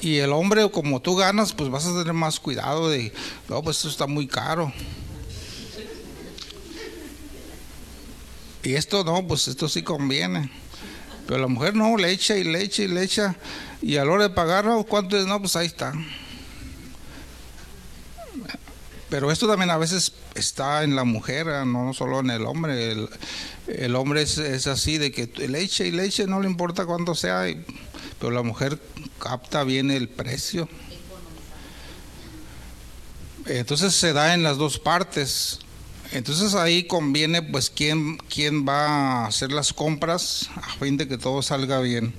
Y 0.00 0.18
el 0.18 0.32
hombre, 0.32 0.70
como 0.70 1.00
tú 1.00 1.16
ganas, 1.16 1.52
pues 1.52 1.70
vas 1.70 1.86
a 1.86 1.92
tener 1.92 2.12
más 2.12 2.38
cuidado 2.38 2.88
de, 2.88 3.12
no, 3.48 3.62
pues 3.62 3.78
esto 3.78 3.88
está 3.88 4.06
muy 4.06 4.28
caro. 4.28 4.72
Y 8.62 8.74
esto 8.74 9.02
no, 9.02 9.26
pues 9.26 9.48
esto 9.48 9.68
sí 9.68 9.82
conviene. 9.82 10.50
Pero 11.26 11.40
la 11.40 11.46
mujer 11.46 11.74
no, 11.74 11.96
le 11.96 12.10
echa 12.10 12.36
y 12.36 12.44
le 12.44 12.62
echa 12.62 12.82
y 12.82 12.88
le 12.88 13.02
echa. 13.02 13.36
Y 13.80 13.96
a 13.96 14.04
la 14.04 14.12
hora 14.12 14.22
de 14.24 14.30
pagar, 14.30 14.66
¿cuánto 14.86 15.18
es? 15.18 15.26
No, 15.26 15.40
pues 15.40 15.56
ahí 15.56 15.66
está. 15.66 15.92
Pero 19.10 19.32
esto 19.32 19.46
también 19.46 19.70
a 19.70 19.78
veces 19.78 20.12
está 20.34 20.84
en 20.84 20.94
la 20.94 21.04
mujer, 21.04 21.46
no 21.66 21.94
solo 21.94 22.20
en 22.20 22.30
el 22.30 22.44
hombre. 22.44 22.94
El, 23.66 23.96
hombre 23.96 24.22
es, 24.22 24.66
así, 24.66 24.98
de 24.98 25.10
que 25.12 25.26
le 25.48 25.60
echa 25.60 25.84
y 25.84 25.90
le 25.90 26.04
echa, 26.04 26.26
no 26.26 26.40
le 26.40 26.48
importa 26.48 26.84
cuánto 26.84 27.14
sea, 27.14 27.44
pero 28.18 28.32
la 28.32 28.42
mujer 28.42 28.78
capta 29.18 29.64
bien 29.64 29.90
el 29.90 30.08
precio. 30.08 30.68
Entonces 33.46 33.94
se 33.94 34.12
da 34.12 34.34
en 34.34 34.42
las 34.42 34.58
dos 34.58 34.78
partes. 34.78 35.60
Entonces 36.12 36.54
ahí 36.54 36.86
conviene 36.86 37.40
pues 37.42 37.70
quién, 37.70 38.18
quién 38.18 38.66
va 38.66 38.86
a 38.86 39.26
hacer 39.26 39.52
las 39.52 39.72
compras 39.72 40.50
a 40.56 40.78
fin 40.78 40.98
de 40.98 41.08
que 41.08 41.16
todo 41.16 41.40
salga 41.40 41.80
bien. 41.80 42.14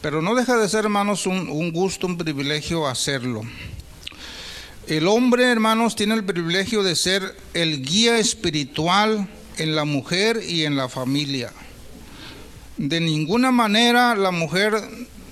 Pero 0.00 0.22
no 0.22 0.34
deja 0.34 0.56
de 0.56 0.68
ser, 0.68 0.84
hermanos, 0.84 1.26
un, 1.26 1.48
un 1.48 1.72
gusto, 1.72 2.06
un 2.06 2.18
privilegio 2.18 2.86
hacerlo. 2.86 3.42
El 4.88 5.06
hombre, 5.06 5.44
hermanos, 5.44 5.94
tiene 5.94 6.14
el 6.14 6.24
privilegio 6.24 6.82
de 6.82 6.96
ser 6.96 7.36
el 7.54 7.82
guía 7.82 8.18
espiritual 8.18 9.28
en 9.58 9.76
la 9.76 9.84
mujer 9.84 10.42
y 10.46 10.64
en 10.64 10.76
la 10.76 10.88
familia. 10.88 11.52
De 12.78 13.00
ninguna 13.00 13.52
manera 13.52 14.16
la 14.16 14.32
mujer 14.32 14.74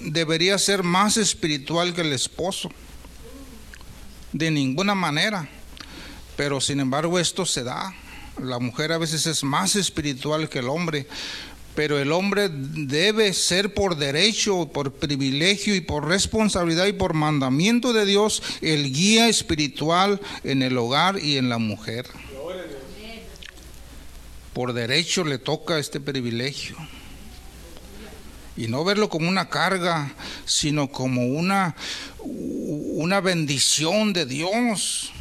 debería 0.00 0.56
ser 0.56 0.84
más 0.84 1.16
espiritual 1.16 1.94
que 1.94 2.02
el 2.02 2.12
esposo. 2.12 2.70
De 4.32 4.52
ninguna 4.52 4.94
manera. 4.94 5.48
Pero 6.36 6.60
sin 6.60 6.78
embargo 6.78 7.18
esto 7.18 7.44
se 7.44 7.64
da. 7.64 7.92
La 8.40 8.60
mujer 8.60 8.92
a 8.92 8.98
veces 8.98 9.26
es 9.26 9.42
más 9.42 9.74
espiritual 9.74 10.48
que 10.48 10.60
el 10.60 10.68
hombre, 10.68 11.08
pero 11.80 11.98
el 11.98 12.12
hombre 12.12 12.50
debe 12.52 13.32
ser 13.32 13.72
por 13.72 13.96
derecho, 13.96 14.68
por 14.70 14.92
privilegio 14.92 15.74
y 15.74 15.80
por 15.80 16.06
responsabilidad 16.06 16.84
y 16.84 16.92
por 16.92 17.14
mandamiento 17.14 17.94
de 17.94 18.04
Dios 18.04 18.42
el 18.60 18.92
guía 18.92 19.28
espiritual 19.28 20.20
en 20.44 20.60
el 20.60 20.76
hogar 20.76 21.18
y 21.18 21.38
en 21.38 21.48
la 21.48 21.56
mujer. 21.56 22.06
Por 24.52 24.74
derecho 24.74 25.24
le 25.24 25.38
toca 25.38 25.78
este 25.78 26.00
privilegio. 26.00 26.76
Y 28.58 28.68
no 28.68 28.84
verlo 28.84 29.08
como 29.08 29.26
una 29.26 29.48
carga, 29.48 30.14
sino 30.44 30.88
como 30.88 31.28
una, 31.28 31.76
una 32.18 33.22
bendición 33.22 34.12
de 34.12 34.26
Dios. 34.26 35.12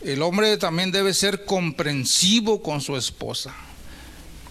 El 0.00 0.22
hombre 0.22 0.56
también 0.56 0.92
debe 0.92 1.12
ser 1.12 1.44
comprensivo 1.44 2.62
con 2.62 2.80
su 2.80 2.96
esposa, 2.96 3.54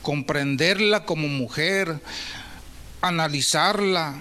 comprenderla 0.09 1.05
como 1.05 1.27
mujer, 1.27 2.01
analizarla. 2.99 4.15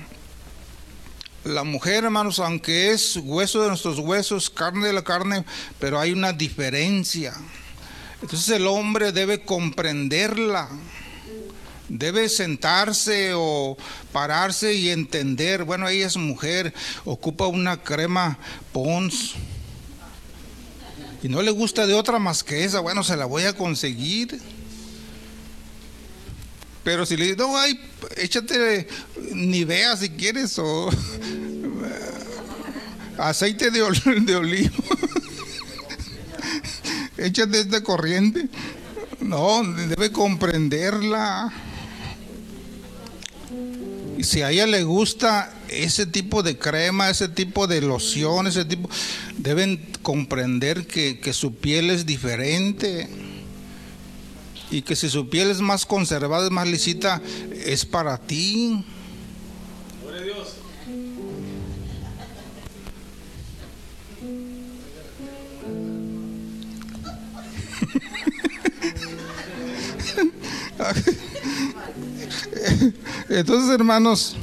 La 1.45 1.64
mujer, 1.64 2.05
hermanos, 2.05 2.41
aunque 2.41 2.91
es 2.91 3.16
hueso 3.16 3.62
de 3.62 3.68
nuestros 3.68 3.99
huesos, 3.99 4.51
carne 4.51 4.89
de 4.89 4.93
la 4.93 5.03
carne, 5.03 5.47
pero 5.80 5.99
hay 5.99 6.12
una 6.12 6.34
diferencia. 6.34 7.32
Entonces 8.20 8.51
el 8.51 8.66
hombre 8.66 9.12
debe 9.12 9.41
comprenderla, 9.47 10.68
debe 11.89 12.28
sentarse 12.28 13.30
o 13.34 13.78
pararse 14.12 14.74
y 14.74 14.91
entender, 14.91 15.64
bueno, 15.64 15.89
ella 15.89 16.07
es 16.07 16.18
mujer, 16.18 16.74
ocupa 17.07 17.47
una 17.47 17.82
crema 17.82 18.39
Pons 18.74 19.36
y 21.22 21.30
no 21.30 21.41
le 21.41 21.51
gusta 21.51 21.86
de 21.86 21.95
otra 21.95 22.18
más 22.18 22.45
que 22.45 22.64
esa, 22.64 22.80
bueno, 22.80 23.03
se 23.03 23.16
la 23.16 23.24
voy 23.24 23.45
a 23.45 23.57
conseguir. 23.57 24.39
Pero 26.89 27.05
si 27.05 27.18
le 27.18 27.26
digo, 27.26 27.47
no, 27.47 27.59
ay, 27.59 27.78
échate 28.16 28.89
Nivea 29.34 29.95
si 29.95 30.09
quieres 30.09 30.59
o 30.59 30.89
aceite 33.18 33.70
de, 33.70 33.82
olivo. 33.82 34.72
échate 37.18 37.61
esta 37.61 37.82
corriente. 37.82 38.49
No, 39.20 39.62
debe 39.64 40.12
comprenderla. 40.12 41.53
Si 44.22 44.41
a 44.41 44.51
ella 44.51 44.66
le 44.66 44.82
gusta 44.84 45.53
ese 45.68 46.07
tipo 46.07 46.43
de 46.43 46.57
crema, 46.57 47.11
ese 47.11 47.28
tipo 47.28 47.66
de 47.66 47.82
loción, 47.82 48.47
ese 48.47 48.64
tipo, 48.64 48.89
deben 49.36 49.86
comprender 50.01 50.86
que, 50.86 51.20
su 51.34 51.55
piel 51.55 51.91
es 51.91 52.07
diferente 52.07 53.27
y 54.70 54.82
que 54.82 54.96
si 54.96 55.08
su 55.08 55.28
piel 55.28 55.50
es 55.50 55.60
más 55.60 55.86
conservada, 55.86 56.46
es 56.46 56.50
más 56.50 56.68
lisita, 56.68 57.20
es 57.64 57.84
para 57.84 58.18
ti. 58.18 58.84
Entonces, 73.28 73.70
hermanos, 73.70 74.36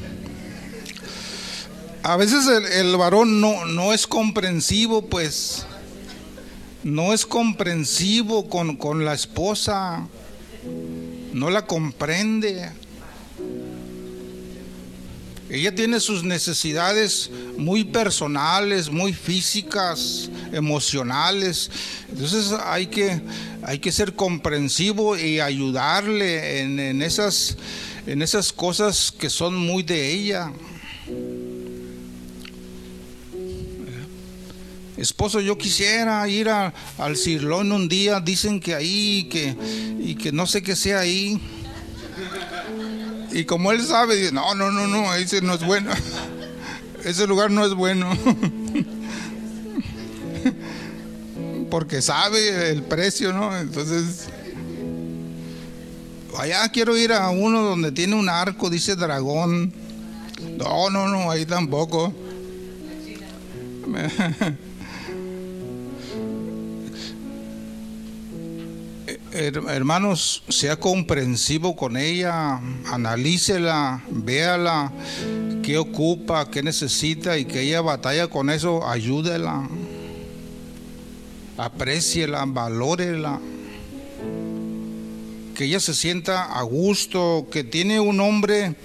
a 2.04 2.18
veces 2.18 2.48
el, 2.48 2.96
varón 2.98 3.42
no, 3.42 3.66
no, 3.66 3.94
es 3.94 4.06
comprensivo, 4.08 5.08
pues, 5.08 5.66
no 6.86 7.14
es 7.14 7.26
comprensivo 7.26 8.48
con, 8.48 8.78
con 8.78 9.06
la 9.06 9.16
esposa, 9.16 10.08
no 11.34 11.50
la 11.50 11.66
comprende. 11.66 12.70
Ella 15.50 15.74
tiene 15.74 16.00
sus 16.00 16.24
necesidades 16.24 17.32
muy 17.58 17.86
personales, 17.86 18.92
muy 18.92 19.14
físicas, 19.14 20.30
emocionales. 20.54 21.72
Entonces 22.08 22.54
hay 22.64 22.86
que, 22.86 23.20
hay 23.64 23.80
que 23.80 23.92
ser 23.92 24.14
comprensivo 24.14 25.18
y 25.18 25.40
ayudarle 25.40 26.60
en, 26.60 26.80
en, 26.80 27.02
esas, 27.02 27.58
en 28.06 28.22
esas 28.22 28.54
cosas 28.54 29.12
que 29.12 29.32
son 29.32 29.56
muy 29.56 29.82
de 29.82 30.12
ella. 30.12 30.52
Esposo, 34.98 35.42
yo 35.42 35.58
quisiera 35.58 36.26
ir 36.30 36.48
a, 36.50 36.74
al 36.98 37.18
Cirlón 37.18 37.72
un 37.72 37.90
día, 37.90 38.22
dicen 38.22 38.62
que 38.62 38.76
ahí, 38.76 39.28
que, 39.30 39.56
y 40.00 40.16
que 40.16 40.32
no 40.32 40.48
sé 40.48 40.64
qué 40.64 40.76
sea 40.76 41.00
ahí. 41.00 41.40
Y 43.32 43.44
como 43.44 43.72
él 43.74 43.86
sabe, 43.86 44.16
dice, 44.16 44.32
no, 44.32 44.56
no, 44.56 44.72
no, 44.72 44.88
no, 44.88 45.14
ese 45.16 45.42
no 45.42 45.56
es 45.56 45.66
bueno. 45.66 45.92
Ese 47.04 47.28
lugar 47.28 47.52
no 47.52 47.64
es 47.64 47.76
bueno. 47.76 48.10
Porque 51.70 52.02
sabe 52.02 52.72
el 52.72 52.82
precio, 52.82 53.32
¿no? 53.32 53.56
Entonces, 53.56 54.26
allá 56.36 56.68
quiero 56.70 56.98
ir 56.98 57.14
a 57.14 57.30
uno 57.30 57.62
donde 57.62 57.92
tiene 57.92 58.16
un 58.16 58.28
arco, 58.28 58.72
dice 58.72 58.96
dragón. 58.96 59.72
No, 60.58 60.90
no, 60.90 61.08
no, 61.08 61.30
ahí 61.30 61.46
tampoco. 61.46 62.12
hermanos, 69.36 70.44
sea 70.50 70.78
comprensivo 70.78 71.76
con 71.76 71.98
ella, 71.98 72.60
analícela, 72.92 74.04
véala, 74.10 74.92
qué 75.62 75.78
ocupa, 75.78 76.50
qué 76.50 76.64
necesita 76.64 77.38
y 77.38 77.46
que 77.46 77.62
ella 77.62 77.82
batalla 77.82 78.28
con 78.28 78.50
eso, 78.50 78.88
ayúdela, 78.88 79.70
apreciela, 81.58 82.46
valórela, 82.46 83.40
que 85.54 85.66
ella 85.66 85.80
se 85.80 85.94
sienta 85.94 86.44
a 86.44 86.62
gusto, 86.64 87.48
que 87.52 87.64
tiene 87.64 88.00
un 88.00 88.20
hombre 88.20 88.76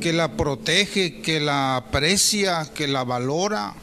que 0.00 0.12
la 0.12 0.36
protege, 0.36 1.20
que 1.20 1.40
la 1.40 1.76
aprecia, 1.76 2.70
que 2.74 2.86
la 2.86 3.04
valora. 3.04 3.74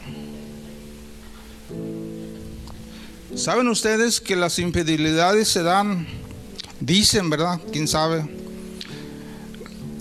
¿Saben 3.37 3.67
ustedes 3.67 4.19
que 4.19 4.35
las 4.35 4.57
infidelidades 4.57 5.47
se 5.47 5.61
dan, 5.61 6.07
dicen, 6.79 7.29
¿verdad? 7.29 7.61
¿Quién 7.71 7.87
sabe? 7.87 8.25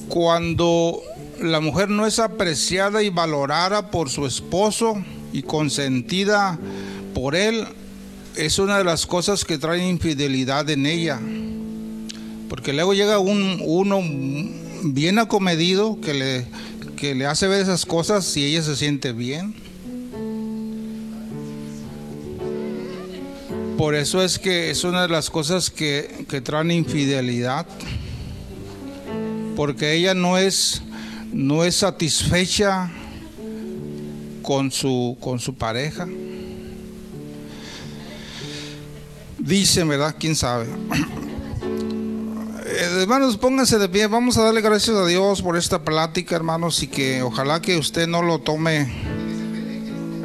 Cuando 0.09 1.03
la 1.43 1.61
mujer 1.61 1.91
no 1.91 2.07
es 2.07 2.19
apreciada 2.19 3.03
y 3.03 3.11
valorada 3.11 3.91
por 3.91 4.09
su 4.09 4.25
esposo 4.25 5.05
y 5.35 5.43
consentida 5.43 6.59
por 7.13 7.37
él, 7.37 7.67
es 8.37 8.59
una 8.59 8.79
de 8.79 8.85
las 8.85 9.05
cosas 9.07 9.45
que 9.45 9.59
trae 9.59 9.87
infidelidad 9.87 10.71
en 10.71 10.87
ella. 10.87 11.21
Porque 12.49 12.73
luego 12.73 12.95
llega 12.95 13.19
un, 13.19 13.61
uno 13.63 14.01
bien 14.83 15.19
acomedido 15.19 16.01
que 16.01 16.15
le, 16.15 16.47
que 16.97 17.15
le 17.15 17.27
hace 17.27 17.49
ver 17.49 17.61
esas 17.61 17.85
cosas 17.85 18.35
y 18.39 18.47
ella 18.47 18.63
se 18.63 18.77
siente 18.77 19.13
bien. 19.13 19.66
Por 23.77 23.95
eso 23.95 24.23
es 24.23 24.39
que 24.39 24.71
es 24.71 24.85
una 24.85 25.03
de 25.03 25.09
las 25.09 25.29
cosas 25.29 25.71
que, 25.71 26.25
que 26.29 26.41
traen 26.41 26.71
infidelidad. 26.71 27.67
Porque 29.55 29.93
ella 29.93 30.15
no 30.15 30.39
es, 30.39 30.83
no 31.33 31.63
es 31.63 31.77
satisfecha 31.77 32.91
con 34.41 34.71
su, 34.71 35.19
con 35.21 35.41
su 35.41 35.55
pareja. 35.55 36.07
Dicen, 39.39 39.89
¿verdad? 39.89 40.17
¿Quién 40.19 40.37
sabe? 40.37 40.67
Eh, 42.67 43.01
hermanos, 43.03 43.37
pónganse 43.37 43.79
de 43.79 43.89
pie. 43.89 44.07
Vamos 44.07 44.39
a 44.39 44.45
darle 44.45 44.61
gracias 44.63 44.97
a 44.97 45.05
Dios 45.05 45.43
por 45.43 45.57
esta 45.57 45.85
plática, 45.85 46.35
hermanos, 46.35 46.83
y 46.83 46.87
que 46.87 47.23
ojalá 47.23 47.61
que 47.61 47.77
usted 47.77 48.07
no 48.07 48.23
lo 48.23 48.39
tome 48.39 48.91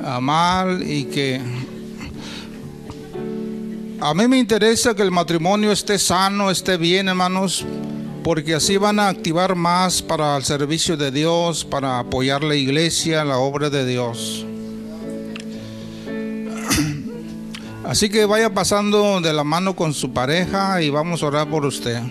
a 0.05 0.19
mal 0.19 0.89
y 0.89 1.05
que 1.05 1.41
a 4.01 4.13
mí 4.15 4.27
me 4.27 4.39
interesa 4.39 4.95
que 4.95 5.03
el 5.03 5.11
matrimonio 5.11 5.71
esté 5.71 5.99
sano, 5.99 6.49
esté 6.49 6.75
bien, 6.77 7.07
hermanos, 7.07 7.63
porque 8.23 8.55
así 8.55 8.77
van 8.77 8.99
a 8.99 9.09
activar 9.09 9.53
más 9.55 10.01
para 10.01 10.35
el 10.37 10.43
servicio 10.43 10.97
de 10.97 11.11
Dios, 11.11 11.63
para 11.63 11.99
apoyar 11.99 12.43
la 12.43 12.55
iglesia, 12.55 13.23
la 13.23 13.37
obra 13.37 13.69
de 13.69 13.85
Dios. 13.85 14.43
Así 17.85 18.09
que 18.09 18.25
vaya 18.25 18.51
pasando 18.51 19.21
de 19.21 19.33
la 19.33 19.43
mano 19.43 19.75
con 19.75 19.93
su 19.93 20.11
pareja 20.11 20.81
y 20.81 20.89
vamos 20.89 21.21
a 21.21 21.27
orar 21.27 21.47
por 21.49 21.65
usted. 21.65 22.01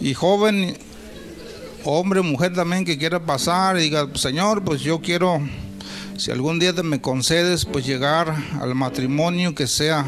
Y 0.00 0.14
joven, 0.14 0.78
hombre, 1.84 2.22
mujer 2.22 2.54
también 2.54 2.86
que 2.86 2.96
quiera 2.96 3.20
pasar 3.20 3.76
y 3.78 3.82
diga, 3.82 4.08
Señor, 4.14 4.64
pues 4.64 4.80
yo 4.80 5.00
quiero 5.00 5.42
si 6.20 6.30
algún 6.30 6.58
día 6.58 6.74
me 6.82 7.00
concedes, 7.00 7.64
pues 7.64 7.86
llegar 7.86 8.34
al 8.60 8.74
matrimonio 8.74 9.54
que 9.54 9.66
sea 9.66 10.04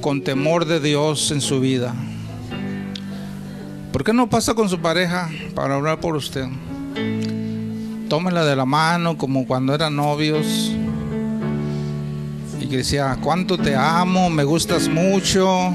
con 0.00 0.22
temor 0.22 0.64
de 0.64 0.78
Dios 0.78 1.32
en 1.32 1.40
su 1.40 1.58
vida. 1.58 1.92
¿Por 3.90 4.04
qué 4.04 4.12
no 4.12 4.30
pasa 4.30 4.54
con 4.54 4.68
su 4.68 4.78
pareja 4.78 5.28
para 5.56 5.76
orar 5.76 5.98
por 5.98 6.14
usted? 6.14 6.46
Tómela 8.08 8.44
de 8.44 8.54
la 8.54 8.64
mano 8.64 9.18
como 9.18 9.44
cuando 9.44 9.74
eran 9.74 9.96
novios 9.96 10.72
y 12.60 12.66
que 12.68 12.76
decía, 12.76 13.18
cuánto 13.20 13.58
te 13.58 13.74
amo, 13.74 14.30
me 14.30 14.44
gustas 14.44 14.86
mucho, 14.86 15.74